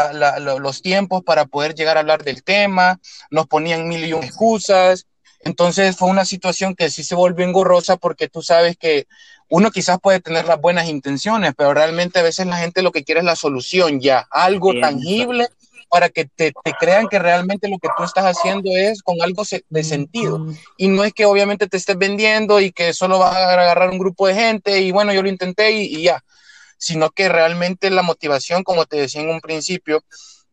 los 0.62 0.82
tiempos 0.82 1.24
para 1.24 1.46
poder 1.46 1.76
llegar 1.76 1.98
a 1.98 2.00
hablar 2.00 2.24
del 2.24 2.44
tema, 2.44 3.00
nos 3.30 3.46
ponían 3.48 3.88
mil 3.88 4.04
y 4.04 4.14
un 4.14 4.24
excusas, 4.24 5.06
entonces 5.44 5.96
fue 5.96 6.10
una 6.10 6.26
situación 6.26 6.76
que 6.76 6.90
sí 6.90 7.04
se 7.04 7.16
volvió 7.16 7.46
engorrosa 7.46 7.98
porque 7.98 8.28
tú 8.28 8.42
sabes 8.42 8.78
que 8.78 9.08
uno 9.52 9.70
quizás 9.70 10.00
puede 10.02 10.20
tener 10.20 10.46
las 10.46 10.60
buenas 10.60 10.88
intenciones, 10.88 11.54
pero 11.56 11.74
realmente 11.74 12.20
a 12.20 12.24
veces 12.24 12.48
la 12.48 12.58
gente 12.58 12.82
lo 12.82 12.92
que 12.92 13.04
quiere 13.04 13.20
es 13.20 13.26
la 13.26 13.36
solución 13.36 14.00
ya, 14.00 14.28
algo 14.32 14.74
tangible 14.80 15.48
para 15.90 16.10
que 16.10 16.26
te, 16.26 16.54
te, 16.64 16.72
crean 16.80 17.08
que 17.10 17.20
realmente 17.20 17.68
lo 17.68 17.78
que 17.78 17.90
tú 17.98 18.04
estás 18.04 18.24
haciendo 18.24 18.72
es 18.74 19.04
con 19.04 19.22
algo 19.22 19.44
de 19.70 19.84
sentido. 19.84 20.48
Y 20.78 20.88
no 20.88 21.04
es 21.04 21.12
que 21.12 21.26
obviamente 21.26 21.68
te 21.68 21.76
estés 21.76 21.98
vendiendo 21.98 22.62
y 22.62 22.72
que 22.72 22.94
solo 22.94 23.20
vas 23.20 23.36
a 23.36 23.52
agarrar 23.52 23.90
un 23.90 24.00
grupo 24.00 24.26
de 24.26 24.36
gente 24.36 24.80
y 24.80 24.92
bueno, 24.92 25.14
yo 25.14 25.22
lo 25.22 25.28
intenté 25.28 25.72
y, 25.72 25.98
y 25.98 26.04
ya 26.04 26.24
sino 26.82 27.12
que 27.12 27.30
realmente 27.30 27.92
la 27.92 28.02
motivación, 28.02 28.64
como 28.64 28.88
te 28.88 28.98
decía 28.98 29.22
en 29.22 29.30
un 29.30 29.40
principio, 29.40 30.04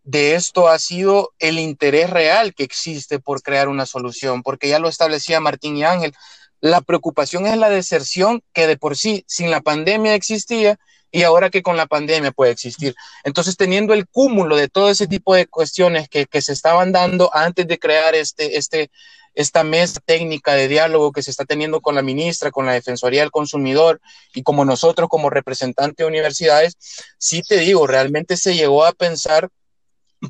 de 0.05 0.35
esto 0.35 0.69
ha 0.69 0.79
sido 0.79 1.33
el 1.39 1.59
interés 1.59 2.11
real 2.11 2.55
que 2.55 2.65
existe 2.65 3.19
por 3.19 3.41
crear 3.41 3.69
una 3.69 3.87
solución, 3.87 4.43
porque 4.43 4.69
ya 4.69 4.79
lo 4.79 4.91
establecía 4.91 5.41
Martín 5.41 5.79
y 5.79 5.85
Ángel, 5.85 6.15
la 6.61 6.81
preocupación 6.81 7.47
es 7.47 7.57
la 7.57 7.71
deserción 7.71 8.43
que 8.53 8.67
de 8.67 8.77
por 8.77 8.97
sí 8.97 9.25
sin 9.27 9.51
la 9.51 9.61
pandemia 9.61 10.15
existía 10.15 10.79
y 11.11 11.23
ahora 11.23 11.51
que 11.51 11.63
con 11.63 11.77
la 11.77 11.87
pandemia 11.87 12.33
puede 12.33 12.53
existir. 12.53 12.95
Entonces, 13.25 13.57
teniendo 13.57 13.95
el 13.95 14.07
cúmulo 14.07 14.57
de 14.57 14.69
todo 14.69 14.91
ese 14.91 15.07
tipo 15.07 15.35
de 15.35 15.47
cuestiones 15.47 16.09
que, 16.09 16.27
se 16.41 16.53
estaban 16.53 16.93
dando 16.93 17.35
antes 17.35 17.67
de 17.67 17.79
crear 17.79 18.15
este, 18.15 18.59
este, 18.59 18.91
esta 19.35 19.65
mesa 19.65 20.01
técnica 20.05 20.55
de 20.55 20.69
diálogo 20.69 21.13
que 21.13 21.23
se 21.23 21.31
está 21.31 21.45
teniendo 21.45 21.81
con 21.81 21.95
la 21.95 22.03
ministra, 22.03 22.51
con 22.51 22.67
la 22.67 22.73
Defensoría 22.73 23.23
del 23.23 23.31
Consumidor 23.31 24.01
y 24.35 24.43
como 24.43 24.65
nosotros 24.65 25.09
como 25.09 25.31
representantes 25.31 25.97
de 25.97 26.05
universidades, 26.05 26.77
sí 27.19 27.43
te 27.43 27.59
digo, 27.59 27.87
realmente 27.87 28.37
se 28.37 28.55
llegó 28.55 28.85
a 28.85 28.93
pensar 28.93 29.49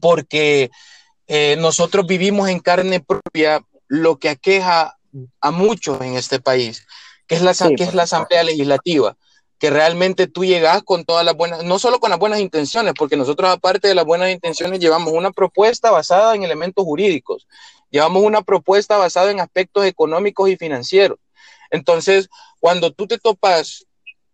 porque 0.01 0.70
eh, 1.26 1.57
nosotros 1.59 2.07
vivimos 2.07 2.49
en 2.49 2.61
carne 2.61 3.01
propia 3.01 3.62
lo 3.87 4.18
que 4.18 4.29
aqueja 4.29 4.97
a 5.40 5.50
muchos 5.50 6.00
en 6.00 6.16
este 6.16 6.40
país, 6.40 6.86
que 7.26 7.34
es 7.34 7.42
la, 7.42 7.54
que 7.54 7.82
es 7.82 7.94
la 7.94 8.04
Asamblea 8.04 8.42
Legislativa 8.42 9.16
que 9.59 9.70
realmente 9.70 10.28
tú 10.28 10.44
llegas 10.44 10.82
con 10.82 11.04
todas 11.04 11.24
las 11.24 11.36
buenas, 11.36 11.64
no 11.64 11.78
solo 11.78 11.98
con 11.98 12.11
las 12.11 12.18
buenas 12.18 12.40
intenciones, 12.40 12.94
porque 12.96 13.16
nosotros 13.16 13.50
aparte 13.50 13.88
de 13.88 13.94
las 13.94 14.04
buenas 14.04 14.30
intenciones 14.30 14.78
llevamos 14.78 15.12
una 15.12 15.32
propuesta 15.32 15.90
basada 15.90 16.34
en 16.34 16.44
elementos 16.44 16.84
jurídicos, 16.84 17.46
llevamos 17.90 18.22
una 18.22 18.42
propuesta 18.42 18.96
basada 18.96 19.30
en 19.30 19.40
aspectos 19.40 19.84
económicos 19.84 20.48
y 20.48 20.56
financieros. 20.56 21.18
Entonces, 21.70 22.28
cuando 22.61 22.92
tú 22.92 23.06
te 23.06 23.18
topas 23.18 23.86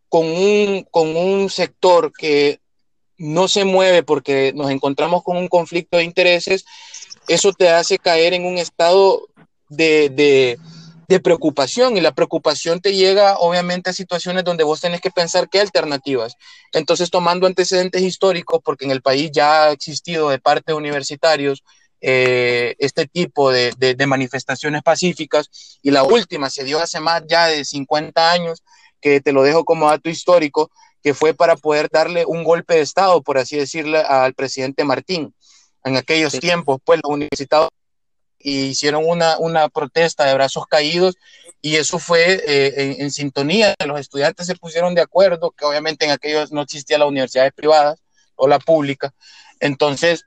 con 0.08 0.26
un, 0.26 0.86
con 0.90 1.16
un 1.16 1.48
sector 1.48 2.12
que 2.12 2.60
no 3.16 3.48
se 3.48 3.64
mueve 3.64 4.02
porque 4.02 4.52
nos 4.54 4.70
encontramos 4.70 5.22
con 5.22 5.36
un 5.36 5.48
conflicto 5.48 5.96
de 5.96 6.04
intereses, 6.04 6.66
eso 7.28 7.52
te 7.52 7.70
hace 7.70 7.98
caer 7.98 8.34
en 8.34 8.44
un 8.44 8.58
estado 8.58 9.26
de, 9.68 10.10
de 10.10 10.58
de 11.08 11.20
preocupación 11.20 11.96
y 11.96 12.00
la 12.00 12.12
preocupación 12.12 12.80
te 12.80 12.94
llega 12.94 13.36
obviamente 13.38 13.90
a 13.90 13.92
situaciones 13.92 14.44
donde 14.44 14.64
vos 14.64 14.80
tenés 14.80 15.00
que 15.00 15.10
pensar 15.10 15.48
qué 15.48 15.60
alternativas. 15.60 16.36
Entonces, 16.72 17.10
tomando 17.10 17.46
antecedentes 17.46 18.02
históricos, 18.02 18.60
porque 18.64 18.84
en 18.84 18.90
el 18.90 19.02
país 19.02 19.30
ya 19.32 19.64
ha 19.64 19.72
existido 19.72 20.30
de 20.30 20.38
parte 20.38 20.72
de 20.72 20.78
universitarios 20.78 21.62
eh, 22.00 22.74
este 22.78 23.06
tipo 23.06 23.50
de, 23.50 23.72
de, 23.78 24.06
manifestaciones 24.06 24.82
pacíficas 24.82 25.78
y 25.82 25.90
la 25.90 26.02
última 26.02 26.50
se 26.50 26.62
dio 26.64 26.78
hace 26.78 27.00
más 27.00 27.22
ya 27.26 27.46
de 27.46 27.64
50 27.64 28.30
años, 28.30 28.62
que 29.00 29.20
te 29.20 29.32
lo 29.32 29.42
dejo 29.42 29.64
como 29.64 29.88
dato 29.88 30.10
histórico, 30.10 30.70
que 31.02 31.14
fue 31.14 31.32
para 31.32 31.56
poder 31.56 31.88
darle 31.90 32.24
un 32.26 32.44
golpe 32.44 32.74
de 32.74 32.80
Estado, 32.80 33.22
por 33.22 33.38
así 33.38 33.56
decirle, 33.56 33.98
al 34.00 34.34
presidente 34.34 34.84
Martín. 34.84 35.34
En 35.82 35.96
aquellos 35.96 36.38
tiempos, 36.38 36.78
pues 36.84 37.00
los 37.02 37.12
universitarios 37.12 37.70
y 38.44 38.66
hicieron 38.66 39.04
una, 39.06 39.38
una 39.38 39.70
protesta 39.70 40.26
de 40.26 40.34
brazos 40.34 40.66
caídos 40.66 41.16
y 41.62 41.76
eso 41.76 41.98
fue 41.98 42.42
eh, 42.46 42.96
en, 42.98 43.10
sintonía. 43.10 43.74
Los 43.86 43.98
estudiantes 43.98 44.46
se 44.46 44.54
pusieron 44.54 44.94
de 44.94 45.00
acuerdo, 45.00 45.50
que 45.50 45.64
obviamente 45.64 46.04
en 46.04 46.10
aquellos 46.10 46.52
no 46.52 46.60
existían 46.60 47.00
las 47.00 47.08
universidades 47.08 47.54
privadas 47.54 48.02
o 48.36 48.46
la 48.46 48.58
pública. 48.58 49.14
Entonces, 49.60 50.26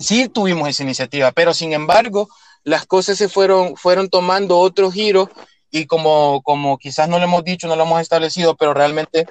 sí 0.00 0.28
tuvimos 0.28 0.68
esa 0.68 0.82
iniciativa, 0.82 1.30
pero 1.30 1.54
sin 1.54 1.72
embargo, 1.72 2.28
las 2.64 2.86
cosas 2.86 3.16
se 3.18 3.28
fueron, 3.28 3.76
fueron 3.76 4.08
tomando 4.08 4.58
otro 4.58 4.90
giro 4.90 5.30
y 5.70 5.86
como, 5.86 6.42
como 6.42 6.76
quizás 6.76 7.08
no 7.08 7.18
lo 7.18 7.24
hemos 7.24 7.44
dicho, 7.44 7.68
no 7.68 7.76
lo 7.76 7.84
hemos 7.84 8.00
establecido, 8.00 8.56
pero 8.56 8.74
realmente 8.74 9.26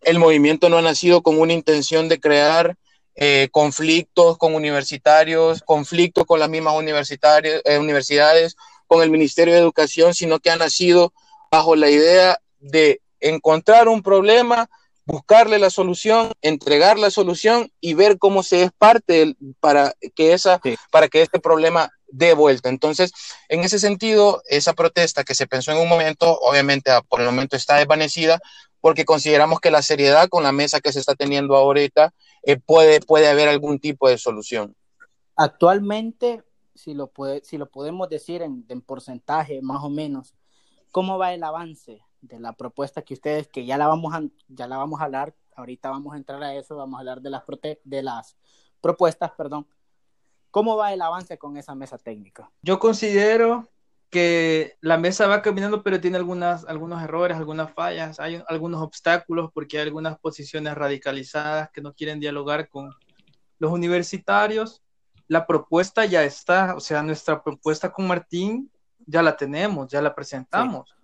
el 0.00 0.18
movimiento 0.18 0.68
no 0.68 0.78
ha 0.78 0.82
nacido 0.82 1.22
con 1.22 1.38
una 1.38 1.52
intención 1.52 2.08
de 2.08 2.18
crear 2.18 2.76
eh, 3.16 3.48
conflictos 3.50 4.36
con 4.36 4.54
universitarios, 4.54 5.62
conflictos 5.62 6.24
con 6.26 6.38
las 6.38 6.50
mismas 6.50 6.74
eh, 6.74 7.78
universidades, 7.78 8.56
con 8.86 9.02
el 9.02 9.10
Ministerio 9.10 9.54
de 9.54 9.60
Educación, 9.60 10.14
sino 10.14 10.38
que 10.38 10.50
ha 10.50 10.56
nacido 10.56 11.12
bajo 11.50 11.76
la 11.76 11.88
idea 11.88 12.38
de 12.58 13.00
encontrar 13.20 13.88
un 13.88 14.02
problema, 14.02 14.68
buscarle 15.06 15.58
la 15.58 15.70
solución, 15.70 16.32
entregar 16.42 16.98
la 16.98 17.10
solución 17.10 17.72
y 17.80 17.94
ver 17.94 18.18
cómo 18.18 18.42
se 18.42 18.64
es 18.64 18.70
parte 18.76 19.34
para 19.60 19.94
que 20.14 20.34
esa, 20.34 20.60
para 20.90 21.08
que 21.08 21.22
este 21.22 21.40
problema 21.40 21.90
dé 22.08 22.34
vuelta. 22.34 22.68
Entonces, 22.68 23.12
en 23.48 23.60
ese 23.60 23.78
sentido, 23.78 24.42
esa 24.46 24.74
protesta 24.74 25.24
que 25.24 25.34
se 25.34 25.46
pensó 25.46 25.72
en 25.72 25.78
un 25.78 25.88
momento, 25.88 26.38
obviamente 26.40 26.90
ah, 26.90 27.02
por 27.02 27.20
el 27.20 27.26
momento 27.26 27.56
está 27.56 27.76
desvanecida, 27.76 28.40
porque 28.80 29.04
consideramos 29.04 29.60
que 29.60 29.70
la 29.70 29.82
seriedad 29.82 30.28
con 30.28 30.42
la 30.42 30.52
mesa 30.52 30.80
que 30.80 30.92
se 30.92 31.00
está 31.00 31.14
teniendo 31.14 31.56
ahorita 31.56 32.12
eh, 32.46 32.60
puede, 32.60 33.00
puede 33.00 33.28
haber 33.28 33.48
algún 33.48 33.80
tipo 33.80 34.08
de 34.08 34.18
solución. 34.18 34.76
Actualmente, 35.34 36.44
si 36.76 36.94
lo, 36.94 37.08
puede, 37.08 37.42
si 37.44 37.58
lo 37.58 37.68
podemos 37.68 38.08
decir 38.08 38.40
en, 38.40 38.64
porcentaje 38.82 39.60
más 39.62 39.82
o 39.82 39.90
menos, 39.90 40.32
¿cómo 40.92 41.18
va 41.18 41.34
el 41.34 41.42
avance 41.42 42.02
de 42.20 42.38
la 42.38 42.52
propuesta 42.52 43.02
que 43.02 43.14
ustedes, 43.14 43.48
que 43.48 43.66
ya 43.66 43.76
la 43.76 43.88
vamos 43.88 44.14
a, 44.14 44.22
ya 44.46 44.68
la 44.68 44.76
vamos 44.76 45.00
a 45.00 45.04
hablar, 45.04 45.34
ahorita 45.56 45.90
vamos 45.90 46.14
a 46.14 46.18
entrar 46.18 46.40
a 46.44 46.54
eso, 46.54 46.76
vamos 46.76 46.96
a 46.96 47.00
hablar 47.00 47.20
de 47.20 47.30
las, 47.30 47.42
de 47.82 48.02
las 48.02 48.36
propuestas, 48.80 49.32
perdón. 49.32 49.66
¿Cómo 50.52 50.76
va 50.76 50.94
el 50.94 51.02
avance 51.02 51.38
con 51.38 51.56
esa 51.56 51.74
mesa 51.74 51.98
técnica? 51.98 52.52
Yo 52.62 52.78
considero 52.78 53.68
que 54.16 54.78
la 54.80 54.96
mesa 54.96 55.26
va 55.26 55.42
caminando, 55.42 55.82
pero 55.82 56.00
tiene 56.00 56.16
algunas, 56.16 56.64
algunos 56.64 57.02
errores, 57.02 57.36
algunas 57.36 57.70
fallas, 57.74 58.18
hay 58.18 58.42
algunos 58.48 58.80
obstáculos 58.80 59.50
porque 59.52 59.76
hay 59.76 59.82
algunas 59.82 60.18
posiciones 60.18 60.74
radicalizadas 60.74 61.68
que 61.70 61.82
no 61.82 61.92
quieren 61.92 62.18
dialogar 62.18 62.70
con 62.70 62.94
los 63.58 63.70
universitarios. 63.70 64.82
La 65.28 65.46
propuesta 65.46 66.06
ya 66.06 66.24
está, 66.24 66.76
o 66.76 66.80
sea, 66.80 67.02
nuestra 67.02 67.44
propuesta 67.44 67.92
con 67.92 68.06
Martín 68.06 68.70
ya 69.04 69.20
la 69.20 69.36
tenemos, 69.36 69.88
ya 69.88 70.00
la 70.00 70.14
presentamos. 70.14 70.96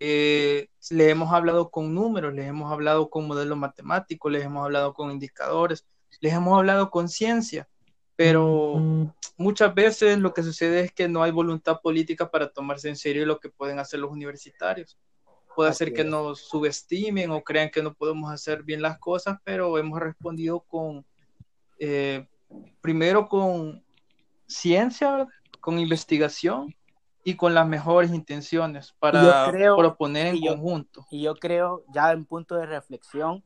Eh, 0.00 0.68
le 0.88 1.10
hemos 1.10 1.34
hablado 1.34 1.70
con 1.70 1.94
números, 1.94 2.32
les 2.32 2.46
hemos 2.46 2.72
hablado 2.72 3.10
con 3.10 3.26
modelos 3.26 3.58
matemáticos, 3.58 4.32
les 4.32 4.42
hemos 4.42 4.64
hablado 4.64 4.94
con 4.94 5.10
indicadores, 5.10 5.84
les 6.18 6.32
hemos 6.32 6.56
hablado 6.56 6.88
con 6.88 7.10
ciencia 7.10 7.68
pero 8.16 9.10
muchas 9.36 9.74
veces 9.74 10.18
lo 10.18 10.32
que 10.32 10.42
sucede 10.42 10.80
es 10.80 10.92
que 10.92 11.08
no 11.08 11.22
hay 11.22 11.30
voluntad 11.30 11.80
política 11.80 12.30
para 12.30 12.48
tomarse 12.48 12.88
en 12.88 12.96
serio 12.96 13.26
lo 13.26 13.40
que 13.40 13.48
pueden 13.48 13.78
hacer 13.78 14.00
los 14.00 14.10
universitarios. 14.10 14.98
Puede 15.54 15.72
ser 15.72 15.92
que 15.92 16.04
nos 16.04 16.40
subestimen 16.40 17.30
o 17.30 17.42
crean 17.42 17.70
que 17.70 17.82
no 17.82 17.94
podemos 17.94 18.32
hacer 18.32 18.62
bien 18.64 18.82
las 18.82 18.98
cosas, 18.98 19.38
pero 19.44 19.78
hemos 19.78 20.00
respondido 20.00 20.60
con, 20.60 21.06
eh, 21.78 22.26
primero 22.80 23.28
con 23.28 23.84
ciencia, 24.46 25.26
con 25.60 25.78
investigación 25.78 26.74
y 27.24 27.36
con 27.36 27.54
las 27.54 27.66
mejores 27.66 28.12
intenciones 28.12 28.94
para 28.98 29.50
proponer 29.76 30.26
en 30.26 30.40
conjunto. 30.40 31.06
Y 31.10 31.22
yo 31.22 31.34
creo, 31.36 31.84
ya 31.92 32.12
en 32.12 32.24
punto 32.24 32.56
de 32.56 32.66
reflexión, 32.66 33.42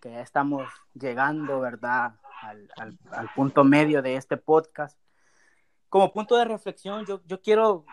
que 0.00 0.10
ya 0.10 0.20
estamos 0.20 0.68
llegando, 0.94 1.60
¿verdad? 1.60 2.14
Al, 2.42 3.30
punto 3.34 3.64
medio 3.64 4.02
de 4.02 4.16
este 4.16 4.36
podcast. 4.36 4.98
Como 5.88 6.12
punto 6.12 6.36
de 6.36 6.44
reflexión, 6.44 7.06
yo, 7.06 7.22
yo 7.26 7.40
quiero 7.40 7.84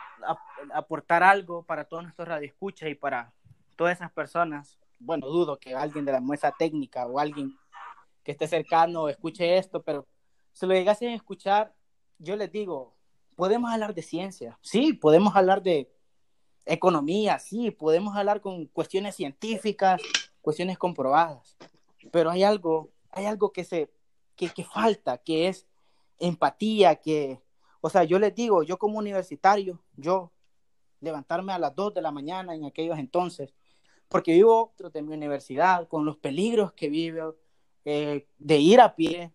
aportar 0.74 1.24
algo 1.24 1.64
para 1.64 1.86
todos 1.86 2.04
nuestros 2.04 2.28
radioescuchas 2.28 2.90
y 2.90 2.96
para 2.96 3.34
todas 3.76 3.98
esas 3.98 4.12
personas. 4.12 4.80
Bueno, 5.00 5.28
dudo 5.28 5.58
que 5.58 5.74
alguien 5.74 6.06
de 6.06 6.12
la 6.12 6.22
mesa 6.22 6.54
técnica 6.58 7.06
o 7.06 7.20
alguien 7.20 7.58
que 8.24 8.32
esté 8.32 8.48
cercano 8.48 9.08
escuche 9.08 9.58
esto, 9.58 9.84
pero 9.84 10.08
si 10.52 10.66
lo 10.66 10.74
llegasen 10.74 11.10
a 11.10 11.16
escuchar, 11.16 11.74
yo 12.18 12.36
les 12.36 12.52
digo, 12.52 12.96
podemos 13.36 13.72
hablar 13.72 13.94
de 13.94 14.02
ciencia, 14.02 14.58
sí, 14.62 14.94
podemos 14.94 15.36
hablar 15.36 15.62
de 15.62 15.92
economía, 16.66 17.40
sí, 17.40 17.72
podemos 17.72 18.16
hablar 18.16 18.42
con 18.42 18.66
cuestiones 18.66 19.16
científicas, 19.16 20.02
cuestiones 20.42 20.78
comprobadas, 20.78 21.56
pero 22.12 22.32
hay 22.32 22.44
algo, 22.44 22.90
hay 23.12 23.26
algo 23.26 23.52
que 23.52 23.64
se 23.64 23.92
que, 24.36 24.64
falta, 24.64 25.18
que 25.18 25.48
es 25.48 25.68
empatía, 26.20 26.96
que, 26.96 27.42
o 27.82 27.90
sea, 27.90 28.04
yo 28.04 28.20
les 28.20 28.34
digo, 28.36 28.64
yo 28.64 28.78
como 28.78 29.00
universitario, 29.00 29.82
yo 29.96 30.32
levantarme 31.02 31.54
a 31.54 31.60
las 31.60 31.76
2 31.76 31.94
de 31.94 32.02
la 32.02 32.12
mañana 32.12 32.56
en 32.56 32.66
aquellos 32.66 32.98
entonces, 33.00 33.54
porque 34.08 34.34
vivo 34.34 34.74
de 34.94 35.02
mi 35.02 35.14
universidad, 35.14 35.88
con 35.88 36.06
los 36.06 36.18
peligros 36.18 36.74
que 36.74 36.90
vivo, 36.90 37.36
eh, 37.86 38.28
de 38.38 38.58
ir 38.58 38.80
a 38.80 38.96
pie, 38.96 39.32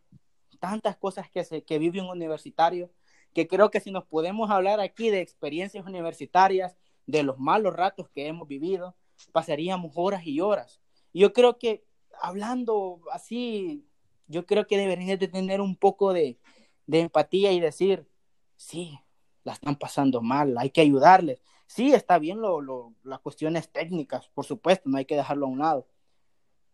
tantas 0.58 0.96
cosas 0.96 1.30
que, 1.30 1.44
se, 1.44 1.62
que 1.62 1.78
vive 1.78 2.00
un 2.00 2.08
universitario, 2.08 2.90
que 3.32 3.46
creo 3.46 3.70
que 3.70 3.80
si 3.80 3.90
nos 3.90 4.04
podemos 4.04 4.50
hablar 4.50 4.80
aquí 4.80 5.10
de 5.10 5.20
experiencias 5.20 5.86
universitarias, 5.86 6.76
de 7.06 7.22
los 7.22 7.38
malos 7.38 7.74
ratos 7.74 8.08
que 8.10 8.26
hemos 8.26 8.46
vivido, 8.46 8.96
pasaríamos 9.32 9.92
horas 9.96 10.26
y 10.26 10.40
horas. 10.40 10.80
Y 11.12 11.20
yo 11.20 11.32
creo 11.32 11.58
que 11.58 11.84
hablando 12.20 13.00
así 13.12 13.86
yo 14.30 14.46
creo 14.46 14.66
que 14.66 14.78
deberían 14.78 15.18
de 15.18 15.28
tener 15.28 15.60
un 15.60 15.76
poco 15.76 16.12
de, 16.12 16.38
empatía 16.86 17.52
y 17.52 17.60
decir, 17.60 18.08
sí, 18.56 18.98
la 19.44 19.52
están 19.52 19.76
pasando 19.76 20.22
mal, 20.22 20.56
hay 20.58 20.70
que 20.70 20.80
ayudarles. 20.80 21.42
Sí, 21.66 21.92
está 21.92 22.18
bien 22.18 22.40
lo, 22.40 22.94
las 23.02 23.20
cuestiones 23.20 23.70
técnicas, 23.70 24.28
por 24.28 24.44
supuesto, 24.44 24.88
no 24.88 24.98
hay 24.98 25.04
que 25.04 25.16
dejarlo 25.16 25.46
a 25.46 25.48
un 25.48 25.58
lado. 25.58 25.86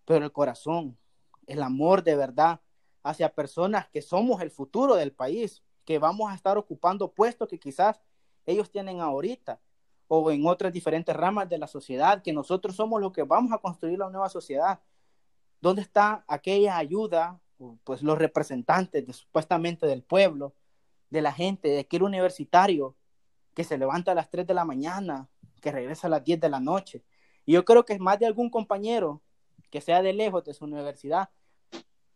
pero 0.05 0.25
el 0.25 0.33
corazón, 0.33 0.99
el 1.47 1.63
amor 1.63 2.03
de 2.05 2.17
verdad 2.17 2.61
hacia 3.03 3.35
personas 3.35 3.89
que 3.89 4.03
somos 4.03 4.41
el 4.43 4.51
futuro 4.51 4.95
del 4.97 5.13
país, 5.13 5.63
que 5.85 5.99
vamos 5.99 6.31
a 6.31 6.35
estar 6.35 6.59
ocupando 6.59 7.13
puestos 7.13 7.49
que 7.49 7.59
quizás 7.59 8.01
ellos 8.45 8.71
tienen 8.71 9.01
ahorita 9.01 9.61
o 10.09 10.31
en 10.31 10.47
otras 10.47 10.73
diferentes 10.73 11.15
ramas 11.17 11.49
de 11.49 11.59
la 11.59 11.67
sociedad, 11.67 12.23
que 12.23 12.33
nosotros 12.33 12.77
somos 12.77 13.01
los 13.01 13.13
que 13.13 13.23
vamos 13.23 13.53
a 13.53 13.59
construir 13.59 13.99
la 13.99 14.11
nueva 14.11 14.29
sociedad. 14.29 14.81
¿Dónde 15.61 15.83
está 15.83 16.25
aquella 16.29 16.77
ayuda, 16.77 17.41
pues 17.85 18.03
los 18.03 18.19
representantes 18.19 19.05
supuestamente 19.17 19.87
del 19.87 20.03
pueblo, 20.03 20.55
de 21.11 21.23
la 21.23 21.33
gente, 21.33 21.69
de 21.69 21.81
aquel 21.81 22.03
universitario 22.03 22.97
que 23.55 23.65
se 23.65 23.79
levanta 23.79 24.13
a 24.13 24.15
las 24.15 24.29
3 24.31 24.47
de 24.47 24.55
la 24.55 24.65
mañana, 24.65 25.29
que 25.61 25.73
regresa 25.73 26.07
a 26.07 26.11
las 26.11 26.25
10 26.25 26.41
de 26.41 26.49
la 26.49 26.61
noche? 26.61 27.03
Y 27.45 27.53
yo 27.53 27.65
creo 27.65 27.85
que 27.85 27.99
más 27.99 28.19
de 28.19 28.27
algún 28.27 28.51
compañero 28.51 29.23
que 29.71 29.81
sea 29.81 30.03
de 30.03 30.13
lejos 30.13 30.45
de 30.45 30.55
su 30.55 30.65
universidad 30.65 31.31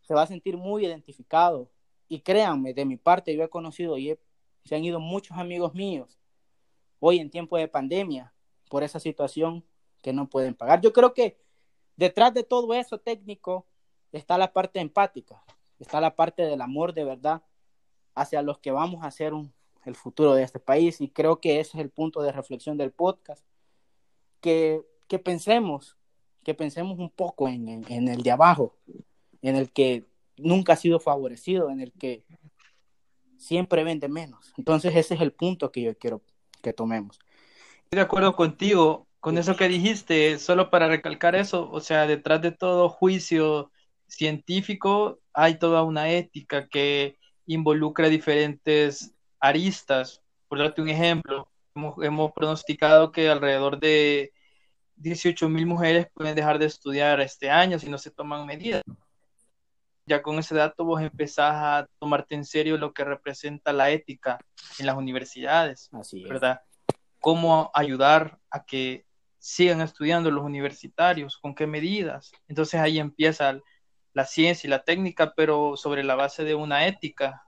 se 0.01 0.13
va 0.13 0.23
a 0.23 0.27
sentir 0.27 0.57
muy 0.57 0.85
identificado. 0.85 1.69
Y 2.07 2.19
créanme, 2.19 2.73
de 2.73 2.85
mi 2.85 2.97
parte, 2.97 3.35
yo 3.35 3.43
he 3.43 3.49
conocido 3.49 3.97
y 3.97 4.17
se 4.65 4.75
han 4.75 4.83
ido 4.83 4.99
muchos 4.99 5.37
amigos 5.37 5.73
míos 5.73 6.19
hoy 6.99 7.19
en 7.19 7.29
tiempo 7.29 7.57
de 7.57 7.67
pandemia 7.67 8.33
por 8.69 8.83
esa 8.83 8.99
situación 8.99 9.65
que 10.01 10.13
no 10.13 10.29
pueden 10.29 10.53
pagar. 10.53 10.81
Yo 10.81 10.93
creo 10.93 11.13
que 11.13 11.39
detrás 11.95 12.33
de 12.33 12.43
todo 12.43 12.73
eso 12.73 12.99
técnico 12.99 13.65
está 14.11 14.37
la 14.37 14.53
parte 14.53 14.79
empática, 14.79 15.43
está 15.79 16.01
la 16.01 16.15
parte 16.15 16.43
del 16.43 16.61
amor 16.61 16.93
de 16.93 17.03
verdad 17.03 17.43
hacia 18.15 18.41
los 18.41 18.59
que 18.59 18.71
vamos 18.71 19.03
a 19.03 19.07
hacer 19.07 19.33
el 19.85 19.95
futuro 19.95 20.33
de 20.33 20.43
este 20.43 20.59
país 20.59 21.01
y 21.01 21.09
creo 21.09 21.39
que 21.39 21.59
ese 21.59 21.77
es 21.77 21.83
el 21.83 21.89
punto 21.89 22.21
de 22.21 22.31
reflexión 22.31 22.77
del 22.77 22.91
podcast, 22.91 23.43
que, 24.41 24.81
que 25.07 25.19
pensemos, 25.19 25.97
que 26.43 26.53
pensemos 26.53 26.99
un 26.99 27.09
poco 27.09 27.47
en, 27.47 27.67
en 27.67 28.07
el 28.07 28.23
de 28.23 28.31
abajo, 28.31 28.75
en 29.41 29.55
el 29.55 29.71
que 29.71 30.05
nunca 30.37 30.73
ha 30.73 30.77
sido 30.77 30.99
favorecido, 30.99 31.69
en 31.69 31.79
el 31.79 31.91
que 31.91 32.23
siempre 33.37 33.83
vende 33.83 34.07
menos. 34.07 34.53
Entonces 34.57 34.95
ese 34.95 35.15
es 35.15 35.21
el 35.21 35.31
punto 35.31 35.71
que 35.71 35.81
yo 35.81 35.97
quiero 35.97 36.21
que 36.61 36.73
tomemos. 36.73 37.19
Estoy 37.83 37.97
de 37.97 38.01
acuerdo 38.01 38.35
contigo 38.35 39.07
con 39.19 39.37
eso 39.37 39.55
que 39.55 39.67
dijiste, 39.67 40.39
solo 40.39 40.69
para 40.69 40.87
recalcar 40.87 41.35
eso, 41.35 41.69
o 41.71 41.79
sea, 41.79 42.07
detrás 42.07 42.41
de 42.41 42.51
todo 42.51 42.89
juicio 42.89 43.71
científico 44.11 45.19
hay 45.33 45.57
toda 45.57 45.83
una 45.83 46.09
ética 46.09 46.67
que 46.67 47.17
involucra 47.45 48.09
diferentes 48.09 49.13
aristas. 49.39 50.21
Por 50.47 50.59
darte 50.59 50.81
un 50.81 50.89
ejemplo, 50.89 51.49
hemos, 51.73 52.31
pronosticado 52.33 53.11
que 53.11 53.29
alrededor 53.29 53.79
de 53.79 54.33
18 54.97 55.47
mil 55.47 55.65
mujeres 55.65 56.07
pueden 56.13 56.35
dejar 56.35 56.59
de 56.59 56.65
estudiar 56.65 57.21
este 57.21 57.49
año 57.49 57.79
si 57.79 57.89
no 57.89 57.97
se 57.97 58.11
toman 58.11 58.45
medidas. 58.45 58.83
Ya 60.05 60.21
con 60.21 60.37
ese 60.39 60.55
dato 60.55 60.83
vos 60.83 61.01
empezás 61.01 61.53
a 61.55 61.87
tomarte 61.97 62.35
en 62.35 62.43
serio 62.43 62.77
lo 62.77 62.93
que 62.93 63.05
representa 63.05 63.71
la 63.71 63.91
ética 63.91 64.39
en 64.77 64.85
las 64.87 64.97
universidades, 64.97 65.89
Así 65.93 66.23
¿verdad? 66.23 66.61
Cómo 67.21 67.71
ayudar 67.73 68.39
a 68.49 68.65
que 68.65 69.05
sigan 69.37 69.79
estudiando 69.79 70.29
los 70.31 70.43
universitarios, 70.43 71.37
con 71.37 71.55
qué 71.55 71.65
medidas. 71.65 72.31
Entonces 72.47 72.79
ahí 72.79 72.99
empieza 72.99 73.59
la 74.13 74.25
ciencia 74.25 74.67
y 74.67 74.71
la 74.71 74.83
técnica, 74.83 75.33
pero 75.35 75.77
sobre 75.77 76.03
la 76.03 76.15
base 76.15 76.43
de 76.43 76.55
una 76.55 76.87
ética, 76.87 77.47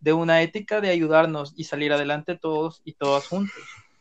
de 0.00 0.12
una 0.12 0.42
ética 0.42 0.80
de 0.80 0.90
ayudarnos 0.90 1.54
y 1.56 1.64
salir 1.64 1.92
adelante 1.92 2.36
todos 2.36 2.82
y 2.84 2.92
todas 2.92 3.26
juntos. 3.26 3.56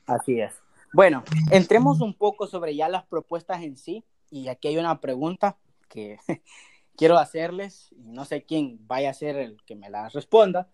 Así 0.05 0.39
es. 0.39 0.53
Bueno, 0.93 1.24
entremos 1.49 2.01
un 2.01 2.14
poco 2.14 2.45
sobre 2.45 2.76
ya 2.76 2.88
las 2.88 3.03
propuestas 3.05 3.64
en 3.64 3.78
sí. 3.78 4.03
Y 4.30 4.47
aquí 4.47 4.68
hay 4.68 4.78
una 4.78 4.99
pregunta 4.99 5.57
que 5.89 6.18
quiero 6.97 7.18
hacerles, 7.18 7.91
y 7.91 8.11
no 8.11 8.26
sé 8.26 8.43
quién 8.43 8.80
vaya 8.88 9.09
a 9.09 9.14
ser 9.14 9.36
el 9.38 9.57
que 9.66 9.76
me 9.76 9.89
la 9.89 10.09
responda, 10.09 10.70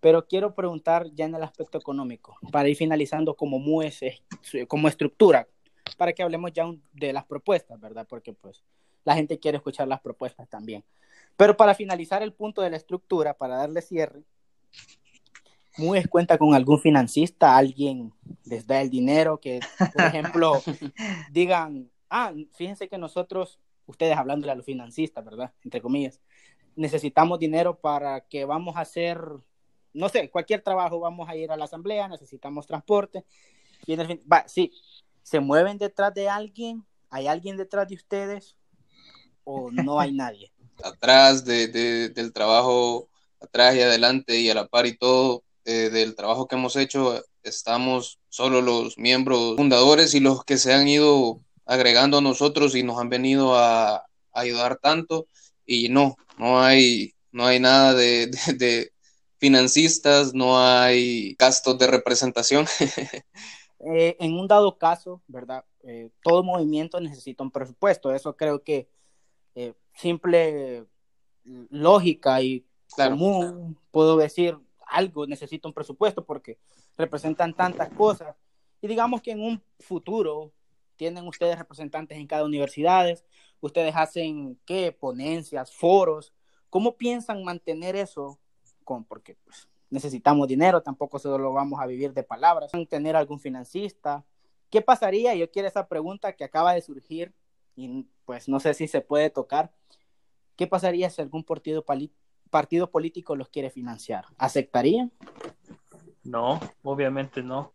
pero 0.00 0.26
quiero 0.26 0.54
preguntar 0.54 1.06
ya 1.12 1.26
en 1.26 1.34
el 1.34 1.42
aspecto 1.42 1.78
económico, 1.78 2.36
para 2.50 2.68
ir 2.68 2.76
finalizando 2.76 3.34
como 3.34 3.58
MUES, 3.58 4.00
como 4.66 4.88
estructura, 4.88 5.46
para 5.96 6.12
que 6.12 6.22
hablemos 6.22 6.52
ya 6.52 6.64
de 6.92 7.12
las 7.12 7.24
propuestas, 7.26 7.78
¿verdad? 7.78 8.06
Porque 8.08 8.32
pues 8.32 8.64
la 9.10 9.16
gente 9.16 9.38
quiere 9.38 9.56
escuchar 9.56 9.88
las 9.88 10.00
propuestas 10.00 10.48
también. 10.48 10.84
Pero 11.36 11.56
para 11.56 11.74
finalizar 11.74 12.22
el 12.22 12.32
punto 12.32 12.62
de 12.62 12.70
la 12.70 12.76
estructura, 12.76 13.34
para 13.34 13.56
darle 13.56 13.82
cierre, 13.82 14.22
MUES 15.76 16.08
cuenta 16.08 16.38
con 16.38 16.54
algún 16.54 16.78
financista, 16.78 17.56
alguien 17.56 18.12
les 18.44 18.66
da 18.66 18.80
el 18.80 18.90
dinero, 18.90 19.40
que 19.40 19.60
por 19.92 20.04
ejemplo 20.04 20.62
digan, 21.32 21.90
ah, 22.08 22.32
fíjense 22.52 22.88
que 22.88 22.98
nosotros, 22.98 23.58
ustedes 23.86 24.16
hablándole 24.16 24.52
a 24.52 24.56
los 24.56 24.64
financistas, 24.64 25.24
¿verdad? 25.24 25.52
Entre 25.64 25.80
comillas, 25.80 26.20
necesitamos 26.76 27.38
dinero 27.38 27.78
para 27.78 28.20
que 28.20 28.44
vamos 28.44 28.76
a 28.76 28.80
hacer 28.80 29.20
no 29.92 30.08
sé, 30.08 30.30
cualquier 30.30 30.62
trabajo, 30.62 31.00
vamos 31.00 31.28
a 31.28 31.36
ir 31.36 31.50
a 31.50 31.56
la 31.56 31.64
asamblea, 31.64 32.08
necesitamos 32.08 32.66
transporte. 32.66 33.24
Y 33.86 33.96
va, 33.96 34.46
sí, 34.46 34.72
¿se 35.22 35.40
mueven 35.40 35.78
detrás 35.78 36.14
de 36.14 36.28
alguien? 36.28 36.84
¿Hay 37.08 37.26
alguien 37.26 37.56
detrás 37.56 37.88
de 37.88 37.94
ustedes? 37.96 38.56
¿O 39.44 39.70
no 39.70 39.98
hay 39.98 40.12
nadie? 40.12 40.50
atrás 40.84 41.44
de, 41.44 41.68
del 42.10 42.32
trabajo, 42.32 43.08
atrás 43.40 43.74
y 43.76 43.80
adelante 43.80 44.38
y 44.38 44.50
a 44.50 44.54
la 44.54 44.66
par 44.66 44.86
y 44.86 44.96
todo, 44.96 45.44
eh, 45.64 45.90
del 45.90 46.14
trabajo 46.14 46.46
que 46.46 46.56
hemos 46.56 46.76
hecho, 46.76 47.22
estamos 47.42 48.18
solo 48.28 48.60
los 48.60 48.98
miembros 48.98 49.56
fundadores 49.56 50.14
y 50.14 50.20
los 50.20 50.44
que 50.44 50.56
se 50.56 50.72
han 50.72 50.88
ido 50.88 51.40
agregando 51.66 52.18
a 52.18 52.22
nosotros 52.22 52.74
y 52.74 52.82
nos 52.82 52.98
han 52.98 53.08
venido 53.08 53.56
a, 53.56 54.04
ayudar 54.32 54.76
tanto. 54.76 55.26
Y 55.66 55.88
no, 55.88 56.16
no 56.38 56.62
hay, 56.62 57.14
no 57.32 57.46
hay 57.46 57.60
nada 57.60 57.94
de 57.94 58.30
financistas, 59.38 60.34
no 60.34 60.60
hay 60.60 61.34
gastos 61.38 61.78
de 61.78 61.86
representación. 61.86 62.66
Eh, 63.82 64.14
en 64.20 64.34
un 64.34 64.46
dado 64.46 64.76
caso, 64.76 65.22
¿verdad? 65.26 65.64
Eh, 65.84 66.10
todo 66.22 66.42
movimiento 66.42 67.00
necesita 67.00 67.42
un 67.42 67.50
presupuesto. 67.50 68.14
Eso 68.14 68.36
creo 68.36 68.62
que 68.62 68.90
eh, 69.54 69.74
simple 69.94 70.86
lógica 71.44 72.42
y 72.42 72.64
común, 72.94 73.78
puedo 73.90 74.16
decir, 74.16 74.58
algo 74.86 75.26
necesita 75.26 75.68
un 75.68 75.74
presupuesto 75.74 76.24
porque 76.24 76.58
representan 76.96 77.54
tantas 77.54 77.90
cosas. 77.90 78.36
Y 78.80 78.88
digamos 78.88 79.22
que 79.22 79.32
en 79.32 79.40
un 79.42 79.62
futuro 79.78 80.52
tienen 80.96 81.26
ustedes 81.26 81.58
representantes 81.58 82.18
en 82.18 82.26
cada 82.26 82.44
universidad, 82.44 83.06
ustedes 83.60 83.94
hacen 83.96 84.58
qué, 84.66 84.92
ponencias, 84.92 85.72
foros. 85.72 86.32
¿Cómo 86.68 86.96
piensan 86.96 87.42
mantener 87.44 87.96
eso 87.96 88.38
porque 89.08 89.36
pues, 89.44 89.68
necesitamos 89.88 90.48
dinero, 90.48 90.82
tampoco 90.82 91.18
solo 91.18 91.38
lo 91.38 91.52
vamos 91.52 91.80
a 91.80 91.86
vivir 91.86 92.12
de 92.12 92.22
palabras, 92.22 92.72
tener 92.88 93.16
algún 93.16 93.38
financista. 93.38 94.24
¿Qué 94.68 94.82
pasaría? 94.82 95.34
Yo 95.34 95.50
quiero 95.50 95.68
esa 95.68 95.88
pregunta 95.88 96.34
que 96.34 96.44
acaba 96.44 96.74
de 96.74 96.82
surgir 96.82 97.32
pues 98.24 98.48
no 98.48 98.60
sé 98.60 98.74
si 98.74 98.88
se 98.88 99.00
puede 99.00 99.30
tocar. 99.30 99.72
¿Qué 100.56 100.66
pasaría 100.66 101.08
si 101.10 101.22
algún 101.22 101.44
partido, 101.44 101.84
partido 102.50 102.90
político 102.90 103.36
los 103.36 103.48
quiere 103.48 103.70
financiar? 103.70 104.24
¿Aceptarían? 104.36 105.12
No, 106.22 106.60
obviamente 106.82 107.42
no. 107.42 107.72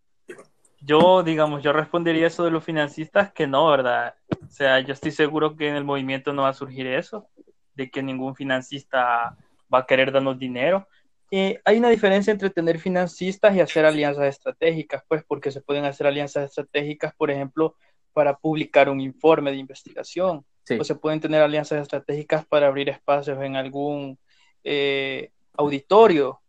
Yo, 0.82 1.24
digamos, 1.24 1.64
yo 1.64 1.74
respondería 1.74 2.28
eso 2.28 2.44
de 2.44 2.52
los 2.52 2.64
financistas 2.64 3.32
que 3.32 3.48
no, 3.48 3.68
¿verdad? 3.70 4.16
O 4.44 4.52
sea, 4.52 4.80
yo 4.82 4.94
estoy 4.94 5.12
seguro 5.12 5.56
que 5.56 5.68
en 5.68 5.76
el 5.76 5.84
movimiento 5.84 6.32
no 6.32 6.44
va 6.44 6.50
a 6.50 6.54
surgir 6.54 6.86
eso, 6.86 7.28
de 7.74 7.90
que 7.90 8.04
ningún 8.04 8.36
financista 8.36 9.36
va 9.74 9.80
a 9.80 9.86
querer 9.88 10.12
darnos 10.12 10.38
dinero. 10.38 10.88
Hay 11.32 11.78
una 11.78 11.90
diferencia 11.90 12.32
entre 12.32 12.52
tener 12.52 12.78
financistas 12.78 13.56
y 13.56 13.62
hacer 13.62 13.84
alianzas 13.84 14.26
estratégicas, 14.26 15.04
pues 15.08 15.24
porque 15.28 15.52
se 15.52 15.60
pueden 15.60 15.86
hacer 15.86 16.06
alianzas 16.06 16.46
estratégicas, 16.46 17.16
por 17.16 17.32
ejemplo, 17.32 17.76
para 18.16 18.38
publicar 18.38 18.88
un 18.88 19.02
informe 19.02 19.52
de 19.52 19.58
investigación, 19.58 20.46
o 20.80 20.84
se 20.86 20.96
pueden 20.96 21.20
tener 21.20 21.42
alianzas 21.42 21.82
estratégicas 21.82 22.46
para 22.46 22.68
abrir 22.68 22.88
espacios 22.88 23.38
en 23.42 23.58
algún 23.58 24.18
eh, 24.64 25.32
auditorio. 25.58 26.40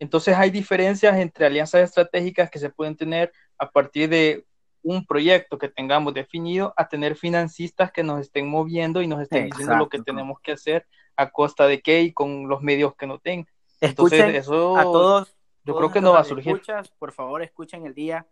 Entonces 0.00 0.36
hay 0.36 0.50
diferencias 0.50 1.16
entre 1.16 1.46
alianzas 1.46 1.82
estratégicas 1.82 2.50
que 2.50 2.58
se 2.58 2.70
pueden 2.70 2.96
tener 2.96 3.32
a 3.56 3.70
partir 3.70 4.08
de 4.08 4.44
un 4.82 5.06
proyecto 5.06 5.58
que 5.58 5.68
tengamos 5.68 6.12
definido 6.12 6.74
a 6.76 6.88
tener 6.88 7.14
financistas 7.14 7.92
que 7.92 8.02
nos 8.02 8.20
estén 8.20 8.48
moviendo 8.48 9.00
y 9.00 9.06
nos 9.06 9.22
estén 9.22 9.44
diciendo 9.44 9.76
lo 9.76 9.88
que 9.88 10.02
tenemos 10.02 10.40
que 10.40 10.52
hacer 10.52 10.88
a 11.14 11.30
costa 11.30 11.68
de 11.68 11.82
qué 11.82 12.02
y 12.02 12.12
con 12.12 12.48
los 12.48 12.62
medios 12.62 12.96
que 12.96 13.06
no 13.06 13.20
tengan. 13.20 13.46
Escuchen 13.80 14.34
eso, 14.34 14.76
a 14.76 14.82
todos. 14.82 15.36
Yo 15.62 15.76
creo 15.76 15.92
que 15.92 16.00
no 16.00 16.14
va 16.14 16.20
a 16.20 16.24
surgir. 16.24 16.52
Escuchas, 16.52 16.88
por 16.98 17.12
favor, 17.12 17.42
escuchen 17.42 17.86
el 17.86 17.94
día 17.94 18.26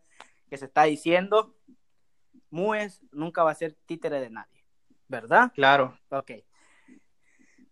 que 0.50 0.56
se 0.56 0.64
está 0.64 0.84
diciendo. 0.84 1.54
MUES 2.54 3.02
nunca 3.10 3.42
va 3.42 3.50
a 3.50 3.56
ser 3.56 3.74
títere 3.84 4.20
de 4.20 4.30
nadie, 4.30 4.64
¿verdad? 5.08 5.50
Claro. 5.54 5.98
Ok. 6.10 6.30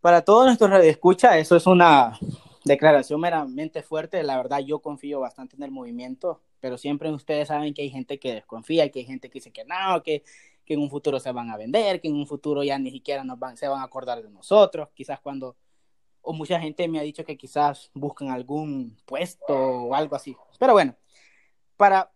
Para 0.01 0.23
todos 0.23 0.47
nuestros 0.47 0.71
radioescuchas, 0.71 1.37
eso 1.37 1.55
es 1.55 1.67
una 1.69 2.19
declaración 2.65 3.21
meramente 3.21 3.85
fuerte. 3.85 4.25
La 4.25 4.37
verdad, 4.37 4.59
yo 4.59 4.81
confío 4.81 5.21
bastante 5.21 5.55
en 5.55 5.63
el 5.63 5.71
movimiento, 5.71 6.43
pero 6.59 6.77
siempre 6.77 7.13
ustedes 7.13 7.47
saben 7.47 7.75
que 7.75 7.83
hay 7.83 7.91
gente 7.91 8.19
que 8.19 8.35
desconfía, 8.35 8.91
que 8.91 8.99
hay 8.99 9.05
gente 9.05 9.31
que 9.31 9.35
dice 9.35 9.53
que 9.53 9.65
no, 9.65 10.03
que, 10.03 10.25
que 10.65 10.75
en 10.75 10.81
un 10.81 10.91
futuro 10.91 11.21
se 11.21 11.31
van 11.31 11.51
a 11.51 11.57
vender, 11.57 12.01
que 12.01 12.09
en 12.09 12.17
un 12.17 12.27
futuro 12.27 12.65
ya 12.65 12.77
ni 12.81 12.91
siquiera 12.91 13.23
nos 13.23 13.39
van, 13.39 13.57
se 13.57 13.69
van 13.69 13.81
a 13.81 13.85
acordar 13.85 14.21
de 14.21 14.31
nosotros, 14.31 14.89
quizás 14.95 15.21
cuando, 15.21 15.57
o 16.23 16.33
mucha 16.33 16.59
gente 16.59 16.89
me 16.89 16.99
ha 16.99 17.03
dicho 17.03 17.25
que 17.25 17.37
quizás 17.37 17.93
buscan 17.95 18.31
algún 18.31 18.97
puesto 19.07 19.55
o 19.55 19.95
algo 19.95 20.17
así. 20.17 20.37
Pero 20.59 20.73
bueno, 20.73 20.97
para 21.77 22.11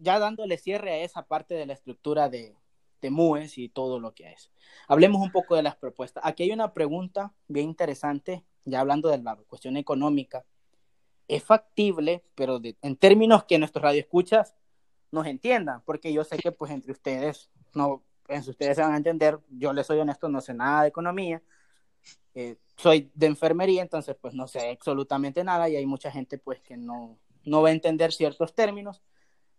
ya 0.00 0.18
dándole 0.18 0.58
cierre 0.58 0.92
a 0.92 0.98
esa 0.98 1.26
parte 1.26 1.54
de 1.54 1.66
la 1.66 1.72
estructura 1.72 2.28
de, 2.28 2.56
de 3.00 3.10
MUES 3.10 3.58
y 3.58 3.68
todo 3.68 4.00
lo 4.00 4.14
que 4.14 4.32
es. 4.32 4.50
Hablemos 4.86 5.20
un 5.22 5.30
poco 5.30 5.56
de 5.56 5.62
las 5.62 5.76
propuestas. 5.76 6.24
Aquí 6.26 6.44
hay 6.44 6.52
una 6.52 6.72
pregunta 6.72 7.32
bien 7.46 7.68
interesante, 7.68 8.44
ya 8.64 8.80
hablando 8.80 9.08
de 9.08 9.18
la 9.18 9.36
cuestión 9.36 9.76
económica. 9.76 10.44
Es 11.26 11.44
factible, 11.44 12.24
pero 12.34 12.60
en 12.62 12.96
términos 12.96 13.44
que 13.44 13.58
nuestros 13.58 13.82
radioescuchas 13.82 14.54
nos 15.10 15.26
entiendan, 15.26 15.82
porque 15.84 16.12
yo 16.12 16.24
sé 16.24 16.38
que 16.38 16.52
pues 16.52 16.70
entre 16.70 16.92
ustedes, 16.92 17.50
no, 17.74 18.02
entre 18.28 18.50
ustedes 18.50 18.76
se 18.76 18.82
van 18.82 18.94
a 18.94 18.96
entender, 18.96 19.38
yo 19.50 19.72
les 19.72 19.86
soy 19.86 19.98
honesto, 19.98 20.28
no 20.28 20.40
sé 20.40 20.54
nada 20.54 20.82
de 20.82 20.88
economía, 20.88 21.42
eh, 22.34 22.56
soy 22.76 23.10
de 23.14 23.26
enfermería, 23.26 23.82
entonces 23.82 24.16
pues 24.20 24.34
no 24.34 24.46
sé 24.46 24.70
absolutamente 24.70 25.44
nada 25.44 25.68
y 25.68 25.76
hay 25.76 25.86
mucha 25.86 26.10
gente 26.10 26.38
pues 26.38 26.60
que 26.60 26.76
no, 26.76 27.18
no 27.44 27.62
va 27.62 27.70
a 27.70 27.72
entender 27.72 28.12
ciertos 28.12 28.54
términos 28.54 29.02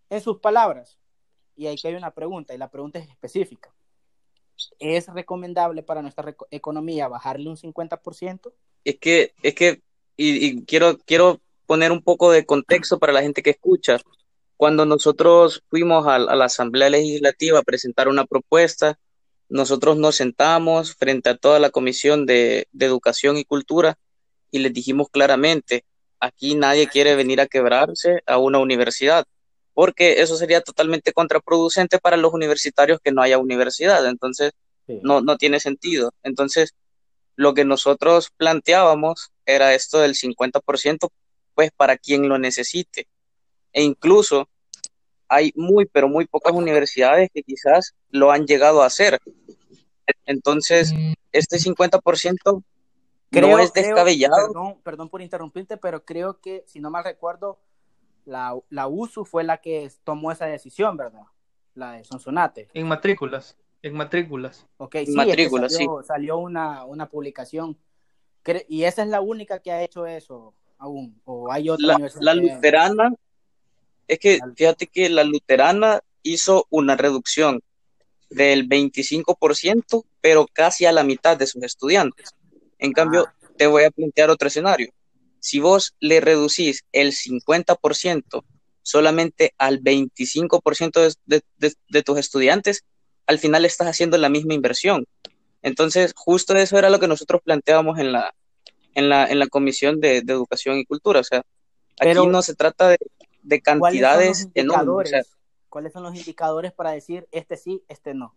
en 0.10 0.22
sus 0.22 0.40
palabras. 0.40 0.98
Y 1.56 1.68
ahí 1.68 1.76
que 1.76 1.88
hay 1.90 1.96
una 1.96 2.12
pregunta, 2.12 2.54
y 2.54 2.58
la 2.58 2.70
pregunta 2.70 3.00
es 3.00 3.10
específica. 3.10 3.74
¿Es 4.78 5.08
recomendable 5.08 5.84
para 5.84 6.02
nuestra 6.02 6.36
economía 6.52 7.08
bajarle 7.08 7.50
un 7.50 7.58
50%? 7.58 8.54
Es 8.84 8.98
que, 9.00 9.34
es 9.44 9.56
que, 9.56 9.82
y, 10.18 10.64
quiero, 10.66 10.98
quiero 11.00 11.40
poner 11.66 11.92
un 11.92 12.02
poco 12.02 12.32
de 12.32 12.46
contexto 12.46 13.00
para 13.00 13.14
la 13.14 13.22
gente 13.22 13.44
que 13.44 13.52
escucha 13.52 14.00
cuando 14.60 14.86
nosotros 14.86 15.64
fuimos 15.70 16.06
a, 16.06 16.20
la 16.20 16.44
Asamblea 16.44 16.90
Legislativa 16.90 17.60
a 17.60 17.64
presentar 17.64 18.10
una 18.10 18.26
propuesta, 18.26 19.00
nosotros 19.48 19.96
nos 19.96 20.18
sentamos 20.18 20.96
frente 20.96 21.30
a 21.30 21.38
toda 21.38 21.60
la 21.60 21.70
Comisión 21.70 22.26
de, 22.26 22.68
Educación 22.78 23.38
y 23.38 23.46
Cultura 23.46 23.98
y 24.52 24.60
les 24.60 24.74
dijimos 24.74 25.08
claramente, 25.10 25.86
aquí 26.20 26.56
nadie 26.56 26.90
quiere 26.90 27.16
venir 27.16 27.40
a 27.40 27.48
quebrarse 27.48 28.22
a 28.26 28.38
una 28.38 28.60
universidad, 28.60 29.26
porque 29.80 30.22
eso 30.22 30.36
sería 30.36 30.60
totalmente 30.60 31.14
contraproducente 31.14 32.00
para 32.00 32.18
los 32.18 32.34
universitarios 32.34 33.00
que 33.02 33.14
no 33.14 33.22
haya 33.22 33.38
universidad, 33.38 34.06
entonces 34.08 34.52
no, 35.04 35.22
no 35.22 35.38
tiene 35.38 35.62
sentido. 35.62 36.12
Entonces, 36.22 36.76
lo 37.38 37.54
que 37.54 37.64
nosotros 37.64 38.30
planteábamos 38.36 39.32
era 39.46 39.74
esto 39.74 40.00
del 40.00 40.16
50%, 40.16 41.10
pues 41.56 41.72
para 41.72 41.96
quien 41.96 42.28
lo 42.28 42.38
necesite 42.38 43.08
e 43.72 43.82
incluso 43.82 44.50
hay 45.30 45.54
muy, 45.56 45.86
pero 45.86 46.10
muy 46.10 46.28
pocas 46.28 46.52
universidades 46.52 47.30
que 47.34 47.42
quizás 47.42 47.96
lo 48.10 48.32
han 48.32 48.48
llegado 48.48 48.84
a 48.84 48.88
hacer. 48.88 49.18
Entonces, 50.26 50.92
este 51.32 51.56
50% 51.56 52.64
creo, 53.32 53.48
no 53.48 53.60
es 53.60 53.72
descabellado. 53.72 54.78
perdón, 54.84 55.08
por 55.08 55.22
interrumpirte, 55.22 55.78
pero 55.78 56.04
creo 56.04 56.42
que, 56.42 56.66
si 56.68 56.82
no 56.82 56.92
mal 56.92 57.06
recuerdo, 57.06 57.62
la, 58.26 58.58
la 58.70 58.88
USU 58.88 59.26
fue 59.26 59.44
la 59.44 59.58
que 59.58 59.92
tomó 60.04 60.32
esa 60.32 60.46
decisión, 60.46 60.98
¿verdad? 60.98 61.24
La 61.76 61.94
de 61.94 62.04
Sonsonate. 62.04 62.68
En 62.74 62.88
matrículas, 62.88 63.58
en 63.82 63.94
matrículas. 63.94 64.68
Ok, 64.78 64.98
sí, 65.06 65.12
matrículas, 65.12 65.74
salió, 65.74 66.02
sí. 66.02 66.08
salió 66.08 66.38
una, 66.38 66.86
una 66.86 67.10
publicación. 67.10 67.78
Y 68.68 68.84
esa 68.84 69.04
es 69.04 69.10
la 69.10 69.22
única 69.22 69.60
que 69.60 69.72
ha 69.72 69.84
hecho 69.84 70.06
eso 70.06 70.56
aún. 70.78 71.22
¿O 71.26 71.52
hay 71.52 71.70
otra 71.70 71.98
la, 72.00 72.12
la 72.20 72.34
luterana, 72.34 73.14
es 74.08 74.18
que 74.18 74.40
fíjate 74.56 74.88
que 74.88 75.10
la 75.10 75.24
luterana 75.24 76.02
hizo 76.24 76.66
una 76.70 76.96
reducción 76.96 77.62
del 78.30 78.68
25%, 78.68 80.04
pero 80.22 80.48
casi 80.52 80.86
a 80.86 80.92
la 80.92 81.04
mitad 81.04 81.38
de 81.38 81.48
sus 81.48 81.64
estudiantes. 81.64 82.32
En 82.78 82.94
cambio, 82.94 83.28
ah. 83.28 83.34
te 83.58 83.68
voy 83.68 83.84
a 83.84 83.92
plantear 83.92 84.30
otro 84.30 84.48
escenario. 84.48 84.92
Si 85.40 85.60
vos 85.60 85.96
le 86.00 86.20
reducís 86.20 86.86
el 86.92 87.14
50% 87.14 88.44
solamente 88.82 89.54
al 89.58 89.82
25% 89.82 91.16
de, 91.26 91.44
de, 91.58 92.04
tus 92.04 92.18
estudiantes, 92.18 92.84
al 93.28 93.38
final 93.38 93.66
estás 93.66 93.88
haciendo 93.88 94.18
la 94.18 94.30
misma 94.30 94.56
inversión. 94.56 95.06
Entonces, 95.62 96.14
justo 96.16 96.56
eso 96.56 96.78
era 96.78 96.90
lo 96.90 97.00
que 97.00 97.08
nosotros 97.08 97.42
planteábamos 97.44 98.00
en 98.00 98.12
la, 98.12 98.34
en 98.96 99.10
la, 99.10 99.28
en 99.28 99.40
la 99.40 99.48
Comisión 99.48 100.00
de, 100.00 100.18
Educación 100.18 100.78
y 100.78 100.86
Cultura. 100.86 101.20
O 101.20 101.24
sea, 101.24 101.44
aquí 102.00 102.28
no 102.28 102.42
se 102.42 102.56
trata 102.56 102.90
de, 102.90 102.98
de 103.44 103.62
cantidades 103.62 104.48
enormes. 104.54 105.12
¿Cuáles 105.70 105.94
son 105.94 106.04
los 106.04 106.16
indicadores 106.16 106.72
para 106.72 106.92
decir 106.92 107.28
este 107.32 107.56
sí, 107.56 107.84
este 107.88 108.16
no? 108.16 108.36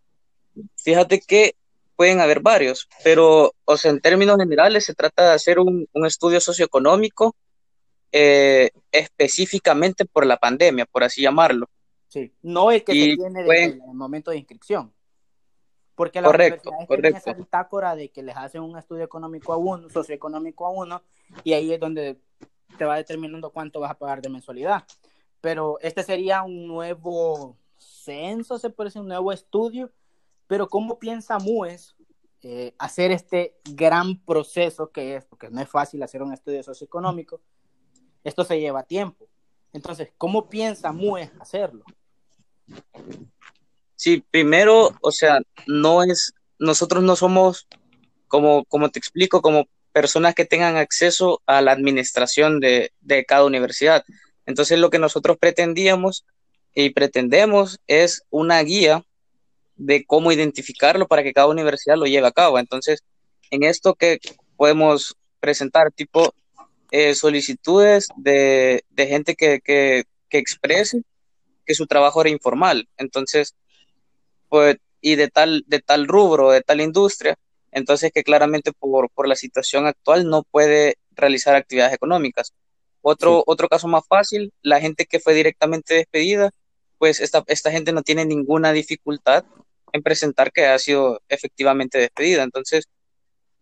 Fíjate 0.75 1.19
que 1.19 1.55
pueden 1.95 2.19
haber 2.19 2.41
varios, 2.41 2.87
pero 3.03 3.53
o 3.65 3.77
sea, 3.77 3.91
en 3.91 4.01
términos 4.01 4.37
generales 4.37 4.85
se 4.85 4.93
trata 4.93 5.29
de 5.29 5.33
hacer 5.33 5.59
un, 5.59 5.87
estudio 6.05 6.39
socioeconómico 6.39 7.35
eh, 8.11 8.71
específicamente 8.91 10.05
por 10.05 10.25
la 10.25 10.37
pandemia, 10.37 10.85
por 10.85 11.03
así 11.03 11.21
llamarlo. 11.21 11.69
Sí, 12.07 12.31
no 12.41 12.71
el 12.71 12.83
que 12.83 12.93
se 12.93 13.15
tiene 13.15 13.43
desde 13.43 13.63
el 13.63 13.81
momento 13.93 14.31
de 14.31 14.37
inscripción. 14.37 14.93
Porque 15.95 16.21
la 16.21 16.27
correcto, 16.27 16.71
correcto. 16.87 17.17
esa 17.19 17.33
bitácora 17.33 17.95
de 17.95 18.09
que 18.09 18.23
les 18.23 18.35
hacen 18.35 18.61
un 18.61 18.77
estudio 18.77 19.03
económico 19.03 19.53
a 19.53 19.57
uno, 19.57 19.89
socioeconómico 19.89 20.65
a 20.65 20.71
uno, 20.71 21.03
y 21.43 21.53
ahí 21.53 21.71
es 21.71 21.79
donde 21.79 22.17
te 22.77 22.85
va 22.85 22.97
determinando 22.97 23.51
cuánto 23.51 23.79
vas 23.79 23.91
a 23.91 23.97
pagar 23.97 24.21
de 24.21 24.29
mensualidad. 24.29 24.83
Pero 25.41 25.77
este 25.81 26.03
sería 26.03 26.41
un 26.43 26.67
nuevo 26.67 27.57
censo, 27.77 28.57
se 28.57 28.69
puede 28.69 28.87
decir, 28.87 29.01
un 29.01 29.07
nuevo 29.07 29.31
estudio. 29.31 29.91
Pero 30.53 30.69
¿cómo 30.69 30.99
piensa 30.99 31.39
MUES 31.39 31.95
eh, 32.43 32.75
hacer 32.77 33.09
este 33.09 33.55
gran 33.63 34.23
proceso 34.23 34.91
que 34.91 35.15
es? 35.15 35.25
Porque 35.25 35.49
no 35.49 35.59
es 35.59 35.67
fácil 35.67 36.03
hacer 36.03 36.21
un 36.21 36.31
estudio 36.31 36.61
socioeconómico. 36.61 37.41
Esto 38.23 38.43
se 38.43 38.59
lleva 38.59 38.83
tiempo. 38.83 39.27
Entonces, 39.71 40.09
¿cómo 40.15 40.49
piensa 40.49 40.91
MUES 40.91 41.31
hacerlo? 41.39 41.83
Sí, 43.95 44.23
primero, 44.29 44.91
o 45.01 45.11
sea, 45.11 45.39
no 45.65 46.03
es, 46.03 46.35
nosotros 46.59 47.01
no 47.01 47.15
somos, 47.15 47.67
como, 48.27 48.63
como 48.65 48.91
te 48.91 48.99
explico, 48.99 49.41
como 49.41 49.65
personas 49.91 50.35
que 50.35 50.45
tengan 50.45 50.77
acceso 50.77 51.41
a 51.47 51.63
la 51.63 51.71
administración 51.71 52.59
de, 52.59 52.91
cada 53.27 53.45
universidad. 53.45 54.03
Entonces 54.45 54.77
lo 54.77 54.91
que 54.91 54.99
nosotros 54.99 55.37
pretendíamos 55.39 56.27
y 56.75 56.91
pretendemos 56.91 57.79
es 57.87 58.21
una 58.29 58.61
guía 58.61 59.03
de 59.75 60.05
cómo 60.05 60.31
identificarlo 60.31 61.07
para 61.07 61.23
que 61.23 61.33
cada 61.33 61.47
universidad 61.47 61.97
lo 61.97 62.05
lleve 62.05 62.27
a 62.27 62.31
cabo. 62.31 62.59
Entonces, 62.59 63.03
en 63.51 63.63
esto 63.63 63.95
que 63.95 64.19
podemos 64.55 65.15
presentar 65.39 65.91
tipo 65.91 66.33
eh, 66.91 67.15
solicitudes 67.15 68.07
de, 68.17 68.83
gente 68.95 69.35
que, 69.35 69.59
que, 69.63 70.05
exprese 70.29 71.01
que 71.65 71.75
su 71.75 71.87
trabajo 71.87 72.21
era 72.21 72.29
informal. 72.29 72.87
Entonces, 72.97 73.55
pues, 74.49 74.77
y 75.01 75.15
de 75.15 75.27
tal, 75.27 75.63
de 75.67 75.79
tal 75.79 76.07
rubro, 76.07 76.51
de 76.51 76.61
tal 76.61 76.81
industria, 76.81 77.37
entonces 77.71 78.11
que 78.13 78.23
claramente 78.23 78.71
por, 78.71 79.09
por 79.09 79.27
la 79.27 79.35
situación 79.35 79.85
actual 79.87 80.29
no 80.29 80.43
puede 80.43 80.95
realizar 81.11 81.55
actividades 81.55 81.93
económicas. 81.93 82.53
Otro, 83.01 83.43
otro 83.47 83.67
caso 83.67 83.87
más 83.87 84.03
fácil, 84.07 84.53
la 84.61 84.79
gente 84.79 85.05
que 85.05 85.19
fue 85.19 85.33
directamente 85.33 85.95
despedida, 85.95 86.51
pues 87.03 87.19
esta, 87.19 87.43
esta 87.47 87.69
gente 87.69 87.91
no 87.91 88.01
tiene 88.01 88.23
ninguna 88.23 88.71
dificultad 88.71 89.43
en 89.91 90.01
presentar 90.01 90.53
que 90.53 90.67
ha 90.67 90.79
sido 90.79 91.21
efectivamente 91.27 91.97
despedida. 91.97 92.43
Entonces, 92.43 92.85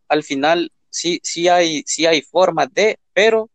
al 0.08 0.22
final 0.22 0.72
sí, 0.92 1.20
sí 1.24 1.48
hay, 1.48 1.82
sí 1.88 2.06
hay 2.06 2.22
formas 2.22 2.72
de, 2.72 3.00
pero 3.14 3.50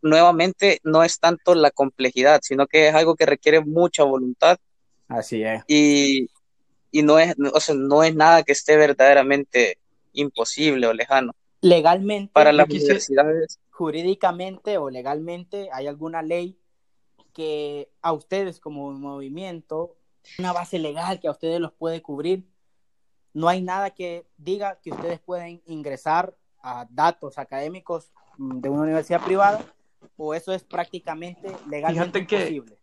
nuevamente 0.00 0.78
no 0.84 1.02
es 1.02 1.18
tanto 1.18 1.56
la 1.56 1.72
complejidad, 1.72 2.38
sino 2.44 2.68
que 2.68 2.86
es 2.86 2.94
algo 2.94 3.16
que 3.16 3.26
requiere 3.26 3.64
mucha 3.64 4.04
voluntad. 4.04 4.58
Así 5.08 5.42
es. 5.42 5.64
Y, 5.66 6.28
y 6.92 7.02
no 7.02 7.18
es, 7.18 7.34
o 7.52 7.58
sea, 7.58 7.74
no 7.74 8.04
es 8.04 8.14
nada 8.14 8.44
que 8.44 8.52
esté 8.52 8.76
verdaderamente 8.76 9.78
imposible 10.12 10.86
o 10.86 10.92
lejano. 10.92 11.32
Legalmente, 11.62 12.30
para 12.32 12.52
las 12.52 12.68
universidades. 12.68 13.58
Jurídicamente 13.70 14.78
o 14.78 14.88
legalmente, 14.88 15.68
¿hay 15.72 15.88
alguna 15.88 16.22
ley 16.22 16.56
que 17.36 17.90
a 18.00 18.14
ustedes 18.14 18.60
como 18.60 18.90
movimiento, 18.92 19.94
una 20.38 20.54
base 20.54 20.78
legal 20.78 21.20
que 21.20 21.28
a 21.28 21.32
ustedes 21.32 21.60
los 21.60 21.70
puede 21.70 22.00
cubrir? 22.00 22.48
No 23.34 23.48
hay 23.48 23.60
nada 23.60 23.90
que 23.90 24.26
diga 24.38 24.80
que 24.80 24.90
ustedes 24.90 25.20
pueden 25.20 25.60
ingresar 25.66 26.34
a 26.62 26.86
datos 26.88 27.36
académicos 27.36 28.10
de 28.38 28.70
una 28.70 28.84
universidad 28.84 29.22
privada 29.22 29.62
o 30.16 30.32
eso 30.32 30.54
es 30.54 30.64
prácticamente 30.64 31.54
legalmente 31.68 32.20
imposible. 32.20 32.78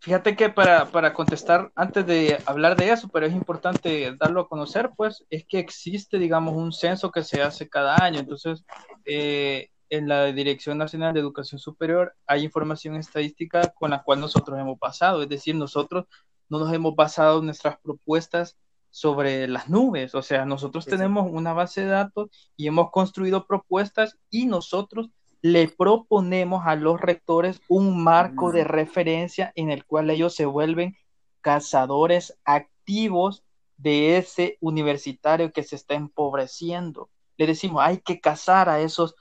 Fíjate 0.00 0.34
que 0.34 0.48
para, 0.48 0.90
para, 0.90 1.14
contestar, 1.14 1.70
antes 1.76 2.04
de 2.04 2.36
hablar 2.46 2.74
de 2.74 2.90
eso, 2.90 3.06
pero 3.06 3.26
es 3.26 3.32
importante 3.32 4.16
darlo 4.18 4.40
a 4.40 4.48
conocer, 4.48 4.90
pues 4.96 5.24
es 5.30 5.44
que 5.46 5.60
existe, 5.60 6.18
digamos, 6.18 6.56
un 6.56 6.72
censo 6.72 7.12
que 7.12 7.22
se 7.22 7.40
hace 7.40 7.68
cada 7.68 7.94
año. 8.02 8.18
Entonces, 8.18 8.64
eh, 9.04 9.70
en 9.92 10.08
la 10.08 10.24
Dirección 10.32 10.78
Nacional 10.78 11.12
de 11.12 11.20
Educación 11.20 11.58
Superior 11.58 12.14
hay 12.26 12.44
información 12.44 12.96
estadística 12.96 13.74
con 13.74 13.90
la 13.90 14.02
cual 14.02 14.20
nosotros 14.20 14.58
hemos 14.58 14.78
pasado. 14.78 15.22
Es 15.22 15.28
decir, 15.28 15.54
nosotros 15.54 16.06
no 16.48 16.58
nos 16.58 16.72
hemos 16.72 16.96
basado 16.96 17.42
nuestras 17.42 17.78
propuestas 17.78 18.56
sobre 18.88 19.46
las 19.48 19.68
nubes. 19.68 20.14
O 20.14 20.22
sea, 20.22 20.46
nosotros 20.46 20.86
tenemos 20.86 21.30
una 21.30 21.52
base 21.52 21.82
de 21.82 21.88
datos 21.88 22.30
y 22.56 22.68
hemos 22.68 22.90
construido 22.90 23.46
propuestas 23.46 24.16
y 24.30 24.46
nosotros 24.46 25.10
le 25.42 25.68
proponemos 25.68 26.62
a 26.64 26.74
los 26.74 26.98
rectores 26.98 27.60
un 27.68 28.02
marco 28.02 28.50
de 28.50 28.64
referencia 28.64 29.52
en 29.56 29.70
el 29.70 29.84
cual 29.84 30.08
ellos 30.08 30.34
se 30.34 30.46
vuelven 30.46 30.96
cazadores 31.42 32.38
activos 32.46 33.44
de 33.76 34.16
ese 34.16 34.56
universitario 34.60 35.52
que 35.52 35.64
se 35.64 35.76
está 35.76 35.96
empobreciendo. 35.96 37.10
Le 37.36 37.46
decimos, 37.46 37.82
hay 37.84 37.98
que 37.98 38.20
cazar 38.20 38.70
a 38.70 38.80
esos 38.80 39.16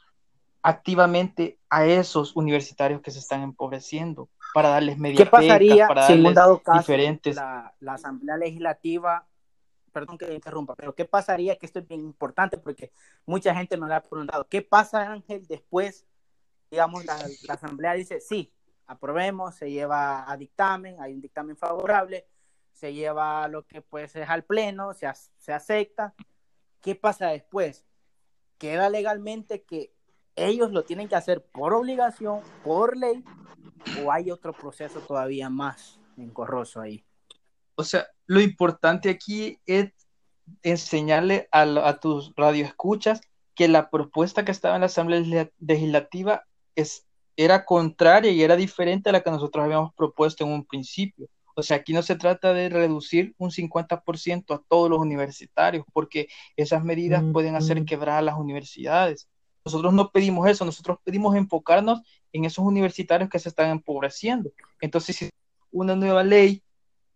activamente 0.63 1.59
a 1.69 1.85
esos 1.85 2.35
universitarios 2.35 3.01
que 3.01 3.11
se 3.11 3.19
están 3.19 3.41
empobreciendo 3.41 4.29
para 4.53 4.69
darles 4.69 4.97
medidas. 4.97 5.25
¿Qué 5.25 5.29
pasaría 5.29 5.87
para 5.87 6.07
si 6.07 6.13
un 6.13 6.33
dado 6.33 6.59
caso 6.59 6.79
diferentes... 6.79 7.35
la, 7.35 7.73
la 7.79 7.93
Asamblea 7.93 8.37
Legislativa 8.37 9.27
perdón 9.91 10.17
que 10.17 10.33
interrumpa, 10.33 10.73
pero 10.73 10.95
¿qué 10.95 11.03
pasaría? 11.03 11.57
Que 11.57 11.65
esto 11.65 11.79
es 11.79 11.87
bien 11.87 11.99
importante 11.99 12.57
porque 12.57 12.93
mucha 13.25 13.53
gente 13.53 13.75
no 13.75 13.89
le 13.89 13.95
ha 13.95 14.01
preguntado. 14.01 14.47
¿Qué 14.47 14.61
pasa, 14.61 15.11
Ángel, 15.11 15.45
después 15.47 16.05
digamos, 16.71 17.03
la, 17.05 17.19
asamblea 17.49 17.93
dice, 17.93 18.21
sí, 18.21 18.51
aprobemos, 18.87 19.55
se 19.55 19.69
lleva 19.69 20.31
a 20.31 20.37
dictamen, 20.37 21.01
hay 21.01 21.13
un 21.13 21.21
dictamen 21.21 21.57
favorable, 21.57 22.25
se 22.71 22.93
lleva 22.93 23.47
lo 23.49 23.67
que 23.67 23.81
pues 23.81 24.15
es 24.15 24.29
al 24.29 24.45
pleno, 24.45 24.93
se, 24.93 25.11
se 25.37 25.51
acepta. 25.51 26.15
¿Qué 26.79 26.95
pasa 26.95 27.27
después? 27.27 27.85
Queda 28.57 28.89
legalmente 28.89 29.63
que 29.63 29.93
ellos 30.35 30.71
lo 30.71 30.83
tienen 30.83 31.07
que 31.07 31.15
hacer 31.15 31.43
por 31.51 31.73
obligación, 31.73 32.41
por 32.63 32.97
ley, 32.97 33.23
o 34.03 34.11
hay 34.11 34.31
otro 34.31 34.53
proceso 34.53 34.99
todavía 34.99 35.49
más 35.49 35.99
engorroso 36.17 36.81
ahí. 36.81 37.03
O 37.75 37.83
sea, 37.83 38.07
lo 38.25 38.41
importante 38.41 39.09
aquí 39.09 39.59
es 39.65 39.91
enseñarle 40.63 41.47
a, 41.51 41.61
a 41.61 41.99
tus 41.99 42.33
radioescuchas 42.35 43.21
que 43.55 43.67
la 43.67 43.89
propuesta 43.89 44.45
que 44.45 44.51
estaba 44.51 44.75
en 44.75 44.81
la 44.81 44.87
Asamblea 44.87 45.49
Legislativa 45.59 46.45
es, 46.75 47.05
era 47.35 47.65
contraria 47.65 48.31
y 48.31 48.43
era 48.43 48.55
diferente 48.55 49.09
a 49.09 49.13
la 49.13 49.21
que 49.21 49.31
nosotros 49.31 49.63
habíamos 49.63 49.93
propuesto 49.93 50.43
en 50.43 50.51
un 50.51 50.65
principio. 50.65 51.27
O 51.55 51.63
sea, 51.63 51.77
aquí 51.77 51.93
no 51.93 52.01
se 52.01 52.15
trata 52.15 52.53
de 52.53 52.69
reducir 52.69 53.35
un 53.37 53.51
50% 53.51 54.55
a 54.55 54.63
todos 54.67 54.89
los 54.89 54.99
universitarios, 54.99 55.85
porque 55.93 56.27
esas 56.55 56.83
medidas 56.83 57.23
pueden 57.33 57.55
hacer 57.55 57.83
quebrar 57.85 58.19
a 58.19 58.21
las 58.21 58.37
universidades. 58.37 59.27
Nosotros 59.63 59.93
no 59.93 60.11
pedimos 60.11 60.49
eso, 60.49 60.65
nosotros 60.65 60.97
pedimos 61.03 61.35
enfocarnos 61.35 62.01
en 62.33 62.45
esos 62.45 62.65
universitarios 62.65 63.29
que 63.29 63.39
se 63.39 63.49
están 63.49 63.69
empobreciendo. 63.69 64.51
Entonces, 64.79 65.15
si 65.15 65.29
una 65.71 65.95
nueva 65.95 66.23
ley 66.23 66.63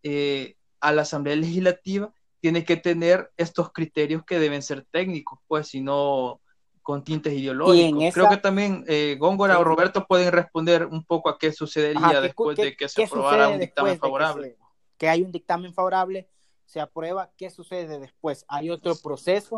eh, 0.04 0.56
a 0.80 0.92
la 0.92 1.02
Asamblea 1.02 1.36
Legislativa 1.36 2.14
tiene 2.40 2.64
que 2.64 2.78
tener 2.78 3.32
estos 3.38 3.72
criterios 3.72 4.24
que 4.24 4.38
deben 4.38 4.62
ser 4.62 4.86
técnicos, 4.92 5.40
pues 5.48 5.68
si 5.70 5.82
no, 5.82 6.42
con 6.86 7.04
tintes 7.04 7.34
ideológicos. 7.34 8.14
Creo 8.14 8.30
que 8.30 8.38
también 8.38 8.86
eh, 8.88 9.18
Góngora 9.20 9.58
o 9.58 9.64
Roberto 9.64 10.06
pueden 10.06 10.32
responder 10.32 10.86
un 10.86 11.04
poco 11.04 11.30
a 11.30 11.40
qué 11.40 11.52
sucedería 11.52 12.22
después 12.22 12.56
de 12.58 12.78
que 12.78 12.88
se 12.88 13.06
aprobara 13.06 13.50
un 13.50 13.58
dictamen 13.60 13.98
favorable. 13.98 14.56
Que, 14.96 15.10
hay 15.10 15.24
un 15.24 15.32
dictamen 15.32 15.74
favorable, 15.74 16.30
se 16.64 16.80
aprueba, 16.80 17.32
¿qué 17.36 17.50
sucede 17.50 18.00
después? 18.00 18.46
¿Hay 18.48 18.70
otro 18.70 18.96
proceso? 18.96 19.58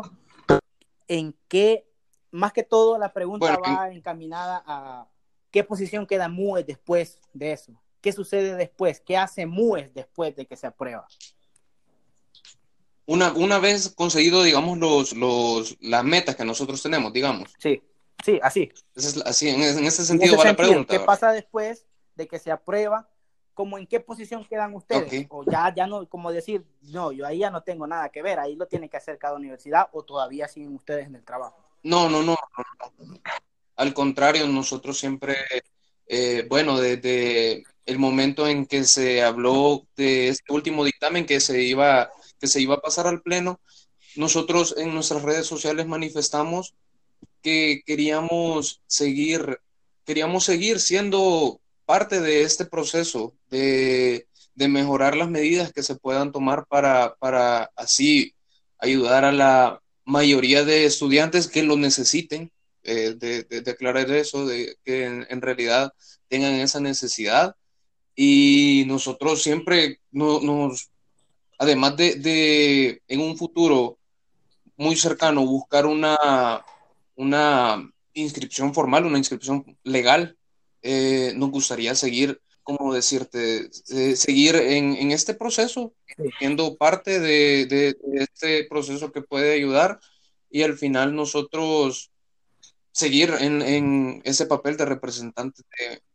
¿En 1.06 1.36
qué, 1.48 1.86
más 2.30 2.52
que 2.52 2.62
todo, 2.62 2.98
la 2.98 3.12
pregunta 3.12 3.58
va 3.58 3.90
encaminada 3.90 4.62
a 4.66 5.06
qué 5.50 5.64
posición 5.64 6.06
queda 6.06 6.28
MUES 6.28 6.66
después 6.66 7.20
de 7.32 7.52
eso? 7.52 7.72
¿Qué 8.00 8.12
sucede 8.12 8.54
después? 8.54 9.00
¿Qué 9.00 9.16
hace 9.16 9.46
MUES 9.46 9.94
después 9.94 10.36
de 10.36 10.46
que 10.46 10.56
se 10.56 10.66
aprueba? 10.66 11.06
una, 13.08 13.32
una 13.32 13.58
vez 13.58 13.88
conseguido, 13.88 14.42
digamos, 14.42 14.78
los, 14.78 15.14
los, 15.14 15.78
las 15.80 16.04
metas 16.04 16.36
que 16.36 16.44
nosotros 16.44 16.82
tenemos, 16.82 17.10
digamos. 17.10 17.50
Sí, 17.58 17.82
sí, 18.22 18.38
así. 18.42 18.70
así 19.24 19.48
en, 19.48 19.62
ese 19.62 20.04
sentido 20.04 20.36
va 20.36 20.44
la 20.44 20.54
pregunta. 20.54 20.92
¿Qué 20.92 21.00
pasa 21.00 21.32
después 21.32 21.86
de 22.14 22.28
que 22.28 22.38
se 22.38 22.50
aprueba? 22.50 23.08
¿Cómo 23.54 23.78
en 23.78 23.86
qué 23.86 23.98
posición 23.98 24.44
quedan 24.44 24.74
ustedes? 24.74 25.26
O 25.30 25.42
ya, 25.42 25.74
ya 25.74 25.86
no, 25.86 26.06
como 26.06 26.30
decir, 26.30 26.66
no, 26.82 27.10
yo 27.10 27.26
ahí 27.26 27.38
ya 27.38 27.50
no 27.50 27.62
tengo 27.62 27.86
nada 27.86 28.10
que 28.10 28.20
ver, 28.20 28.38
ahí 28.38 28.56
lo 28.56 28.66
tiene 28.66 28.90
que 28.90 28.98
hacer 28.98 29.16
cada 29.16 29.36
universidad 29.36 29.88
o 29.92 30.02
todavía 30.02 30.46
siguen 30.46 30.74
ustedes 30.74 31.06
en 31.06 31.16
el 31.16 31.24
trabajo. 31.24 31.64
No, 31.82 32.08
no, 32.08 32.22
no. 32.22 32.36
Al 33.76 33.94
contrario, 33.94 34.46
nosotros 34.48 34.98
siempre, 34.98 35.36
eh, 36.06 36.46
bueno, 36.48 36.78
desde 36.80 37.64
el 37.86 37.98
momento 37.98 38.46
en 38.46 38.66
que 38.66 38.84
se 38.84 39.22
habló 39.22 39.86
de 39.96 40.28
este 40.28 40.52
último 40.52 40.84
dictamen 40.84 41.26
que 41.26 41.40
se 41.40 41.62
iba 41.62 42.10
que 42.40 42.46
se 42.46 42.60
iba 42.60 42.76
a 42.76 42.80
pasar 42.80 43.06
al 43.06 43.22
Pleno, 43.22 43.60
nosotros 44.16 44.74
en 44.78 44.94
nuestras 44.94 45.22
redes 45.22 45.46
sociales 45.46 45.86
manifestamos 45.86 46.74
que 47.42 47.82
queríamos 47.86 48.82
seguir, 48.86 49.60
queríamos 50.04 50.44
seguir 50.44 50.80
siendo 50.80 51.60
parte 51.84 52.20
de 52.20 52.42
este 52.42 52.64
proceso 52.64 53.34
de, 53.50 54.26
mejorar 54.56 55.16
las 55.16 55.30
medidas 55.30 55.72
que 55.72 55.84
se 55.84 55.94
puedan 55.94 56.32
tomar 56.32 56.66
para, 56.66 57.14
para 57.20 57.70
así 57.76 58.34
ayudar 58.78 59.24
a 59.24 59.30
la 59.30 59.80
mayoría 60.08 60.64
de 60.64 60.86
estudiantes 60.86 61.48
que 61.48 61.62
lo 61.62 61.76
necesiten, 61.76 62.50
eh, 62.82 63.14
de, 63.14 63.42
declarar 63.60 64.10
eso, 64.10 64.46
de 64.46 64.76
que 64.82 65.04
en, 65.04 65.42
realidad 65.42 65.92
tengan 66.28 66.54
esa 66.54 66.80
necesidad. 66.80 67.56
Y 68.16 68.84
nosotros 68.86 69.42
siempre 69.42 70.00
nos, 70.10 70.90
además 71.58 71.96
de, 71.96 73.02
en 73.06 73.20
un 73.20 73.36
futuro 73.36 73.98
muy 74.76 74.96
cercano 74.96 75.44
buscar 75.44 75.84
una, 75.86 76.64
una 77.14 77.92
inscripción 78.14 78.72
formal, 78.72 79.04
una 79.04 79.18
inscripción 79.18 79.76
legal, 79.84 80.36
eh, 80.82 81.32
nos 81.36 81.50
gustaría 81.50 81.94
seguir, 81.94 82.40
como 82.68 82.92
decirte, 82.92 83.70
seguir 83.72 84.54
en, 84.56 85.10
este 85.10 85.32
proceso, 85.32 85.94
siendo 86.38 86.76
parte 86.76 87.18
de, 87.18 87.96
este 88.12 88.64
proceso 88.64 89.10
que 89.10 89.22
puede 89.22 89.54
ayudar 89.54 90.00
y 90.50 90.64
al 90.64 90.76
final 90.76 91.16
nosotros 91.16 92.10
seguir 92.92 93.32
en, 93.40 94.20
ese 94.22 94.44
papel 94.44 94.76
de 94.76 94.84
representante 94.84 95.62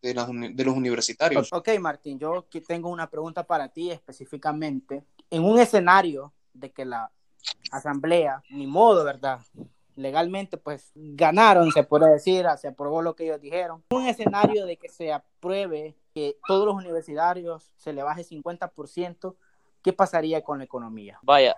de, 0.03 0.13
de, 0.13 0.63
los 0.63 0.77
universitarios. 0.77 1.51
Ok, 1.51 1.69
Martín, 1.79 2.19
yo 2.19 2.45
tengo 2.67 2.89
una 2.89 3.09
pregunta 3.09 3.47
para 3.47 3.69
ti 3.69 3.89
específicamente 3.89 5.03
en 5.31 5.43
un 5.43 5.57
escenario 5.57 6.33
de 6.53 6.71
que 6.71 6.85
la 6.85 7.09
asamblea, 7.71 8.43
ni 8.51 8.67
modo, 8.67 9.03
¿verdad? 9.03 9.39
Legalmente, 9.95 10.57
pues 10.57 10.91
ganaron, 10.95 11.71
se 11.71 11.83
puede 11.83 12.09
decir, 12.11 12.45
se 12.57 12.67
aprobó 12.67 13.01
lo 13.01 13.15
que 13.15 13.25
ellos 13.25 13.41
dijeron. 13.41 13.83
Un 13.91 14.07
escenario 14.07 14.65
de 14.65 14.77
que 14.77 14.89
se 14.89 15.11
apruebe 15.11 15.95
que 16.13 16.37
todos 16.47 16.65
los 16.65 16.75
universitarios 16.75 17.71
se 17.75 17.93
le 17.93 18.03
baje 18.03 18.23
50%, 18.23 19.35
¿qué 19.83 19.93
pasaría 19.93 20.43
con 20.43 20.59
la 20.59 20.65
economía? 20.65 21.19
Vaya, 21.21 21.55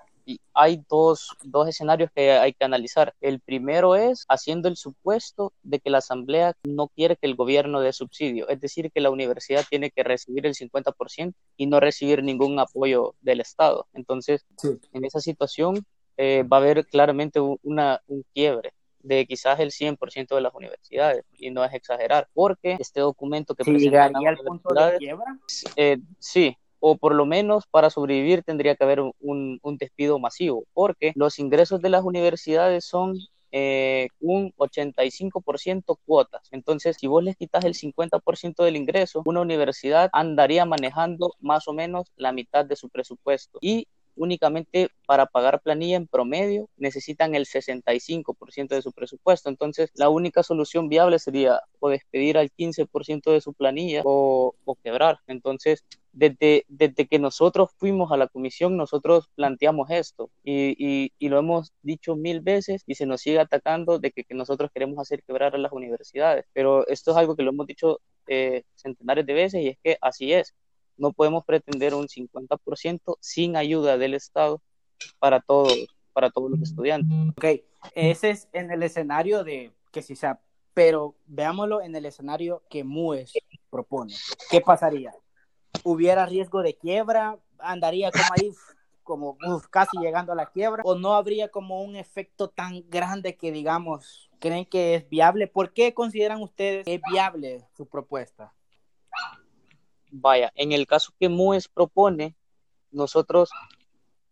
hay 0.53 0.83
dos, 0.89 1.35
dos, 1.43 1.67
escenarios 1.67 2.09
que 2.15 2.31
hay 2.31 2.53
que 2.53 2.65
analizar. 2.65 3.13
El 3.21 3.39
primero 3.39 3.95
es 3.95 4.25
haciendo 4.27 4.67
el 4.67 4.77
supuesto 4.77 5.53
de 5.63 5.79
que 5.79 5.89
la 5.89 5.99
Asamblea 5.99 6.53
no 6.63 6.87
quiere 6.87 7.17
que 7.17 7.27
el 7.27 7.35
gobierno 7.35 7.81
dé 7.81 7.93
subsidio, 7.93 8.47
es 8.49 8.59
decir, 8.59 8.91
que 8.91 9.01
la 9.01 9.11
universidad 9.11 9.65
tiene 9.69 9.91
que 9.91 10.03
recibir 10.03 10.45
el 10.45 10.55
50% 10.55 11.33
y 11.57 11.67
no 11.67 11.79
recibir 11.79 12.23
ningún 12.23 12.59
apoyo 12.59 13.15
del 13.21 13.41
Estado. 13.41 13.87
Entonces, 13.93 14.45
en 14.93 15.05
esa 15.05 15.19
situación 15.19 15.85
eh, 16.17 16.43
va 16.43 16.57
a 16.57 16.59
haber 16.59 16.85
claramente 16.85 17.39
una, 17.39 18.01
un 18.07 18.23
quiebre 18.33 18.73
de 19.05 19.25
quizás 19.25 19.59
el 19.59 19.71
100% 19.71 20.35
de 20.35 20.41
las 20.41 20.53
universidades, 20.53 21.23
y 21.37 21.51
no 21.51 21.63
es 21.63 21.73
exagerar, 21.73 22.27
porque 22.33 22.75
este 22.79 23.01
documento 23.01 23.53
que 23.53 23.63
sí, 23.63 23.77
llegaría 23.77 24.29
al 24.29 24.37
punto 24.37 24.73
de 24.73 24.97
quiebra? 24.97 25.37
Eh, 25.75 25.97
sí, 26.19 26.57
o 26.79 26.97
por 26.97 27.13
lo 27.13 27.25
menos 27.25 27.65
para 27.67 27.89
sobrevivir 27.89 28.43
tendría 28.43 28.75
que 28.75 28.83
haber 28.83 29.01
un, 29.01 29.59
despido 29.79 30.19
masivo, 30.19 30.65
porque 30.73 31.13
los 31.15 31.39
ingresos 31.39 31.81
de 31.81 31.89
las 31.89 32.03
universidades 32.03 32.85
son 32.85 33.17
eh, 33.51 34.07
un 34.19 34.51
85% 34.57 35.97
cuotas. 36.05 36.47
Entonces, 36.51 36.97
si 36.99 37.07
vos 37.07 37.23
les 37.23 37.37
quitas 37.37 37.63
el 37.63 37.73
50% 37.73 38.63
del 38.63 38.75
ingreso, 38.75 39.21
una 39.25 39.41
universidad 39.41 40.09
andaría 40.13 40.65
manejando 40.65 41.33
más 41.39 41.67
o 41.67 41.73
menos 41.73 42.11
la 42.17 42.31
mitad 42.31 42.65
de 42.65 42.75
su 42.75 42.89
presupuesto. 42.89 43.59
Y 43.61 43.87
únicamente 44.15 44.89
para 45.05 45.25
pagar 45.25 45.61
planilla 45.61 45.97
en 45.97 46.07
promedio 46.07 46.69
necesitan 46.77 47.35
el 47.35 47.45
65% 47.45 48.69
de 48.69 48.81
su 48.81 48.91
presupuesto. 48.91 49.49
Entonces, 49.49 49.91
la 49.93 50.09
única 50.09 50.43
solución 50.43 50.89
viable 50.89 51.19
sería 51.19 51.61
o 51.79 51.89
despedir 51.89 52.37
al 52.37 52.51
15% 52.51 53.31
de 53.31 53.41
su 53.41 53.53
planilla 53.53 54.01
o, 54.05 54.55
quebrar. 54.83 55.19
Entonces, 55.27 55.83
desde, 56.11 56.65
desde, 56.67 57.07
que 57.07 57.19
nosotros 57.19 57.69
fuimos 57.77 58.11
a 58.11 58.17
la 58.17 58.27
comisión, 58.27 58.77
nosotros 58.77 59.29
planteamos 59.35 59.89
esto 59.89 60.29
y, 60.43 61.11
lo 61.19 61.39
hemos 61.39 61.73
dicho 61.81 62.15
mil 62.15 62.39
veces 62.41 62.83
y 62.85 62.95
se 62.95 63.05
nos 63.05 63.21
sigue 63.21 63.39
atacando 63.39 63.99
de 63.99 64.11
que, 64.11 64.25
nosotros 64.35 64.69
queremos 64.73 64.99
hacer 64.99 65.23
quebrar 65.23 65.55
a 65.55 65.57
las 65.57 65.71
universidades. 65.71 66.45
Pero 66.53 66.87
esto 66.87 67.11
es 67.11 67.17
algo 67.17 67.35
que 67.35 67.43
lo 67.43 67.51
hemos 67.51 67.67
dicho 67.67 67.99
eh, 68.27 68.63
centenares 68.75 69.25
de 69.25 69.33
veces 69.33 69.61
y 69.63 69.67
es 69.69 69.77
que 69.83 69.97
así 70.01 70.33
es 70.33 70.53
no 70.97 71.11
podemos 71.11 71.45
pretender 71.45 71.93
un 71.93 72.07
50% 72.07 73.17
sin 73.19 73.55
ayuda 73.55 73.97
del 73.97 74.13
Estado 74.13 74.61
para 75.19 75.41
todos, 75.41 75.73
para 76.13 76.29
todos 76.29 76.51
los 76.51 76.61
estudiantes. 76.61 77.11
Ok, 77.37 77.61
ese 77.93 78.29
es 78.31 78.47
en 78.53 78.71
el 78.71 78.83
escenario 78.83 79.43
de 79.43 79.71
que 79.91 80.01
si 80.01 80.15
sea, 80.15 80.39
pero 80.73 81.15
veámoslo 81.25 81.81
en 81.81 81.95
el 81.95 82.05
escenario 82.05 82.63
que 82.69 82.83
MUES 82.83 83.33
propone. 83.69 84.13
¿Qué 84.49 84.61
pasaría? 84.61 85.13
¿Hubiera 85.83 86.25
riesgo 86.25 86.61
de 86.61 86.75
quiebra? 86.75 87.37
¿Andaría 87.59 88.11
como 88.11 88.25
ahí 88.37 88.51
como 89.03 89.37
casi 89.69 89.97
llegando 89.99 90.33
a 90.33 90.35
la 90.35 90.47
quiebra? 90.47 90.81
¿O 90.83 90.95
no 90.95 91.13
habría 91.13 91.49
como 91.49 91.83
un 91.83 91.95
efecto 91.95 92.49
tan 92.49 92.83
grande 92.89 93.35
que 93.35 93.51
digamos, 93.51 94.29
creen 94.39 94.65
que 94.65 94.95
es 94.95 95.09
viable? 95.09 95.47
¿Por 95.47 95.73
qué 95.73 95.93
consideran 95.93 96.41
ustedes 96.41 96.85
que 96.85 96.95
es 96.95 97.01
viable 97.09 97.65
su 97.77 97.85
propuesta? 97.85 98.53
Vaya, 100.17 100.49
en 100.55 100.71
el 100.71 100.87
caso 100.87 101.11
que 101.19 101.27
MUES 101.27 101.67
propone, 101.67 102.35
nosotros 102.89 103.49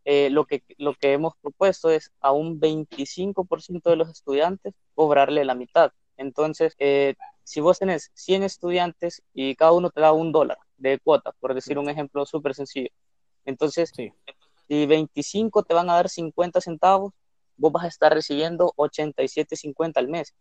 eh, 0.05 0.29
lo, 0.29 0.45
que, 0.45 0.63
lo 0.77 0.93
que 0.93 1.11
hemos 1.11 1.33
propuesto 1.41 1.89
es 1.89 2.13
a 2.21 2.31
un 2.31 2.61
25% 2.61 3.89
de 3.89 3.97
los 3.97 4.09
estudiantes 4.09 4.73
cobrarle 4.95 5.43
la 5.43 5.55
mitad. 5.55 5.91
Entonces, 6.15 6.73
eh, 6.79 7.15
si 7.43 7.59
vos 7.59 7.79
tenés 7.79 8.11
100 8.13 8.43
estudiantes 8.43 9.23
y 9.33 9.55
cada 9.55 9.73
uno 9.73 9.89
te 9.89 9.99
da 9.99 10.13
un 10.13 10.31
dólar 10.31 10.57
de 10.77 10.99
cuota, 10.99 11.33
por 11.41 11.53
decir 11.53 11.77
un 11.77 11.89
ejemplo 11.89 12.25
súper 12.25 12.55
sencillo, 12.55 12.89
entonces, 13.43 13.91
si 13.93 14.85
25 14.85 15.63
te 15.63 15.73
van 15.73 15.89
a 15.89 15.95
dar 15.95 16.07
50 16.07 16.61
centavos, 16.61 17.11
vos 17.57 17.73
vas 17.73 17.83
a 17.83 17.89
estar 17.89 18.13
recibiendo 18.13 18.71
87.50 18.77 19.97
al 19.97 20.07
mes 20.07 20.33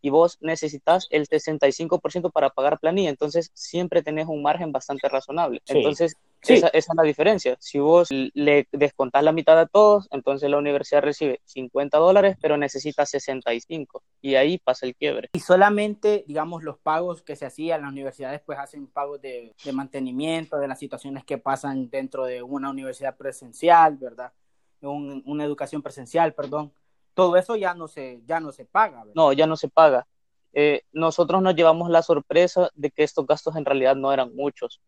y 0.00 0.10
vos 0.10 0.38
necesitas 0.40 1.06
el 1.10 1.26
65% 1.26 2.30
para 2.32 2.50
pagar 2.50 2.78
planilla, 2.78 3.10
entonces 3.10 3.50
siempre 3.54 4.02
tenés 4.02 4.26
un 4.26 4.42
margen 4.42 4.72
bastante 4.72 5.08
razonable. 5.08 5.60
Entonces, 5.66 6.16
Esa, 6.42 6.68
es 6.68 6.86
la 6.94 7.02
diferencia. 7.02 7.56
Si 7.58 7.78
vos 7.80 8.08
le 8.10 8.68
descontás 8.70 9.24
la 9.24 9.32
mitad 9.32 9.58
a 9.58 9.66
todos, 9.66 10.08
entonces 10.12 10.48
la 10.48 10.58
universidad 10.58 11.02
recibe 11.02 11.40
50 11.44 11.98
dólares, 11.98 12.36
pero 12.40 12.56
necesita 12.56 13.04
65 13.04 14.02
y 14.22 14.36
ahí 14.36 14.58
pasa 14.58 14.86
el 14.86 14.94
quiebre. 14.94 15.30
Y 15.32 15.40
solamente, 15.40 16.24
digamos, 16.28 16.62
los 16.62 16.78
pagos 16.78 17.22
que 17.22 17.34
se 17.34 17.46
hacían, 17.46 17.82
las 17.82 17.90
universidades 17.90 18.40
pues 18.44 18.58
hacen 18.58 18.86
pagos 18.86 19.20
de, 19.20 19.52
de 19.64 19.72
mantenimiento, 19.72 20.58
de 20.58 20.68
las 20.68 20.78
situaciones 20.78 21.24
que 21.24 21.38
pasan 21.38 21.90
dentro 21.90 22.24
de 22.24 22.42
una 22.42 22.70
universidad 22.70 23.16
presencial, 23.16 23.96
¿verdad? 23.96 24.32
Un, 24.80 25.24
una 25.26 25.44
educación 25.44 25.82
presencial, 25.82 26.34
perdón 26.34 26.72
todo 27.14 27.36
eso 27.36 27.56
ya 27.56 27.74
no 27.74 27.88
se, 27.88 28.20
ya 28.26 28.40
no 28.40 28.52
se 28.52 28.64
paga. 28.64 29.04
No, 29.14 29.32
ya 29.32 29.46
no 29.46 29.56
se 29.56 29.68
paga. 29.68 30.06
Eh, 30.52 30.82
nosotros 30.92 31.42
nos 31.42 31.54
llevamos 31.54 31.90
la 31.90 32.02
sorpresa 32.02 32.70
de 32.74 32.90
que 32.90 33.02
estos 33.04 33.26
gastos 33.26 33.56
en 33.56 33.64
realidad 33.64 33.96
no 33.96 34.12
eran 34.12 34.34
muchos. 34.34 34.80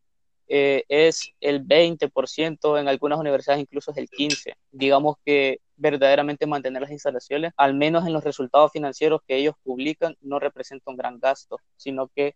Eh, 0.48 0.84
es 0.88 1.32
el 1.40 1.64
20%, 1.64 2.80
en 2.80 2.88
algunas 2.88 3.20
universidades 3.20 3.62
incluso 3.62 3.92
es 3.92 3.98
el 3.98 4.08
15%. 4.08 4.56
Digamos 4.72 5.16
que 5.24 5.60
verdaderamente 5.76 6.46
mantener 6.46 6.82
las 6.82 6.90
instalaciones, 6.90 7.52
al 7.56 7.74
menos 7.74 8.06
en 8.06 8.12
los 8.12 8.24
resultados 8.24 8.72
financieros 8.72 9.20
que 9.26 9.36
ellos 9.36 9.54
publican, 9.62 10.16
no 10.20 10.38
representa 10.40 10.90
un 10.90 10.96
gran 10.96 11.20
gasto, 11.20 11.58
sino 11.76 12.08
que 12.08 12.34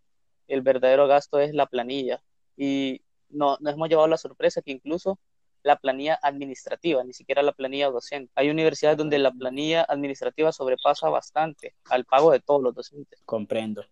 el 0.48 0.62
verdadero 0.62 1.06
gasto 1.08 1.38
es 1.38 1.54
la 1.54 1.66
planilla. 1.66 2.22
Y 2.56 3.02
no, 3.28 3.56
nos 3.60 3.74
hemos 3.74 3.88
llevado 3.88 4.08
la 4.08 4.16
sorpresa 4.16 4.62
que 4.62 4.70
incluso 4.70 5.18
la 5.64 5.76
planilla 5.76 6.18
administrativa, 6.22 7.02
ni 7.02 7.12
siquiera 7.12 7.42
la 7.42 7.52
planilla 7.52 7.90
docente. 7.90 8.30
Hay 8.36 8.50
universidades 8.50 8.98
donde 8.98 9.18
la 9.18 9.32
planilla 9.32 9.82
administrativa 9.88 10.52
sobrepasa 10.52 11.08
bastante 11.08 11.74
al 11.86 12.04
pago 12.04 12.30
de 12.30 12.40
todos 12.40 12.62
los 12.62 12.74
docentes. 12.74 13.20
Comprendo. 13.24 13.84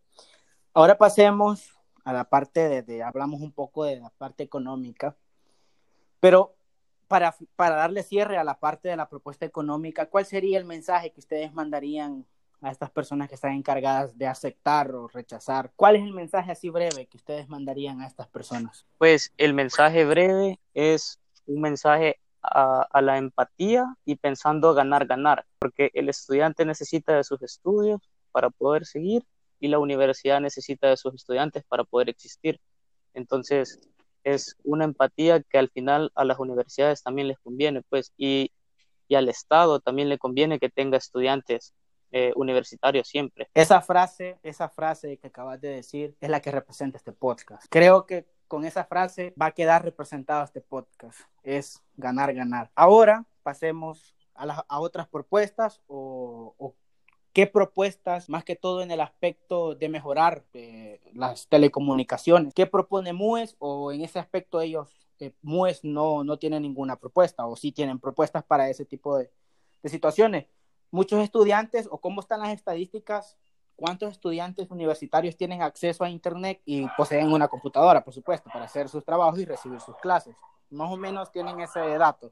Ahora 0.74 0.96
pasemos 0.96 1.72
a 2.04 2.12
la 2.12 2.24
parte 2.24 2.82
de, 2.82 3.02
hablamos 3.02 3.40
un 3.40 3.52
poco 3.52 3.84
de 3.84 4.00
la 4.00 4.10
parte 4.10 4.42
económica, 4.42 5.16
pero 6.20 6.54
para, 7.08 7.34
para 7.56 7.76
darle 7.76 8.02
cierre 8.02 8.36
a 8.38 8.44
la 8.44 8.60
parte 8.60 8.88
de 8.88 8.96
la 8.96 9.08
propuesta 9.08 9.46
económica, 9.46 10.06
¿cuál 10.06 10.26
sería 10.26 10.58
el 10.58 10.64
mensaje 10.64 11.10
que 11.10 11.20
ustedes 11.20 11.52
mandarían 11.52 12.26
a 12.62 12.70
estas 12.70 12.90
personas 12.90 13.28
que 13.28 13.34
están 13.34 13.52
encargadas 13.52 14.16
de 14.16 14.26
aceptar 14.26 14.92
o 14.92 15.08
rechazar. 15.08 15.72
¿Cuál 15.74 15.96
es 15.96 16.02
el 16.02 16.12
mensaje 16.12 16.52
así 16.52 16.70
breve 16.70 17.06
que 17.06 17.16
ustedes 17.16 17.48
mandarían 17.48 18.00
a 18.00 18.06
estas 18.06 18.28
personas? 18.28 18.86
Pues 18.98 19.32
el 19.36 19.52
mensaje 19.52 20.04
breve 20.04 20.60
es 20.72 21.18
un 21.46 21.60
mensaje 21.60 22.18
a, 22.42 23.00
la 23.00 23.18
empatía 23.18 23.94
y 24.04 24.16
pensando 24.16 24.74
ganar, 24.74 25.06
ganar, 25.06 25.46
porque 25.58 25.90
el 25.94 26.08
estudiante 26.08 26.64
necesita 26.64 27.16
de 27.16 27.24
sus 27.24 27.40
estudios 27.42 28.00
para 28.32 28.50
poder 28.50 28.84
seguir 28.84 29.24
y 29.60 29.68
la 29.68 29.78
universidad 29.78 30.40
necesita 30.40 30.88
de 30.88 30.96
sus 30.96 31.14
estudiantes 31.14 31.62
para 31.68 31.84
poder 31.84 32.08
existir. 32.08 32.60
Entonces, 33.14 33.78
es 34.24 34.56
una 34.64 34.84
empatía 34.84 35.42
que 35.42 35.58
al 35.58 35.70
final 35.70 36.10
a 36.14 36.24
las 36.24 36.38
universidades 36.38 37.02
también 37.02 37.28
les 37.28 37.38
conviene, 37.38 37.82
pues, 37.88 38.12
y, 38.16 38.50
al 39.14 39.28
Estado 39.28 39.78
también 39.78 40.08
le 40.08 40.16
conviene 40.16 40.58
que 40.58 40.70
tenga 40.70 40.96
estudiantes 40.96 41.74
eh, 42.12 42.32
universitarios 42.34 43.06
siempre. 43.06 43.46
Esa 43.52 43.82
frase, 43.82 44.38
esa 44.42 44.70
frase 44.70 45.18
que 45.18 45.26
acabas 45.26 45.60
de 45.60 45.68
decir 45.68 46.16
es 46.18 46.30
la 46.30 46.40
que 46.40 46.50
representa 46.50 46.96
este 46.96 47.12
podcast. 47.12 47.66
Creo 47.68 48.06
que 48.06 48.24
con 48.52 48.66
esa 48.66 48.84
frase 48.84 49.32
va 49.40 49.46
a 49.46 49.52
quedar 49.52 49.82
representado 49.82 50.44
este 50.44 50.60
podcast. 50.60 51.20
Es 51.42 51.82
ganar, 51.96 52.34
ganar. 52.34 52.70
Ahora 52.74 53.24
pasemos 53.42 54.14
a, 54.34 54.78
otras 54.78 55.08
propuestas 55.08 55.80
o, 55.86 56.74
qué 57.32 57.46
propuestas, 57.46 58.28
más 58.28 58.44
que 58.44 58.54
todo 58.54 58.82
en 58.82 58.90
el 58.90 59.00
aspecto 59.00 59.74
de 59.74 59.88
mejorar 59.88 60.44
eh, 60.52 61.00
las 61.14 61.48
telecomunicaciones, 61.48 62.52
qué 62.52 62.66
propone 62.66 63.14
MUES 63.14 63.56
o 63.58 63.90
en 63.90 64.02
ese 64.02 64.18
aspecto 64.18 64.60
ellos, 64.60 65.08
eh, 65.18 65.32
MUES 65.40 65.82
no, 65.82 66.22
no 66.22 66.38
tiene 66.38 66.60
ninguna 66.60 66.96
propuesta 66.96 67.46
o 67.46 67.56
sí 67.56 67.72
tienen 67.72 67.98
propuestas 67.98 68.44
para 68.44 68.68
ese 68.68 68.84
tipo 68.84 69.16
de, 69.16 69.30
de 69.82 69.88
situaciones. 69.88 70.44
Muchos 70.90 71.22
estudiantes 71.22 71.88
o 71.90 71.96
cómo 71.96 72.20
están 72.20 72.40
las 72.40 72.52
estadísticas 72.52 73.38
cuántos 73.82 74.12
estudiantes 74.12 74.70
universitarios 74.70 75.36
tienen 75.36 75.60
acceso 75.60 76.04
a 76.04 76.08
Internet 76.08 76.60
y 76.64 76.86
poseen 76.96 77.32
una 77.32 77.48
computadora, 77.48 78.04
por 78.04 78.14
supuesto, 78.14 78.48
para 78.48 78.66
hacer 78.66 78.88
sus 78.88 79.04
trabajos 79.04 79.40
y 79.40 79.44
recibir 79.44 79.80
sus 79.80 79.96
clases. 79.96 80.36
Más 80.70 80.88
o 80.92 80.96
menos 80.96 81.32
tienen 81.32 81.58
ese 81.58 81.80
dato. 81.98 82.30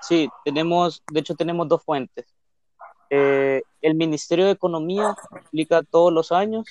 Sí, 0.00 0.30
tenemos, 0.42 1.02
de 1.12 1.20
hecho 1.20 1.34
tenemos 1.34 1.68
dos 1.68 1.82
fuentes. 1.84 2.34
Eh, 3.10 3.60
el 3.82 3.94
Ministerio 3.94 4.46
de 4.46 4.52
Economía 4.52 5.14
publica 5.50 5.82
todos 5.82 6.14
los 6.14 6.32
años 6.32 6.64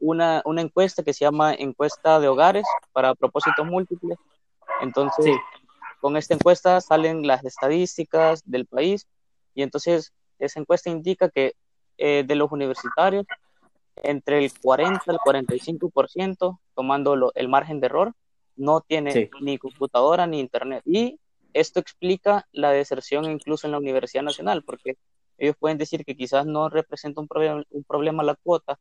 una, 0.00 0.40
una, 0.46 0.62
encuesta 0.62 1.02
que 1.02 1.12
se 1.12 1.26
llama 1.26 1.52
encuesta 1.52 2.20
de 2.20 2.28
hogares 2.28 2.64
para 2.92 3.14
propósitos 3.14 3.66
múltiples. 3.66 4.16
Entonces, 4.80 5.36
con 6.00 6.16
esta 6.16 6.32
encuesta 6.32 6.80
salen 6.80 7.26
las 7.26 7.44
estadísticas 7.44 8.40
del 8.46 8.64
país 8.64 9.06
y 9.54 9.62
entonces 9.62 10.14
esa 10.38 10.60
encuesta 10.60 10.88
indica 10.88 11.28
que 11.28 11.52
eh, 11.98 12.24
de 12.26 12.34
los 12.36 12.50
universitarios, 12.52 13.26
entre 14.02 14.44
el 14.44 14.52
40 14.52 15.02
al 15.06 15.18
45%, 15.18 16.58
tomando 16.74 17.32
el 17.34 17.48
margen 17.48 17.80
de 17.80 17.86
error, 17.86 18.14
no 18.56 18.80
tiene 18.80 19.30
ni 19.40 19.58
computadora 19.58 20.26
ni 20.26 20.40
internet. 20.40 20.82
Y 20.86 21.18
esto 21.52 21.80
explica 21.80 22.46
la 22.52 22.70
deserción 22.70 23.24
incluso 23.24 23.66
en 23.66 23.72
la 23.72 23.78
Universidad 23.78 24.22
Nacional, 24.22 24.62
porque 24.62 24.96
ellos 25.38 25.56
pueden 25.58 25.78
decir 25.78 26.04
que 26.04 26.16
quizás 26.16 26.46
no 26.46 26.68
representa 26.68 27.20
un 27.20 27.28
problema, 27.28 27.62
un 27.70 27.84
problema 27.84 28.22
la 28.22 28.34
cuota, 28.34 28.78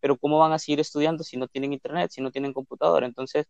pero 0.00 0.16
¿cómo 0.16 0.38
van 0.38 0.52
a 0.52 0.58
seguir 0.58 0.80
estudiando 0.80 1.24
si 1.24 1.36
no 1.36 1.48
tienen 1.48 1.72
internet, 1.72 2.10
si 2.12 2.20
no 2.20 2.30
tienen 2.30 2.52
computadora? 2.52 3.06
Entonces, 3.06 3.46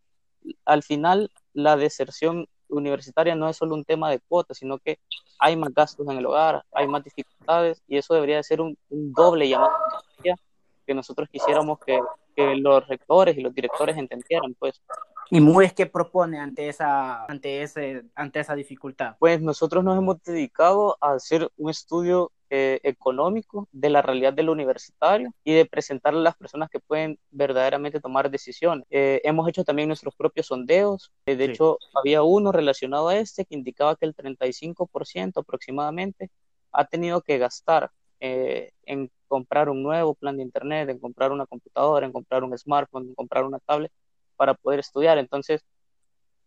al 0.65 0.83
final, 0.83 1.31
la 1.53 1.77
deserción 1.77 2.47
universitaria 2.69 3.35
no 3.35 3.49
es 3.49 3.57
solo 3.57 3.75
un 3.75 3.85
tema 3.85 4.11
de 4.11 4.21
cuotas, 4.21 4.59
sino 4.59 4.79
que 4.79 4.99
hay 5.39 5.57
más 5.57 5.73
gastos 5.75 6.07
en 6.09 6.19
el 6.19 6.27
hogar, 6.27 6.65
hay 6.73 6.87
más 6.87 7.05
dificultades 7.05 7.38
y 7.87 7.97
eso 7.97 8.15
debería 8.15 8.43
ser 8.43 8.61
un, 8.61 8.77
doble 8.89 9.49
llamado 9.49 9.73
que 10.87 10.95
nosotros 10.95 11.29
quisiéramos 11.29 11.79
que, 11.81 12.01
que, 12.35 12.57
los 12.57 12.89
rectores 12.89 13.37
y 13.37 13.43
los 13.43 13.55
directores 13.55 13.99
entendieran, 13.99 14.55
pues. 14.59 14.81
¿Y 15.31 15.41
MUES 15.43 15.75
qué 15.75 15.85
propone 15.85 16.39
ante 16.39 16.71
esa, 16.71 17.27
ante, 17.27 17.63
ese, 17.63 18.05
ante 18.15 18.41
esa 18.41 18.55
dificultad? 18.55 19.17
Pues 19.19 19.43
nosotros 19.43 19.85
nos 19.85 19.99
hemos 19.99 20.23
dedicado 20.23 20.97
a 21.03 21.13
hacer 21.13 21.51
un 21.59 21.69
estudio 21.69 22.33
eh, 22.49 22.81
económico 22.83 23.69
de 23.73 23.91
la 23.91 24.01
realidad 24.01 24.33
del 24.33 24.49
universitario 24.49 25.35
y 25.45 25.53
de 25.53 25.67
presentarle 25.67 26.21
a 26.21 26.23
las 26.23 26.37
personas 26.37 26.71
que 26.71 26.81
pueden 26.81 27.19
verdaderamente 27.31 28.01
tomar 28.01 28.31
decisiones. 28.31 28.87
Eh, 28.89 29.21
hemos 29.25 29.47
hecho 29.47 29.65
también 29.65 29.89
nuestros 29.89 30.15
propios 30.17 30.47
sondeos. 30.47 31.13
Eh, 31.27 31.37
de 31.37 31.45
hecho, 31.45 31.77
había 31.93 32.23
uno 32.23 32.51
relacionado 32.51 33.09
a 33.09 33.19
este 33.19 33.45
que 33.45 33.55
indicaba 33.55 33.97
que 33.97 34.07
el 34.07 34.17
35% 34.17 35.43
aproximadamente 35.43 36.31
ha 36.73 36.85
tenido 36.85 37.21
que 37.21 37.39
gastar 37.39 37.91
en 38.21 39.11
comprar 39.29 39.69
un 39.69 39.83
nuevo 39.83 40.15
plan 40.15 40.37
de 40.37 40.43
internet, 40.43 40.89
en 40.89 40.99
comprar 40.99 41.33
una 41.33 41.47
computadora, 41.47 42.07
en 42.07 42.13
comprar 42.13 42.45
un 42.45 42.57
smartphone, 42.59 43.09
en 43.09 43.15
comprar 43.15 43.45
una 43.45 43.59
tablet 43.61 43.93
para 44.37 44.55
poder 44.55 44.81
estudiar. 44.81 45.19
Entonces, 45.19 45.65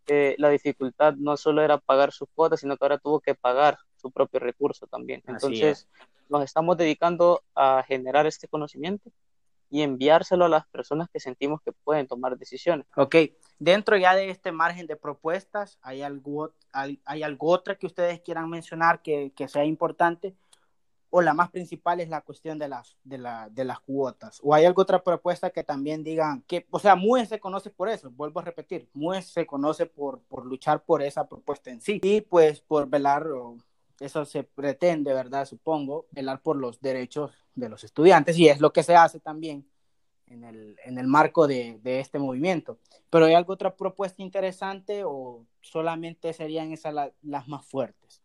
la 0.08 0.50
dificultad 0.50 1.14
no 1.16 1.38
solo 1.38 1.62
era 1.62 1.78
pagar 1.78 2.12
sus 2.12 2.28
cuotas, 2.36 2.60
sino 2.60 2.76
que 2.76 2.84
ahora 2.84 2.98
tuvo 2.98 3.20
que 3.20 3.36
pagar 3.36 3.78
su 3.96 4.12
propio 4.12 4.40
recurso 4.40 4.88
también. 4.88 5.24
Entonces, 5.28 5.88
nos 6.28 6.44
estamos 6.44 6.76
dedicando 6.78 7.44
a 7.56 7.84
generar 7.88 8.26
este 8.28 8.48
conocimiento 8.48 9.12
y 9.72 9.82
enviárselo 9.84 10.46
a 10.46 10.50
las 10.50 10.68
personas 10.68 11.10
que 11.10 11.22
sentimos 11.22 11.62
que 11.62 11.72
pueden 11.72 12.06
tomar 12.06 12.38
decisiones. 12.38 12.86
Ok, 12.98 13.16
dentro 13.58 13.96
ya 13.96 14.14
de 14.14 14.30
este 14.30 14.52
margen 14.52 14.86
de 14.86 14.98
propuestas, 14.98 15.80
¿hay 15.82 16.02
algo, 16.02 16.54
hay, 16.74 17.00
algo 17.24 17.48
otra 17.48 17.76
que 17.76 17.88
ustedes 17.88 18.20
quieran 18.20 18.50
mencionar 18.50 19.02
que, 19.02 19.32
que, 19.34 19.48
sea 19.48 19.64
importante? 19.64 20.36
¿O 21.10 21.22
la 21.22 21.34
más 21.34 21.52
principal 21.52 22.02
es 22.02 22.10
la 22.10 22.22
cuestión 22.22 22.60
de 22.60 22.68
las, 22.68 22.98
de, 23.06 23.18
la, 23.18 23.50
de 23.50 23.64
las 23.64 23.80
cuotas? 23.80 24.40
¿O 24.44 24.54
hay 24.54 24.66
alguna 24.66 24.84
otra 24.84 25.04
propuesta 25.04 25.50
que 25.52 25.64
también 25.64 26.04
digan 26.04 26.42
que, 26.48 26.68
o 26.70 26.80
sea, 26.80 26.96
MUES 26.98 27.30
se 27.30 27.40
conoce 27.40 27.70
por 27.70 27.88
eso, 27.88 28.12
vuelvo 28.12 28.42
a 28.42 28.44
repetir, 28.44 28.90
MUES 28.94 29.26
se 29.26 29.48
conoce 29.48 29.86
por, 29.86 30.20
por 30.24 30.46
luchar 30.46 30.84
por 30.84 31.02
esa 31.02 31.30
propuesta 31.30 31.72
en 31.72 31.80
sí 31.80 32.02
y 32.04 32.20
pues 32.20 32.60
por 32.60 32.90
velar 32.90 33.26
eso 34.02 34.26
se 34.26 34.44
pretende, 34.44 35.14
¿verdad? 35.14 35.46
Supongo, 35.46 36.08
velar 36.12 36.42
por 36.42 36.58
los 36.58 36.82
derechos 36.82 37.32
de 37.56 37.70
los 37.70 37.84
estudiantes 37.84 38.38
y 38.38 38.50
es 38.50 38.60
lo 38.60 38.74
que 38.74 38.84
se 38.84 38.96
hace 38.96 39.20
también 39.20 39.66
en 40.26 40.44
el, 40.44 40.78
en 40.86 40.98
el 40.98 41.08
marco 41.08 41.48
de, 41.48 41.80
de, 41.84 42.00
este 42.00 42.18
movimiento. 42.18 42.80
Pero 43.10 43.26
¿hay 43.26 43.34
alguna 43.34 43.54
otra 43.54 43.76
propuesta 43.76 44.22
interesante 44.22 45.04
o 45.06 45.46
solamente 45.62 46.34
serían 46.34 46.72
esas 46.72 46.96
las 47.22 47.48
más 47.48 47.66
fuertes? 47.66 48.22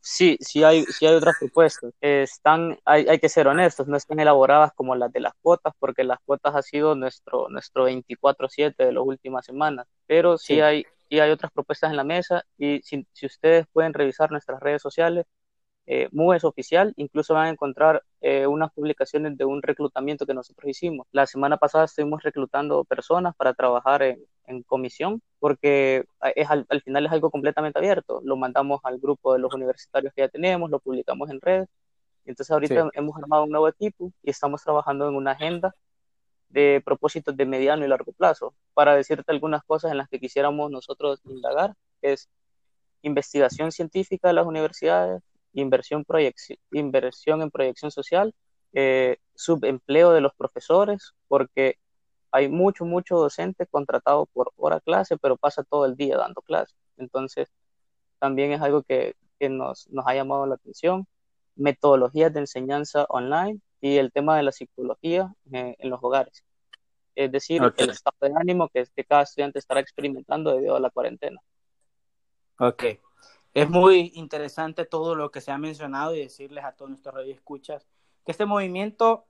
Sí, 0.00 0.38
sí 0.40 0.64
hay, 0.64 0.84
sí 0.84 1.06
hay 1.06 1.14
otras 1.14 1.36
propuestas. 1.38 1.92
Están, 2.00 2.78
hay, 2.84 3.06
hay, 3.08 3.18
que 3.18 3.28
ser 3.28 3.46
honestos, 3.46 3.86
no 3.86 3.96
están 3.96 4.20
elaboradas 4.20 4.72
como 4.74 4.94
las 4.94 5.12
de 5.12 5.20
las 5.20 5.34
cuotas, 5.42 5.74
porque 5.78 6.04
las 6.04 6.18
cuotas 6.24 6.54
ha 6.54 6.62
sido 6.62 6.94
nuestro, 6.94 7.48
nuestro 7.50 7.88
24-7 7.88 8.74
de 8.76 8.92
las 8.92 9.04
últimas 9.04 9.44
semanas, 9.44 9.86
pero 10.06 10.38
sí, 10.38 10.54
sí. 10.54 10.60
hay 10.60 10.86
y 11.12 11.20
hay 11.20 11.30
otras 11.30 11.52
propuestas 11.52 11.90
en 11.90 11.98
la 11.98 12.04
mesa 12.04 12.46
y 12.56 12.80
si, 12.84 13.06
si 13.12 13.26
ustedes 13.26 13.66
pueden 13.70 13.92
revisar 13.92 14.30
nuestras 14.30 14.60
redes 14.60 14.80
sociales, 14.80 15.26
eh, 15.84 16.08
MUES 16.10 16.42
oficial, 16.44 16.94
incluso 16.96 17.34
van 17.34 17.48
a 17.48 17.50
encontrar 17.50 18.02
eh, 18.22 18.46
unas 18.46 18.72
publicaciones 18.72 19.36
de 19.36 19.44
un 19.44 19.60
reclutamiento 19.60 20.24
que 20.24 20.32
nosotros 20.32 20.70
hicimos. 20.70 21.06
La 21.12 21.26
semana 21.26 21.58
pasada 21.58 21.84
estuvimos 21.84 22.22
reclutando 22.22 22.82
personas 22.84 23.34
para 23.36 23.52
trabajar 23.52 24.02
en, 24.02 24.24
en 24.46 24.62
comisión, 24.62 25.20
porque 25.38 26.06
es, 26.34 26.48
al, 26.48 26.64
al, 26.70 26.80
final 26.80 27.04
es 27.04 27.12
algo 27.12 27.30
completamente 27.30 27.78
abierto. 27.78 28.22
Lo 28.24 28.36
mandamos 28.38 28.80
al 28.82 28.98
grupo 28.98 29.34
de 29.34 29.40
los 29.40 29.52
universitarios 29.52 30.14
que 30.14 30.22
ya 30.22 30.28
tenemos, 30.28 30.70
lo 30.70 30.80
publicamos 30.80 31.28
en 31.28 31.42
redes. 31.42 31.68
Entonces 32.24 32.50
ahorita 32.50 32.84
sí. 32.84 32.88
hemos 32.94 33.18
armado 33.18 33.44
un 33.44 33.50
nuevo 33.50 33.68
equipo 33.68 34.10
y 34.22 34.30
estamos 34.30 34.62
trabajando 34.62 35.10
en 35.10 35.16
una 35.16 35.32
agenda 35.32 35.74
de 36.52 36.82
propósitos 36.84 37.36
de 37.36 37.46
mediano 37.46 37.84
y 37.84 37.88
largo 37.88 38.12
plazo. 38.12 38.54
Para 38.74 38.94
decirte 38.94 39.32
algunas 39.32 39.64
cosas 39.64 39.90
en 39.90 39.98
las 39.98 40.08
que 40.08 40.20
quisiéramos 40.20 40.70
nosotros 40.70 41.20
indagar, 41.24 41.74
es 42.02 42.28
investigación 43.02 43.72
científica 43.72 44.28
de 44.28 44.34
las 44.34 44.46
universidades, 44.46 45.22
inversión, 45.54 46.04
inversión 46.72 47.42
en 47.42 47.50
proyección 47.50 47.90
social, 47.90 48.34
eh, 48.74 49.16
subempleo 49.34 50.12
de 50.12 50.20
los 50.20 50.34
profesores, 50.34 51.12
porque 51.28 51.78
hay 52.30 52.48
mucho, 52.48 52.84
mucho 52.84 53.16
docente 53.16 53.66
contratado 53.66 54.26
por 54.26 54.52
hora 54.56 54.80
clase, 54.80 55.16
pero 55.18 55.36
pasa 55.36 55.64
todo 55.64 55.86
el 55.86 55.96
día 55.96 56.16
dando 56.16 56.42
clase. 56.42 56.74
Entonces, 56.96 57.50
también 58.18 58.52
es 58.52 58.60
algo 58.62 58.82
que, 58.82 59.16
que 59.38 59.48
nos, 59.48 59.88
nos 59.90 60.06
ha 60.06 60.14
llamado 60.14 60.46
la 60.46 60.54
atención. 60.56 61.06
Metodologías 61.56 62.32
de 62.32 62.40
enseñanza 62.40 63.04
online, 63.08 63.60
y 63.82 63.96
el 63.96 64.12
tema 64.12 64.36
de 64.36 64.44
la 64.44 64.52
psicología 64.52 65.34
eh, 65.52 65.74
en 65.78 65.90
los 65.90 65.98
hogares. 66.02 66.44
Es 67.16 67.30
decir, 67.30 67.62
okay. 67.62 67.84
el 67.84 67.90
estado 67.90 68.16
de 68.20 68.32
ánimo 68.34 68.68
que, 68.68 68.86
que, 68.94 69.04
cada 69.04 69.22
estudiante 69.22 69.58
estará 69.58 69.80
experimentando 69.80 70.54
debido 70.54 70.76
a 70.76 70.80
la 70.80 70.88
cuarentena. 70.88 71.40
Ok. 72.58 72.84
Es 73.52 73.68
muy 73.68 74.12
interesante 74.14 74.86
todo 74.86 75.14
lo 75.16 75.30
que 75.30 75.42
se 75.42 75.50
ha 75.50 75.58
mencionado 75.58 76.14
y 76.14 76.20
decirles 76.20 76.64
a 76.64 76.72
todos 76.72 76.90
nuestros 76.90 77.14
radioescuchas 77.14 77.86
que 78.24 78.30
este 78.30 78.46
movimiento 78.46 79.26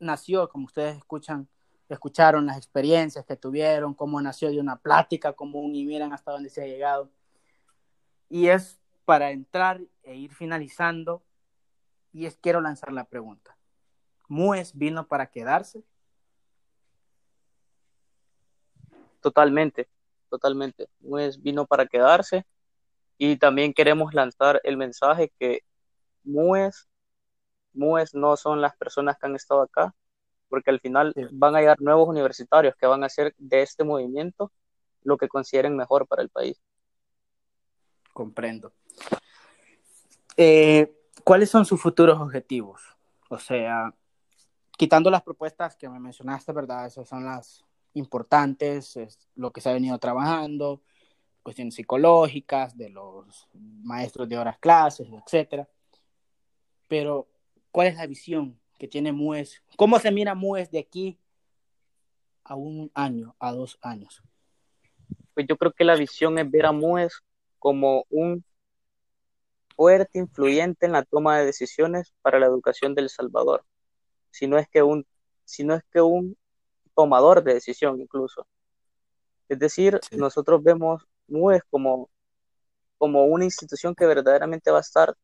nació, 0.00 0.48
como 0.48 0.66
ustedes 0.66 0.96
escuchan, 0.96 1.48
escucharon 1.88 2.44
las 2.44 2.56
experiencias 2.56 3.24
que 3.24 3.36
tuvieron, 3.36 3.94
cómo 3.94 4.20
nació 4.20 4.50
de 4.50 4.58
una 4.58 4.76
plática 4.76 5.32
común 5.32 5.76
y 5.76 5.86
miren 5.86 6.12
hasta 6.12 6.32
dónde 6.32 6.50
se 6.50 6.62
ha 6.62 6.66
llegado. 6.66 7.08
Y 8.28 8.48
es 8.48 8.80
para 9.04 9.30
entrar 9.30 9.80
e 10.02 10.16
ir 10.16 10.34
finalizando 10.34 11.22
y 12.14 12.26
es 12.26 12.38
quiero 12.40 12.60
lanzar 12.60 12.92
la 12.92 13.04
pregunta. 13.04 13.56
¿Mues 14.28 14.72
vino 14.78 15.06
para 15.06 15.26
quedarse? 15.26 15.82
Totalmente, 19.20 19.88
totalmente. 20.30 20.88
Mues 21.00 21.42
vino 21.42 21.66
para 21.66 21.86
quedarse 21.86 22.46
y 23.18 23.36
también 23.36 23.74
queremos 23.74 24.14
lanzar 24.14 24.60
el 24.64 24.76
mensaje 24.76 25.32
que 25.38 25.62
Mues, 26.22 26.88
Mues 27.72 28.14
no 28.14 28.36
son 28.36 28.60
las 28.60 28.76
personas 28.76 29.18
que 29.18 29.26
han 29.26 29.34
estado 29.34 29.62
acá, 29.62 29.92
porque 30.48 30.70
al 30.70 30.80
final 30.80 31.12
sí. 31.16 31.22
van 31.32 31.56
a 31.56 31.60
llegar 31.60 31.80
nuevos 31.80 32.08
universitarios 32.08 32.76
que 32.76 32.86
van 32.86 33.02
a 33.02 33.06
hacer 33.06 33.34
de 33.38 33.62
este 33.62 33.82
movimiento 33.82 34.52
lo 35.02 35.18
que 35.18 35.28
consideren 35.28 35.76
mejor 35.76 36.06
para 36.06 36.22
el 36.22 36.30
país. 36.30 36.60
Comprendo. 38.12 38.72
Eh, 40.36 40.93
¿cuáles 41.24 41.50
son 41.50 41.64
sus 41.64 41.80
futuros 41.80 42.20
objetivos? 42.20 42.82
O 43.30 43.38
sea, 43.38 43.92
quitando 44.76 45.10
las 45.10 45.22
propuestas 45.22 45.74
que 45.74 45.88
me 45.88 45.98
mencionaste, 45.98 46.52
¿verdad? 46.52 46.86
Esas 46.86 47.08
son 47.08 47.24
las 47.24 47.64
importantes, 47.94 48.96
es 48.96 49.18
lo 49.34 49.52
que 49.52 49.60
se 49.60 49.70
ha 49.70 49.72
venido 49.72 49.98
trabajando, 49.98 50.82
cuestiones 51.42 51.74
psicológicas, 51.74 52.76
de 52.76 52.90
los 52.90 53.48
maestros 53.52 54.28
de 54.28 54.38
horas 54.38 54.58
clases, 54.58 55.08
etcétera. 55.10 55.68
Pero, 56.88 57.28
¿cuál 57.70 57.88
es 57.88 57.96
la 57.96 58.06
visión 58.06 58.58
que 58.78 58.88
tiene 58.88 59.12
MUES? 59.12 59.62
¿Cómo 59.76 59.98
se 59.98 60.10
mira 60.10 60.34
MUES 60.34 60.70
de 60.70 60.80
aquí 60.80 61.18
a 62.44 62.54
un 62.54 62.90
año, 62.94 63.34
a 63.38 63.52
dos 63.52 63.78
años? 63.80 64.22
Pues 65.32 65.46
yo 65.48 65.56
creo 65.56 65.72
que 65.72 65.84
la 65.84 65.96
visión 65.96 66.38
es 66.38 66.50
ver 66.50 66.66
a 66.66 66.72
MUES 66.72 67.22
como 67.58 68.04
un 68.10 68.44
fuerte 69.76 70.18
influyente 70.18 70.86
en 70.86 70.92
la 70.92 71.04
toma 71.04 71.38
de 71.38 71.46
decisiones 71.46 72.14
para 72.22 72.38
la 72.38 72.46
educación 72.46 72.94
del 72.94 73.08
Salvador, 73.10 73.64
si 74.30 74.46
no 74.46 74.58
es 74.58 74.68
que 74.68 74.82
un, 74.82 75.06
si 75.44 75.64
no 75.64 75.74
es 75.74 75.82
que 75.92 76.00
un 76.00 76.36
tomador 76.94 77.42
de 77.42 77.54
decisión 77.54 78.00
incluso. 78.00 78.46
Es 79.48 79.58
decir, 79.58 80.00
sí. 80.08 80.16
nosotros 80.16 80.62
vemos 80.62 81.06
MUES 81.28 81.62
como, 81.70 82.10
como 82.98 83.24
una 83.24 83.44
institución 83.44 83.94
que 83.94 84.06
verdaderamente 84.06 84.70
va 84.70 84.78
a 84.78 84.80
estar 84.80 85.14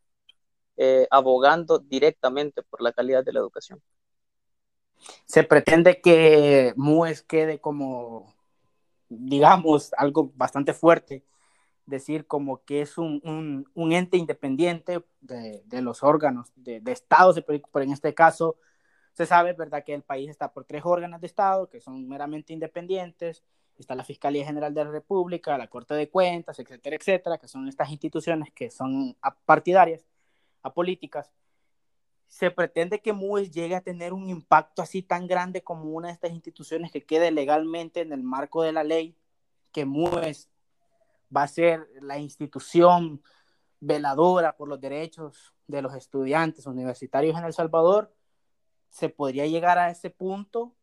eh, 0.76 1.06
abogando 1.10 1.78
directamente 1.78 2.62
por 2.62 2.82
la 2.82 2.92
calidad 2.92 3.24
de 3.24 3.32
la 3.32 3.40
educación. 3.40 3.82
Se 5.24 5.44
pretende 5.44 6.00
que 6.00 6.74
MUES 6.76 7.22
quede 7.22 7.58
como, 7.58 8.34
digamos, 9.08 9.92
algo 9.96 10.30
bastante 10.34 10.74
fuerte 10.74 11.24
decir 11.90 12.26
como 12.26 12.64
que 12.64 12.80
es 12.80 12.96
un, 12.96 13.66
un, 13.74 13.92
ente 13.92 14.16
independiente 14.16 15.04
de, 15.20 15.62
de 15.66 15.82
los 15.82 16.02
órganos 16.02 16.52
de, 16.56 16.80
de, 16.80 16.92
Estado, 16.92 17.34
pero 17.44 17.84
en 17.84 17.92
este 17.92 18.14
caso 18.14 18.56
se 19.12 19.26
sabe, 19.26 19.52
¿verdad?, 19.52 19.84
que 19.84 19.92
el 19.92 20.02
país 20.02 20.30
está 20.30 20.52
por 20.52 20.64
tres 20.64 20.82
órganos 20.84 21.20
de 21.20 21.26
Estado 21.26 21.68
que 21.68 21.80
son 21.80 22.08
meramente 22.08 22.52
independientes, 22.52 23.42
está 23.80 23.94
la 23.94 24.04
Fiscalía 24.04 24.44
General 24.44 24.72
de 24.72 24.84
la 24.84 24.90
República, 24.90 25.58
la 25.58 25.68
Corte 25.68 25.94
de 25.94 26.08
Cuentas, 26.08 26.58
etcétera, 26.58 26.96
etcétera, 26.96 27.38
que 27.38 27.48
son 27.48 27.68
estas 27.68 27.90
instituciones 27.90 28.52
que 28.52 28.70
son 28.70 29.16
partidarias, 29.44 30.06
apolíticas. 30.62 31.30
Se 32.28 32.50
pretende 32.50 33.00
que 33.00 33.12
MUES 33.12 33.50
llegue 33.50 33.74
a 33.74 33.80
tener 33.80 34.12
un 34.12 34.28
impacto 34.28 34.82
así 34.82 35.02
tan 35.02 35.26
grande 35.26 35.62
como 35.62 35.90
una 35.90 36.08
de 36.08 36.14
estas 36.14 36.30
instituciones 36.30 36.92
que 36.92 37.04
quede 37.04 37.30
legalmente 37.32 38.00
en 38.00 38.12
el 38.12 38.22
marco 38.22 38.62
de 38.62 38.72
la 38.72 38.84
ley, 38.84 39.16
que 39.72 39.84
MUES 39.84 40.48
va 41.34 41.44
a 41.44 41.48
ser 41.48 41.86
la 42.00 42.18
institución 42.18 43.22
veladora 43.80 44.56
por 44.56 44.68
los 44.68 44.80
derechos 44.80 45.54
de 45.66 45.82
los 45.82 45.94
estudiantes 45.94 46.66
universitarios 46.66 47.36
en 47.38 47.44
El 47.44 47.52
Salvador, 47.52 48.14
¿se 48.90 49.08
podría 49.08 49.46
llegar 49.46 49.78
a 49.78 49.90
ese 49.90 50.10
punto 50.10 50.74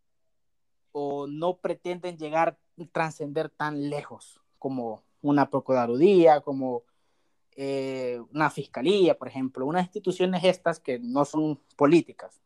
o 0.92 1.28
no 1.28 1.58
pretenden 1.58 2.18
llegar, 2.18 2.58
trascender 2.92 3.50
tan 3.50 3.90
lejos 3.90 4.42
como 4.58 5.04
una 5.22 5.50
Procuraduría, 5.50 6.42
como 6.42 6.84
eh, 7.56 8.20
una 8.34 8.50
Fiscalía, 8.50 9.18
por 9.18 9.28
ejemplo, 9.28 9.66
unas 9.66 9.84
instituciones 9.84 10.44
estas 10.44 10.80
que 10.80 11.00
no 11.00 11.26
son 11.26 11.60
políticas? 11.76 12.42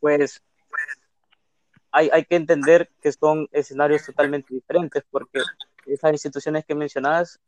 Pues, 0.00 0.42
pues 0.68 0.82
hay, 1.90 2.10
hay 2.12 2.24
que 2.24 2.36
entender 2.36 2.90
que 3.00 3.12
son 3.12 3.48
escenarios 3.52 4.04
totalmente 4.04 4.52
diferentes 4.52 5.04
porque 5.10 5.40
esas 5.88 6.12
instituciones 6.12 6.64
que 6.64 6.74
mencionadas 6.74 7.38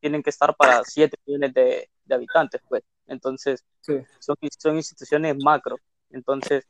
tienen 0.00 0.22
que 0.22 0.30
estar 0.30 0.54
para 0.56 0.82
7 0.84 1.16
millones 1.26 1.54
de, 1.54 1.90
de, 2.04 2.14
habitantes, 2.14 2.60
pues. 2.68 2.82
Entonces, 3.06 3.64
sí. 3.80 3.94
son, 4.18 4.36
son 4.58 4.76
instituciones 4.76 5.36
macro. 5.42 5.76
Entonces, 6.10 6.66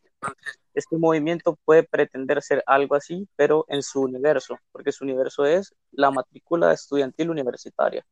este 0.74 0.96
movimiento 0.96 1.58
puede 1.64 1.84
pretender 1.84 2.42
ser 2.42 2.62
algo 2.66 2.94
así, 2.94 3.28
pero 3.36 3.64
en 3.68 3.82
su 3.82 4.02
universo, 4.02 4.58
porque 4.72 4.92
su 4.92 5.04
universo 5.04 5.44
es 5.44 5.74
la 5.92 6.10
matrícula 6.10 6.72
estudiantil 6.72 7.30
universitaria. 7.30 8.04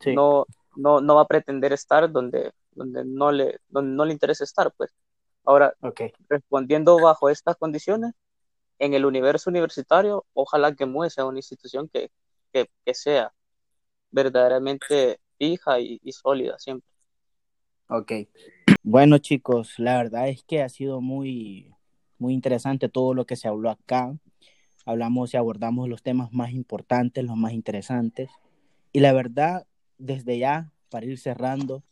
Sí. 0.00 0.14
No, 0.14 0.46
no, 0.76 1.00
no 1.00 1.16
va 1.16 1.22
a 1.22 1.26
pretender 1.26 1.72
estar 1.72 2.10
donde, 2.10 2.52
donde, 2.72 3.04
no 3.04 3.32
le, 3.32 3.60
donde 3.68 3.96
no 3.96 4.04
le 4.04 4.12
interesa 4.12 4.44
estar, 4.44 4.72
pues. 4.76 4.94
Ahora, 5.44 5.74
respondiendo 6.28 6.98
bajo 7.00 7.30
estas 7.30 7.56
condiciones, 7.56 8.12
en 8.78 8.94
el 8.94 9.06
universo 9.06 9.48
universitario, 9.48 10.26
ojalá 10.34 10.74
que 10.74 10.86
MUE 10.86 11.08
sea 11.08 11.24
una 11.24 11.38
institución 11.38 11.88
que, 11.88 12.10
sea 12.92 13.32
verdaderamente 14.10 15.20
fija 15.38 15.80
y, 15.80 16.00
y, 16.02 16.12
sólida 16.12 16.58
siempre. 16.58 16.88
Ok. 17.88 18.12
Bueno, 18.82 19.18
chicos, 19.18 19.78
la 19.78 19.96
verdad 19.96 20.28
es 20.28 20.42
que 20.44 20.62
ha 20.62 20.68
sido 20.68 21.00
muy, 21.00 21.74
muy 22.18 22.34
interesante 22.34 22.88
todo 22.88 23.14
lo 23.14 23.26
que 23.26 23.36
se 23.36 23.48
habló 23.48 23.70
acá. 23.70 24.16
Hablamos 24.84 25.34
y 25.34 25.36
abordamos 25.36 25.88
los 25.88 26.02
temas 26.02 26.32
más 26.32 26.52
importantes, 26.52 27.24
los 27.24 27.36
más 27.36 27.52
interesantes. 27.52 28.30
Y 28.92 29.00
la 29.00 29.12
verdad, 29.12 29.66
desde 29.98 30.38
ya, 30.38 30.72
para 30.88 31.06
ir 31.06 31.18
cerrando, 31.18 31.82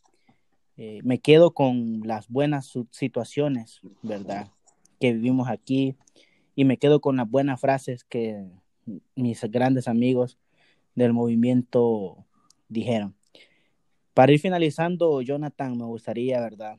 eh, 0.77 1.01
me 1.05 1.19
quedo 1.19 1.53
con 1.53 2.01
las 2.05 2.29
buenas 2.29 2.73
situaciones, 2.91 3.81
¿verdad? 4.03 4.49
Que 5.01 5.13
vivimos 5.13 5.49
aquí 5.49 5.97
y 6.55 6.65
me 6.65 6.79
quedo 6.79 7.01
con 7.01 7.17
las 7.17 7.29
buenas 7.29 7.61
frases 7.61 8.05
que 8.05 8.45
mis 9.15 9.43
grandes 9.51 9.89
amigos 9.89 10.39
del 10.95 11.13
movimiento 11.13 12.27
dijeron. 12.69 13.15
Para 14.15 14.33
ir 14.33 14.41
finalizando, 14.41 15.21
Jonathan, 15.23 15.77
me 15.77 15.85
gustaría, 15.85 16.41
¿verdad? 16.41 16.79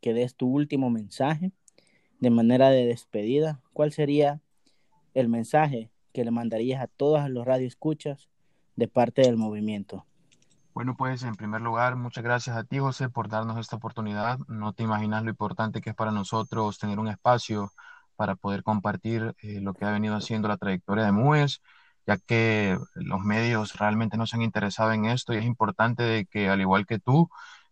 Que 0.00 0.12
des 0.12 0.36
tu 0.36 0.48
último 0.48 0.90
mensaje 0.90 1.52
de 2.20 2.30
manera 2.30 2.70
de 2.70 2.86
despedida. 2.86 3.62
¿Cuál 3.72 3.92
sería 3.92 4.40
el 5.14 5.28
mensaje 5.28 5.90
que 6.12 6.24
le 6.24 6.30
mandarías 6.30 6.82
a 6.82 6.86
todos 6.86 7.28
los 7.30 7.46
radioescuchas 7.46 8.28
de 8.76 8.88
parte 8.88 9.22
del 9.22 9.36
movimiento? 9.36 10.04
Bueno, 10.74 10.96
pues 10.96 11.24
en 11.24 11.34
primer 11.34 11.60
lugar, 11.60 11.96
muchas 11.96 12.22
gracias 12.22 12.56
a 12.56 12.64
ti, 12.64 12.78
José, 12.78 13.08
por 13.08 13.28
darnos 13.28 13.58
esta 13.58 13.76
oportunidad. 13.76 14.38
No 14.46 14.72
te 14.74 14.84
imaginas 14.84 15.24
lo 15.24 15.30
importante 15.30 15.80
que 15.80 15.90
es 15.90 15.96
para 15.96 16.12
nosotros 16.12 16.78
tener 16.78 17.00
un 17.00 17.08
espacio 17.08 17.72
para 18.14 18.36
poder 18.36 18.62
compartir 18.62 19.34
eh, 19.42 19.60
lo 19.60 19.74
que 19.74 19.84
ha 19.84 19.90
venido 19.90 20.14
haciendo 20.14 20.48
la 20.48 20.56
trayectoria 20.56 21.04
de 21.04 21.12
MUES, 21.12 21.62
ya 22.08 22.16
que 22.16 22.78
los 22.94 23.20
medios 23.20 23.74
realmente 23.78 24.16
no 24.16 24.26
se 24.26 24.36
han 24.36 24.42
interesado 24.42 24.92
en 24.92 25.04
esto 25.04 25.34
y 25.34 25.36
es 25.38 25.44
importante 25.44 26.02
de 26.02 26.24
que, 26.24 26.48
al 26.48 26.60
igual 26.62 26.86
que 26.86 26.98
tú, 26.98 27.28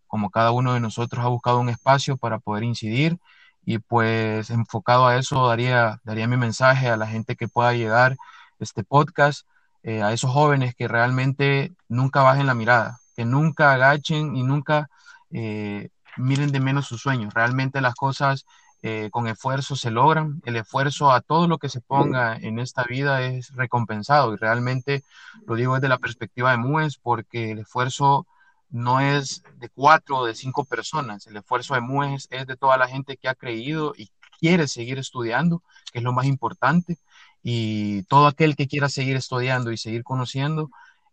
como 0.06 0.30
cada 0.30 0.50
uno 0.52 0.74
de 0.74 0.80
nosotros 0.80 1.24
ha 1.24 1.28
buscado 1.28 1.58
un 1.58 1.70
espacio 1.70 2.18
para 2.18 2.38
poder 2.38 2.64
incidir 2.64 3.18
y 3.64 3.78
pues 3.78 4.50
enfocado 4.50 5.06
a 5.06 5.16
eso 5.16 5.48
daría, 5.48 6.00
daría 6.04 6.28
mi 6.28 6.36
mensaje 6.36 6.88
a 6.88 6.98
la 6.98 7.06
gente 7.06 7.34
que 7.36 7.48
pueda 7.48 7.72
llegar 7.72 8.16
este 8.60 8.84
podcast 8.84 9.46
eh, 9.82 10.02
a 10.02 10.12
esos 10.12 10.30
jóvenes 10.30 10.74
que 10.74 10.86
realmente 10.86 11.72
nunca 11.88 12.22
bajen 12.22 12.46
la 12.46 12.54
mirada, 12.54 12.98
que 13.16 13.24
nunca 13.24 13.72
agachen 13.72 14.36
y 14.36 14.42
nunca 14.42 14.90
eh, 15.30 15.88
miren 16.18 16.52
de 16.52 16.60
menos 16.60 16.86
sus 16.86 17.00
sueños. 17.00 17.32
Realmente 17.32 17.80
las 17.80 17.94
cosas 17.94 18.44
eh, 18.88 19.10
con 19.10 19.26
esfuerzo 19.26 19.74
se 19.74 19.90
logran. 19.90 20.40
El 20.44 20.54
esfuerzo 20.54 21.10
a 21.10 21.20
todo 21.20 21.48
lo 21.48 21.58
que 21.58 21.68
se 21.68 21.80
ponga 21.80 22.36
en 22.36 22.60
esta 22.60 22.84
vida 22.84 23.22
es 23.22 23.52
recompensado 23.56 24.32
y 24.32 24.36
realmente 24.36 25.02
lo 25.44 25.56
digo 25.56 25.74
desde 25.74 25.88
la 25.88 25.98
perspectiva 25.98 26.52
de 26.52 26.58
MUES 26.58 26.98
porque 26.98 27.50
el 27.50 27.58
esfuerzo 27.58 28.28
no 28.70 29.00
es 29.00 29.42
de 29.58 29.68
cuatro 29.70 30.18
o 30.18 30.26
de 30.26 30.36
cinco 30.36 30.64
personas. 30.64 31.26
El 31.26 31.36
esfuerzo 31.36 31.74
de 31.74 31.80
MUES 31.80 32.28
es 32.30 32.46
de 32.46 32.56
toda 32.56 32.76
la 32.76 32.86
gente 32.86 33.16
que 33.16 33.28
ha 33.28 33.34
creído 33.34 33.92
y 33.96 34.08
quiere 34.38 34.68
seguir 34.68 34.98
estudiando, 34.98 35.64
que 35.92 35.98
es 35.98 36.04
lo 36.04 36.12
más 36.12 36.26
importante 36.26 36.96
y 37.42 38.04
todo 38.04 38.28
aquel 38.28 38.54
que 38.54 38.68
quiera 38.68 38.88
seguir 38.88 39.16
estudiando 39.16 39.72
y 39.72 39.78
seguir 39.78 40.04
conociendo 40.04 40.70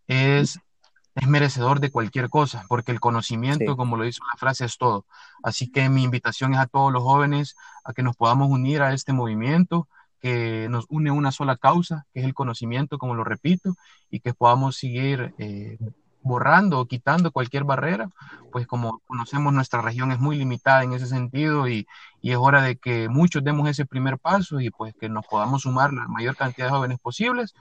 es, 0.07 0.59
es 1.15 1.27
merecedor 1.27 1.79
de 1.79 1.91
cualquier 1.91 2.29
cosa, 2.29 2.65
porque 2.67 2.91
el 2.91 2.99
conocimiento, 2.99 3.77
como 3.77 3.97
lo 3.97 4.03
dice 4.03 4.21
la 4.31 4.37
frase, 4.37 4.65
es 4.65 4.77
todo. 4.77 5.05
Así 5.43 5.71
que 5.71 5.89
mi 5.89 6.03
invitación 6.03 6.53
es 6.53 6.59
a 6.59 6.67
todos 6.67 6.91
los 6.91 7.03
jóvenes 7.03 7.55
a 7.83 7.93
que 7.93 8.03
nos 8.03 8.15
podamos 8.15 8.49
unir 8.49 8.81
a 8.81 8.93
este 8.93 9.13
movimiento 9.13 9.87
que 10.19 10.67
nos 10.69 10.85
une 10.87 11.11
una 11.11 11.33
sola 11.33 11.57
causa, 11.57 12.05
que 12.13 12.21
es 12.21 12.25
el 12.25 12.33
conocimiento, 12.33 12.97
como 12.97 13.13
lo 13.13 13.25
repito, 13.25 13.75
y 14.09 14.21
que 14.21 14.33
podamos 14.33 14.77
seguir 14.77 15.33
eh, 15.37 15.77
borrando 16.21 16.79
o 16.79 16.85
quitando 16.85 17.31
cualquier 17.31 17.65
barrera, 17.65 18.09
pues 18.51 18.65
como 18.65 19.01
conocemos 19.05 19.53
nuestra 19.53 19.81
región 19.81 20.13
es 20.13 20.19
muy 20.19 20.37
limitada 20.37 20.83
en 20.83 20.93
ese 20.93 21.07
sentido 21.07 21.67
y, 21.67 21.85
y, 22.21 22.31
es 22.31 22.37
hora 22.37 22.61
de 22.61 22.77
que 22.77 23.09
muchos 23.09 23.43
demos 23.43 23.67
ese 23.67 23.85
primer 23.85 24.17
paso 24.17 24.61
y 24.61 24.69
pues 24.69 24.95
que 24.95 25.09
nos 25.09 25.27
podamos 25.27 25.63
sumar 25.63 25.91
la 25.91 26.07
mayor 26.07 26.37
cantidad 26.37 26.67
de 26.67 26.71
jóvenes 26.71 26.99
posibles 26.99 27.53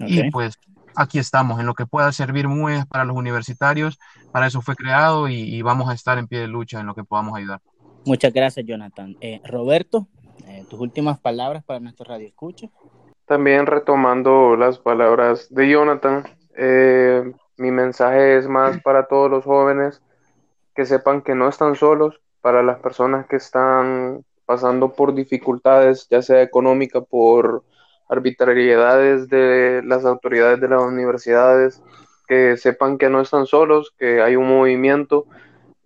y 0.00 0.30
pues 0.30 0.58
aquí 0.98 1.18
estamos 1.18 1.60
en 1.60 1.66
lo 1.66 1.74
que 1.74 1.86
pueda 1.86 2.10
servir 2.12 2.48
muy 2.48 2.84
para 2.86 3.04
los 3.04 3.16
universitarios, 3.16 3.98
para 4.32 4.48
eso 4.48 4.60
fue 4.60 4.74
creado 4.74 5.28
y, 5.28 5.62
vamos 5.62 5.88
a 5.88 5.94
estar 5.94 6.18
en 6.18 6.26
pie 6.26 6.40
de 6.40 6.48
lucha 6.48 6.80
en 6.80 6.86
lo 6.86 6.94
que 6.94 7.04
podamos 7.04 7.36
ayudar. 7.36 7.60
Muchas 8.04 8.32
gracias 8.32 8.66
Jonathan. 8.66 9.16
Eh, 9.20 9.40
Roberto, 9.44 10.08
eh, 10.46 10.64
tus 10.68 10.80
últimas 10.80 11.18
palabras 11.18 11.62
para 11.64 11.78
nuestro 11.80 12.04
radio 12.04 12.26
escucha. 12.26 12.68
También 13.26 13.66
retomando 13.66 14.56
las 14.56 14.78
palabras 14.78 15.46
de 15.50 15.68
Jonathan, 15.68 16.24
eh, 16.56 17.32
mi 17.56 17.70
mensaje 17.70 18.38
es 18.38 18.48
más 18.48 18.80
para 18.82 19.06
todos 19.06 19.30
los 19.30 19.44
jóvenes 19.44 20.02
que 20.74 20.84
sepan 20.84 21.22
que 21.22 21.34
no 21.34 21.48
están 21.48 21.76
solos, 21.76 22.20
para 22.40 22.62
las 22.62 22.78
personas 22.80 23.26
que 23.26 23.36
están 23.36 24.24
pasando 24.46 24.94
por 24.94 25.14
dificultades, 25.14 26.08
ya 26.08 26.22
sea 26.22 26.40
económica, 26.42 27.00
por 27.02 27.62
arbitrariedades 28.08 29.28
de 29.28 29.82
las 29.84 30.04
autoridades 30.04 30.60
de 30.60 30.68
las 30.68 30.82
universidades, 30.82 31.82
que 32.26 32.56
sepan 32.56 32.98
que 32.98 33.08
no 33.08 33.20
están 33.20 33.46
solos, 33.46 33.92
que 33.98 34.20
hay 34.20 34.36
un 34.36 34.48
movimiento 34.48 35.26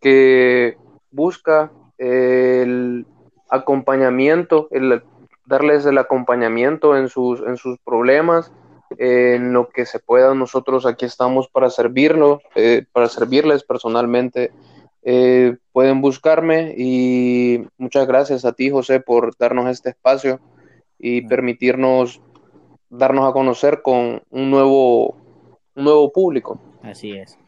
que 0.00 0.76
busca 1.10 1.70
el 1.98 3.06
acompañamiento, 3.48 4.68
el 4.70 5.02
darles 5.46 5.84
el 5.86 5.98
acompañamiento 5.98 6.96
en 6.96 7.08
sus, 7.08 7.40
en 7.40 7.56
sus 7.56 7.78
problemas 7.78 8.52
en 8.98 9.52
lo 9.52 9.68
que 9.68 9.86
se 9.86 9.98
pueda, 9.98 10.34
nosotros 10.34 10.86
aquí 10.86 11.04
estamos 11.04 11.48
para 11.48 11.70
servirlo, 11.70 12.40
eh, 12.54 12.84
para 12.92 13.08
servirles 13.08 13.64
personalmente. 13.64 14.52
Eh, 15.04 15.56
pueden 15.72 16.00
buscarme 16.00 16.74
y 16.76 17.66
muchas 17.76 18.06
gracias 18.06 18.44
a 18.44 18.52
ti, 18.52 18.70
José, 18.70 19.00
por 19.00 19.36
darnos 19.36 19.68
este 19.68 19.90
espacio 19.90 20.40
y 21.02 21.26
permitirnos 21.26 22.22
darnos 22.88 23.28
a 23.28 23.32
conocer 23.32 23.82
con 23.82 24.22
un 24.30 24.50
nuevo, 24.50 25.16
un 25.74 25.84
nuevo 25.84 26.12
público. 26.12 26.60
Así 26.82 27.10
es. 27.10 27.38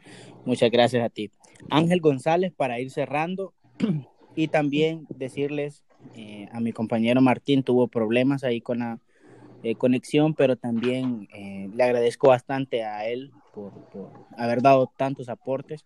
Muchas 0.43 0.69
gracias 0.69 1.03
a 1.03 1.09
ti. 1.09 1.31
Ángel 1.69 2.01
González, 2.01 2.53
para 2.55 2.79
ir 2.79 2.91
cerrando 2.91 3.53
y 4.35 4.49
también 4.49 5.07
decirles 5.09 5.83
eh, 6.15 6.49
a 6.51 6.59
mi 6.59 6.73
compañero 6.73 7.21
Martín, 7.21 7.63
tuvo 7.63 7.87
problemas 7.87 8.43
ahí 8.43 8.59
con 8.59 8.79
la 8.79 8.99
eh, 9.63 9.75
conexión, 9.75 10.33
pero 10.33 10.57
también 10.57 11.27
eh, 11.33 11.69
le 11.73 11.83
agradezco 11.83 12.27
bastante 12.27 12.83
a 12.83 13.07
él 13.07 13.31
por, 13.53 13.71
haber 14.37 14.61
dado 14.61 14.91
tantos 14.97 15.29
aportes 15.29 15.85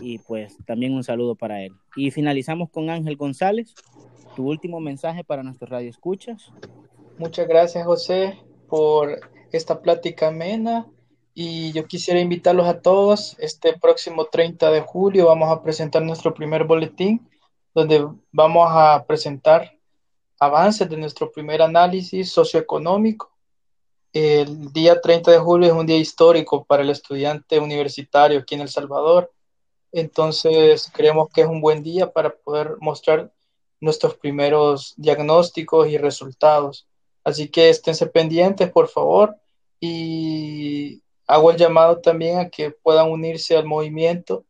y 0.00 0.18
pues 0.18 0.56
también 0.66 0.94
un 0.94 1.02
saludo 1.02 1.34
para 1.34 1.62
él. 1.62 1.72
Y 1.96 2.12
finalizamos 2.12 2.70
con 2.70 2.88
Ángel 2.90 3.16
González. 3.16 3.74
Tu 4.36 4.48
último 4.48 4.80
mensaje 4.80 5.24
para 5.24 5.42
nuestro 5.42 5.66
radio 5.66 5.90
escuchas. 5.90 6.52
Muchas 7.22 7.46
gracias 7.46 7.86
José 7.86 8.36
por 8.66 9.20
esta 9.52 9.80
plática 9.80 10.26
amena 10.26 10.88
y 11.34 11.70
yo 11.70 11.86
quisiera 11.86 12.18
invitarlos 12.18 12.66
a 12.66 12.80
todos. 12.80 13.36
Este 13.38 13.78
próximo 13.78 14.24
30 14.24 14.72
de 14.72 14.80
julio 14.80 15.26
vamos 15.26 15.48
a 15.48 15.62
presentar 15.62 16.02
nuestro 16.02 16.34
primer 16.34 16.64
boletín 16.64 17.30
donde 17.72 18.04
vamos 18.32 18.66
a 18.72 19.04
presentar 19.06 19.70
avances 20.40 20.90
de 20.90 20.96
nuestro 20.96 21.30
primer 21.30 21.62
análisis 21.62 22.32
socioeconómico. 22.32 23.30
El 24.12 24.72
día 24.72 25.00
30 25.00 25.30
de 25.30 25.38
julio 25.38 25.68
es 25.68 25.74
un 25.74 25.86
día 25.86 25.98
histórico 25.98 26.64
para 26.64 26.82
el 26.82 26.90
estudiante 26.90 27.60
universitario 27.60 28.40
aquí 28.40 28.56
en 28.56 28.62
El 28.62 28.68
Salvador. 28.68 29.30
Entonces, 29.92 30.90
creemos 30.92 31.28
que 31.32 31.42
es 31.42 31.46
un 31.46 31.60
buen 31.60 31.84
día 31.84 32.12
para 32.12 32.34
poder 32.34 32.78
mostrar 32.80 33.32
nuestros 33.80 34.16
primeros 34.16 34.94
diagnósticos 34.96 35.86
y 35.86 35.98
resultados. 35.98 36.88
Así 37.24 37.48
que 37.48 37.68
esténse 37.68 38.06
pendientes, 38.06 38.70
por 38.70 38.88
favor, 38.88 39.36
y 39.80 41.02
hago 41.26 41.50
el 41.50 41.56
llamado 41.56 42.00
también 42.00 42.38
a 42.38 42.48
que 42.48 42.70
puedan 42.70 43.10
unirse 43.10 43.56
al 43.56 43.64
movimiento 43.64 44.44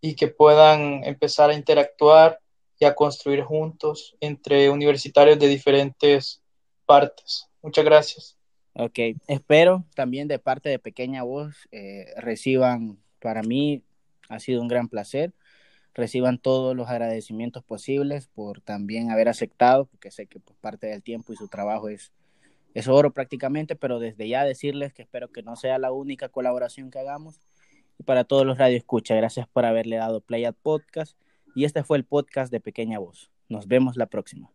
y 0.00 0.14
que 0.16 0.28
puedan 0.28 1.04
empezar 1.04 1.50
a 1.50 1.54
interactuar 1.54 2.40
y 2.78 2.84
a 2.84 2.94
construir 2.94 3.42
juntos 3.42 4.16
entre 4.20 4.68
universitarios 4.70 5.38
de 5.38 5.48
diferentes 5.48 6.42
partes. 6.86 7.48
Muchas 7.62 7.84
gracias. 7.84 8.38
Ok, 8.74 8.98
espero 9.28 9.84
también 9.94 10.26
de 10.26 10.38
parte 10.38 10.68
de 10.68 10.78
Pequeña 10.78 11.22
Voz 11.22 11.68
eh, 11.70 12.06
reciban, 12.16 12.98
para 13.20 13.42
mí 13.42 13.82
ha 14.28 14.40
sido 14.40 14.60
un 14.60 14.68
gran 14.68 14.88
placer, 14.88 15.32
reciban 15.94 16.38
todos 16.38 16.76
los 16.76 16.88
agradecimientos 16.88 17.62
posibles 17.62 18.26
por 18.26 18.60
también 18.60 19.10
haber 19.10 19.28
aceptado, 19.28 19.86
porque 19.86 20.10
sé 20.10 20.26
que 20.26 20.40
por 20.40 20.56
parte 20.56 20.88
del 20.88 21.02
tiempo 21.02 21.32
y 21.32 21.36
su 21.36 21.48
trabajo 21.48 21.88
es, 21.88 22.12
es 22.74 22.88
oro 22.88 23.12
prácticamente, 23.12 23.76
pero 23.76 24.00
desde 24.00 24.28
ya 24.28 24.44
decirles 24.44 24.92
que 24.92 25.02
espero 25.02 25.28
que 25.30 25.42
no 25.42 25.56
sea 25.56 25.78
la 25.78 25.92
única 25.92 26.28
colaboración 26.28 26.90
que 26.90 26.98
hagamos. 26.98 27.40
Y 27.98 28.02
para 28.02 28.24
todos 28.24 28.44
los 28.44 28.58
radioescuchas, 28.58 29.16
gracias 29.16 29.46
por 29.46 29.64
haberle 29.64 29.96
dado 29.96 30.20
play 30.20 30.44
al 30.44 30.54
podcast 30.54 31.16
y 31.54 31.64
este 31.64 31.84
fue 31.84 31.96
el 31.96 32.04
podcast 32.04 32.50
de 32.50 32.60
Pequeña 32.60 32.98
Voz. 32.98 33.30
Nos 33.48 33.68
vemos 33.68 33.96
la 33.96 34.06
próxima. 34.06 34.50